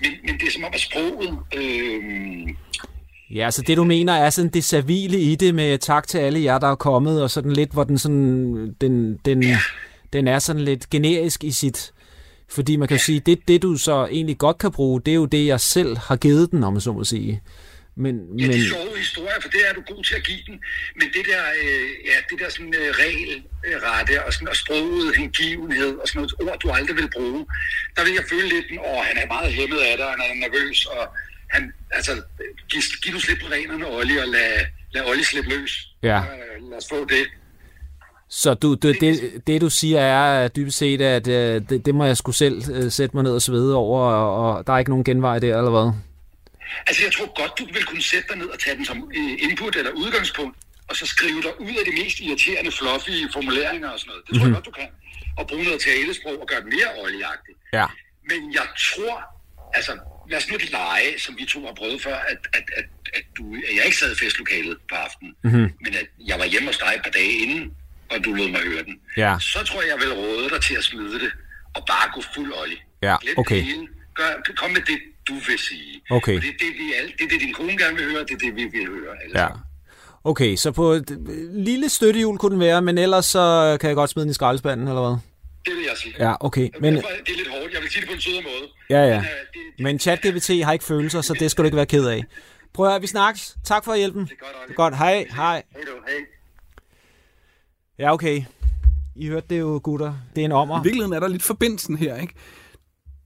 Men, 0.00 0.10
men 0.26 0.34
det 0.38 0.46
er 0.48 0.52
som 0.52 0.64
om, 0.64 0.74
at 0.74 0.80
sproget... 0.80 1.38
Øh, 1.60 2.54
Ja, 3.30 3.44
altså 3.44 3.62
det 3.62 3.76
du 3.76 3.84
mener 3.84 4.12
er 4.12 4.30
sådan 4.30 4.50
det 4.50 4.64
servile 4.64 5.20
i 5.20 5.34
det 5.34 5.54
med 5.54 5.78
tak 5.78 6.08
til 6.08 6.18
alle 6.18 6.44
jer, 6.44 6.58
der 6.58 6.70
er 6.70 6.74
kommet, 6.74 7.22
og 7.22 7.30
sådan 7.30 7.52
lidt, 7.52 7.72
hvor 7.72 7.84
den 7.84 7.98
sådan, 7.98 8.74
den, 8.80 9.16
den, 9.24 9.44
den 10.12 10.28
er 10.28 10.38
sådan 10.38 10.62
lidt 10.62 10.90
generisk 10.90 11.44
i 11.44 11.50
sit, 11.50 11.93
fordi 12.54 12.76
man 12.76 12.88
kan 12.88 12.96
jo 12.96 13.02
sige, 13.02 13.20
det, 13.20 13.48
det 13.48 13.62
du 13.62 13.76
så 13.76 14.06
egentlig 14.06 14.38
godt 14.38 14.58
kan 14.58 14.72
bruge, 14.72 15.00
det 15.06 15.10
er 15.10 15.14
jo 15.14 15.26
det, 15.26 15.46
jeg 15.46 15.60
selv 15.60 15.96
har 15.98 16.16
givet 16.16 16.50
den, 16.50 16.64
om 16.64 16.72
man 16.72 16.80
så 16.80 16.92
må 16.92 17.04
sige. 17.04 17.42
Men, 17.96 18.14
Ja, 18.38 18.46
men 18.46 18.50
det 18.52 18.60
er 18.64 18.68
sjove 18.68 18.96
historier, 18.96 19.40
for 19.42 19.48
det 19.48 19.60
er 19.68 19.72
du 19.78 19.82
god 19.94 20.04
til 20.04 20.14
at 20.14 20.24
give 20.24 20.42
den. 20.46 20.56
Men 20.98 21.06
det 21.14 21.24
der, 21.30 21.42
øh, 21.62 21.88
ja, 22.10 22.16
det 22.30 22.36
der 22.42 22.48
sådan 22.50 22.74
øh, 22.80 22.88
regelrette 23.02 24.24
og, 24.26 24.32
sådan, 24.32 24.48
og 24.48 24.56
sproget 24.56 25.16
hengivenhed 25.16 25.92
og 26.02 26.08
sådan 26.08 26.18
noget 26.20 26.34
ord, 26.44 26.58
du 26.62 26.70
aldrig 26.70 26.96
vil 26.96 27.10
bruge, 27.16 27.46
der 27.96 28.04
vil 28.04 28.12
jeg 28.18 28.24
føle 28.32 28.48
lidt, 28.48 28.66
åh, 28.88 29.02
han 29.10 29.16
er 29.22 29.26
meget 29.26 29.52
hæmmet 29.52 29.80
af 29.90 29.96
dig, 29.96 30.06
han 30.06 30.20
er 30.30 30.48
nervøs, 30.48 30.86
og 30.86 31.02
han, 31.54 31.72
altså, 31.90 32.12
giv, 32.70 32.80
giv 33.02 33.12
nu 33.14 33.20
slip 33.20 33.40
på 33.40 33.48
renerne, 33.56 33.86
Olli, 33.86 34.16
og 34.16 34.28
lad, 34.28 34.52
lad 34.94 35.02
Olli 35.10 35.24
slippe 35.24 35.50
løs. 35.50 35.72
Ja. 36.02 36.18
Øh, 36.18 36.70
lad 36.70 36.78
os 36.78 36.88
få 36.90 37.04
det. 37.04 37.24
Så 38.42 38.54
du, 38.54 38.74
du, 38.74 38.88
det, 38.92 39.42
det 39.46 39.60
du 39.60 39.70
siger 39.70 40.00
er 40.00 40.48
dybest 40.48 40.78
set, 40.78 41.00
at 41.00 41.28
øh, 41.28 41.62
det, 41.68 41.86
det 41.86 41.94
må 41.94 42.04
jeg 42.04 42.16
skulle 42.16 42.36
selv 42.36 42.56
øh, 42.74 42.92
sætte 42.92 43.16
mig 43.16 43.22
ned 43.22 43.34
og 43.34 43.42
svede 43.42 43.76
over, 43.76 44.00
og, 44.12 44.56
og 44.56 44.66
der 44.66 44.72
er 44.72 44.78
ikke 44.78 44.90
nogen 44.90 45.04
genvej 45.04 45.38
der, 45.38 45.58
eller 45.58 45.70
hvad? 45.70 45.88
Altså, 46.86 47.02
jeg 47.06 47.12
tror 47.12 47.28
godt, 47.40 47.52
du 47.58 47.64
vil 47.74 47.84
kunne 47.84 48.02
sætte 48.02 48.26
dig 48.30 48.36
ned 48.38 48.48
og 48.54 48.58
tage 48.58 48.76
den 48.76 48.84
som 48.84 49.10
øh, 49.18 49.32
input 49.46 49.76
eller 49.76 49.92
udgangspunkt, 50.02 50.56
og 50.88 50.96
så 50.96 51.06
skrive 51.06 51.42
dig 51.46 51.60
ud 51.60 51.74
af 51.80 51.84
de 51.88 52.02
mest 52.02 52.20
irriterende, 52.20 52.70
fluffy 52.78 53.14
formuleringer 53.32 53.88
og 53.94 53.98
sådan 53.98 54.10
noget. 54.10 54.22
Det 54.26 54.32
tror 54.34 54.44
mm-hmm. 54.44 54.54
jeg 54.54 54.62
godt, 54.62 54.66
du 54.70 54.74
kan. 54.80 54.88
Og 55.38 55.46
bruge 55.50 55.64
noget 55.64 55.80
talesprog 55.88 56.36
og 56.42 56.46
gøre 56.50 56.60
det 56.64 56.70
mere 56.76 56.90
oljeagtigt. 57.04 57.58
Ja. 57.78 57.86
Men 58.30 58.40
jeg 58.58 58.66
tror, 58.88 59.14
altså, 59.78 59.92
lad 60.30 60.38
os 60.40 60.48
nu 60.48 60.54
ikke 60.54 60.70
lege, 60.70 61.10
som 61.24 61.32
vi 61.38 61.44
to 61.52 61.60
har 61.68 61.74
prøvet 61.80 62.02
før, 62.06 62.18
at, 62.32 62.40
at, 62.58 62.66
at, 62.78 62.86
at, 63.18 63.24
du, 63.36 63.42
at 63.68 63.74
jeg 63.76 63.84
ikke 63.88 63.98
sad 64.02 64.10
i 64.16 64.18
festlokalet 64.24 64.76
på 64.90 64.94
aftenen, 65.04 65.32
mm-hmm. 65.44 65.68
men 65.84 65.92
at 66.02 66.08
jeg 66.30 66.36
var 66.38 66.46
hjemme 66.52 66.66
hos 66.70 66.78
dig 66.84 66.92
et 66.96 67.02
par 67.06 67.14
dage 67.20 67.34
inden, 67.44 67.64
og 68.10 68.24
du 68.24 68.30
lod 68.34 68.48
mig 68.50 68.60
høre 68.60 68.84
den. 68.84 68.96
Ja. 69.16 69.36
Så 69.40 69.58
tror 69.68 69.80
jeg, 69.82 69.90
jeg 69.94 69.98
vil 70.04 70.12
råde 70.14 70.48
dig 70.50 70.60
til 70.62 70.74
at 70.74 70.84
smide 70.84 71.14
det, 71.24 71.30
og 71.76 71.82
bare 71.86 72.06
gå 72.14 72.20
fuld 72.34 72.52
olie. 72.62 72.76
Ja, 73.02 73.16
Glem 73.20 73.38
okay. 73.38 73.56
det 73.56 73.64
hele. 73.64 73.86
Gør, 74.14 74.30
kom 74.56 74.70
med 74.70 74.80
det, 74.80 74.98
du 75.28 75.34
vil 75.34 75.58
sige. 75.58 76.02
Okay. 76.10 76.36
Og 76.36 76.42
det 76.42 76.48
er 76.48 76.58
det, 76.64 76.70
vi 76.78 76.92
alle, 76.98 77.12
det, 77.18 77.24
er 77.24 77.28
det, 77.28 77.40
din 77.40 77.54
kone 77.54 77.78
gerne 77.78 77.96
vil 77.96 78.04
høre, 78.04 78.20
det 78.20 78.30
er 78.30 78.38
det, 78.38 78.56
vi 78.56 78.64
vil 78.64 78.86
høre. 78.86 79.14
Alle 79.24 79.40
Ja. 79.40 79.48
Okay, 80.24 80.56
så 80.56 80.72
på 80.72 80.92
et 80.92 81.10
øh, 81.10 81.54
lille 81.54 81.88
støttehjul 81.88 82.38
kunne 82.38 82.52
den 82.52 82.60
være, 82.60 82.82
men 82.82 82.98
ellers 82.98 83.26
så 83.26 83.76
kan 83.80 83.88
jeg 83.88 83.96
godt 83.96 84.10
smide 84.10 84.24
den 84.24 84.30
i 84.30 84.34
skraldespanden, 84.34 84.88
eller 84.88 85.00
hvad? 85.00 85.18
Det 85.66 85.76
vil 85.76 85.84
jeg 85.88 85.96
sige. 85.96 86.14
Ja, 86.18 86.34
okay. 86.40 86.68
Men... 86.80 86.94
Det 86.96 87.04
er 87.04 87.36
lidt 87.36 87.48
hårdt. 87.48 87.72
Jeg 87.74 87.82
vil 87.82 87.90
sige 87.90 88.00
det 88.00 88.08
på 88.08 88.14
en 88.14 88.20
sødere 88.20 88.42
måde. 88.42 88.70
ja, 88.90 89.06
ja. 89.06 89.16
Men, 89.20 89.24
øh, 89.24 89.30
det, 89.30 89.60
det, 89.76 89.82
Men 89.84 89.98
ChatGPT 89.98 90.64
har 90.64 90.72
ikke 90.72 90.84
følelser, 90.84 91.20
så 91.20 91.34
det 91.40 91.50
skal 91.50 91.62
du 91.62 91.66
ikke 91.66 91.76
være 91.76 91.86
ked 91.86 92.06
af. 92.06 92.24
Prøv 92.74 92.86
at 92.86 92.92
høre, 92.92 93.00
vi 93.00 93.06
snakkes. 93.06 93.56
Tak 93.64 93.84
for 93.84 93.94
hjælpen. 93.94 94.24
det 94.24 94.32
er 94.32 94.36
godt, 94.36 94.68
Det 94.68 94.72
er 94.72 94.76
godt. 94.76 94.96
Hej, 94.96 95.26
hej. 95.30 95.62
Hej 95.72 95.82
du, 95.86 95.90
hej. 96.06 96.33
Ja, 97.98 98.12
okay. 98.12 98.42
I 99.16 99.28
hørte 99.28 99.46
det 99.50 99.60
jo, 99.60 99.80
gutter. 99.82 100.14
Det 100.36 100.40
er 100.40 100.44
en 100.44 100.52
ommer. 100.52 100.80
I 100.80 100.82
virkeligheden 100.82 101.12
er 101.12 101.20
der 101.20 101.28
lidt 101.28 101.42
forbindelsen 101.42 101.96
her, 101.96 102.16
ikke? 102.16 102.34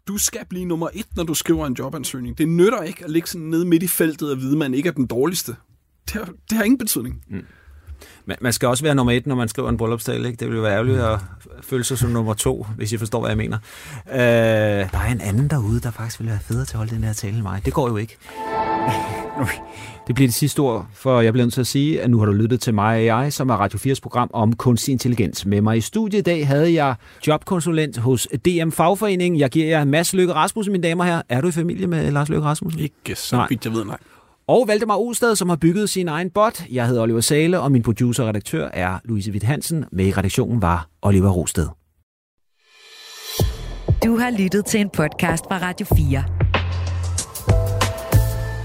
Du 0.08 0.18
skal 0.18 0.40
blive 0.48 0.64
nummer 0.64 0.88
et, 0.94 1.06
når 1.16 1.24
du 1.24 1.34
skriver 1.34 1.66
en 1.66 1.74
jobansøgning. 1.78 2.38
Det 2.38 2.48
nytter 2.48 2.82
ikke 2.82 3.04
at 3.04 3.10
ligge 3.10 3.28
sådan 3.28 3.46
nede 3.46 3.64
midt 3.64 3.82
i 3.82 3.88
feltet 3.88 4.30
og 4.30 4.38
vide, 4.38 4.52
at 4.52 4.58
man 4.58 4.74
ikke 4.74 4.88
er 4.88 4.92
den 4.92 5.06
dårligste. 5.06 5.56
Det 6.06 6.12
har, 6.12 6.32
det 6.50 6.56
har 6.56 6.64
ingen 6.64 6.78
betydning. 6.78 7.22
Man, 8.26 8.36
man 8.40 8.52
skal 8.52 8.68
også 8.68 8.84
være 8.84 8.94
nummer 8.94 9.12
et, 9.12 9.26
når 9.26 9.34
man 9.34 9.48
skriver 9.48 9.68
en 9.68 9.76
bryllupstal, 9.76 10.26
ikke? 10.26 10.36
Det 10.36 10.46
ville 10.46 10.56
jo 10.56 10.62
være 10.62 10.72
ærgerligt 10.74 11.00
at 11.00 11.18
føle 11.62 11.84
sig 11.84 11.98
som 11.98 12.10
nummer 12.10 12.34
to, 12.34 12.66
hvis 12.76 12.92
I 12.92 12.96
forstår, 12.96 13.20
hvad 13.20 13.30
jeg 13.30 13.36
mener. 13.36 13.58
Øh, 14.12 14.18
der 14.92 14.98
er 14.98 15.12
en 15.12 15.20
anden 15.20 15.48
derude, 15.48 15.80
der 15.80 15.90
faktisk 15.90 16.20
ville 16.20 16.30
være 16.30 16.40
federe 16.40 16.64
til 16.64 16.74
at 16.74 16.78
holde 16.78 16.94
den 16.94 17.04
her 17.04 17.12
tale 17.12 17.34
end 17.34 17.42
mig. 17.42 17.64
Det 17.64 17.72
går 17.72 17.88
jo 17.88 17.96
ikke. 17.96 18.16
Det 20.08 20.14
bliver 20.14 20.28
det 20.28 20.34
sidste 20.34 20.60
ord, 20.60 20.86
for 20.92 21.20
jeg 21.20 21.32
bliver 21.32 21.44
nødt 21.46 21.54
til 21.54 21.60
at 21.60 21.66
sige, 21.66 22.02
at 22.02 22.10
nu 22.10 22.18
har 22.18 22.26
du 22.26 22.32
lyttet 22.32 22.60
til 22.60 22.74
mig 22.74 22.96
og 22.98 23.04
jeg, 23.04 23.32
som 23.32 23.48
er 23.50 23.54
Radio 23.54 23.92
4's 23.92 24.00
program 24.02 24.30
om 24.32 24.52
kunstig 24.52 24.92
intelligens. 24.92 25.46
Med 25.46 25.60
mig 25.60 25.76
i 25.76 25.80
studiet 25.80 26.20
i 26.20 26.22
dag 26.22 26.46
havde 26.46 26.74
jeg 26.74 26.94
jobkonsulent 27.26 27.98
hos 27.98 28.28
DM 28.44 28.70
Fagforening. 28.70 29.38
Jeg 29.38 29.50
giver 29.50 29.66
jer 29.66 29.84
Mads 29.84 30.14
Løkke 30.14 30.34
Rasmussen, 30.34 30.72
mine 30.72 30.82
damer 30.88 31.04
her. 31.04 31.22
Er 31.28 31.40
du 31.40 31.48
i 31.48 31.50
familie 31.52 31.86
med 31.86 32.10
Lars 32.10 32.28
Løkke 32.28 32.46
Rasmussen? 32.46 32.80
Ikke 32.82 33.14
så 33.14 33.36
Nej. 33.36 33.46
vidt 33.50 33.64
jeg 33.64 33.72
ved, 33.72 33.84
nej. 33.84 33.98
Og 34.46 34.64
Valdemar 34.68 34.96
Ostad, 34.96 35.36
som 35.36 35.48
har 35.48 35.56
bygget 35.56 35.90
sin 35.90 36.08
egen 36.08 36.30
bot. 36.30 36.62
Jeg 36.70 36.86
hedder 36.86 37.02
Oliver 37.02 37.20
Sale, 37.20 37.60
og 37.60 37.72
min 37.72 37.82
producer 37.82 38.22
og 38.22 38.28
redaktør 38.28 38.68
er 38.72 38.98
Louise 39.04 39.30
Witt 39.32 39.44
Hansen. 39.44 39.84
Med 39.92 40.06
i 40.06 40.12
redaktionen 40.12 40.62
var 40.62 40.88
Oliver 41.02 41.30
Rosted. 41.30 41.66
Du 44.04 44.16
har 44.16 44.30
lyttet 44.38 44.64
til 44.66 44.80
en 44.80 44.90
podcast 44.90 45.44
fra 45.44 45.58
Radio 45.58 45.86
4. 45.96 46.24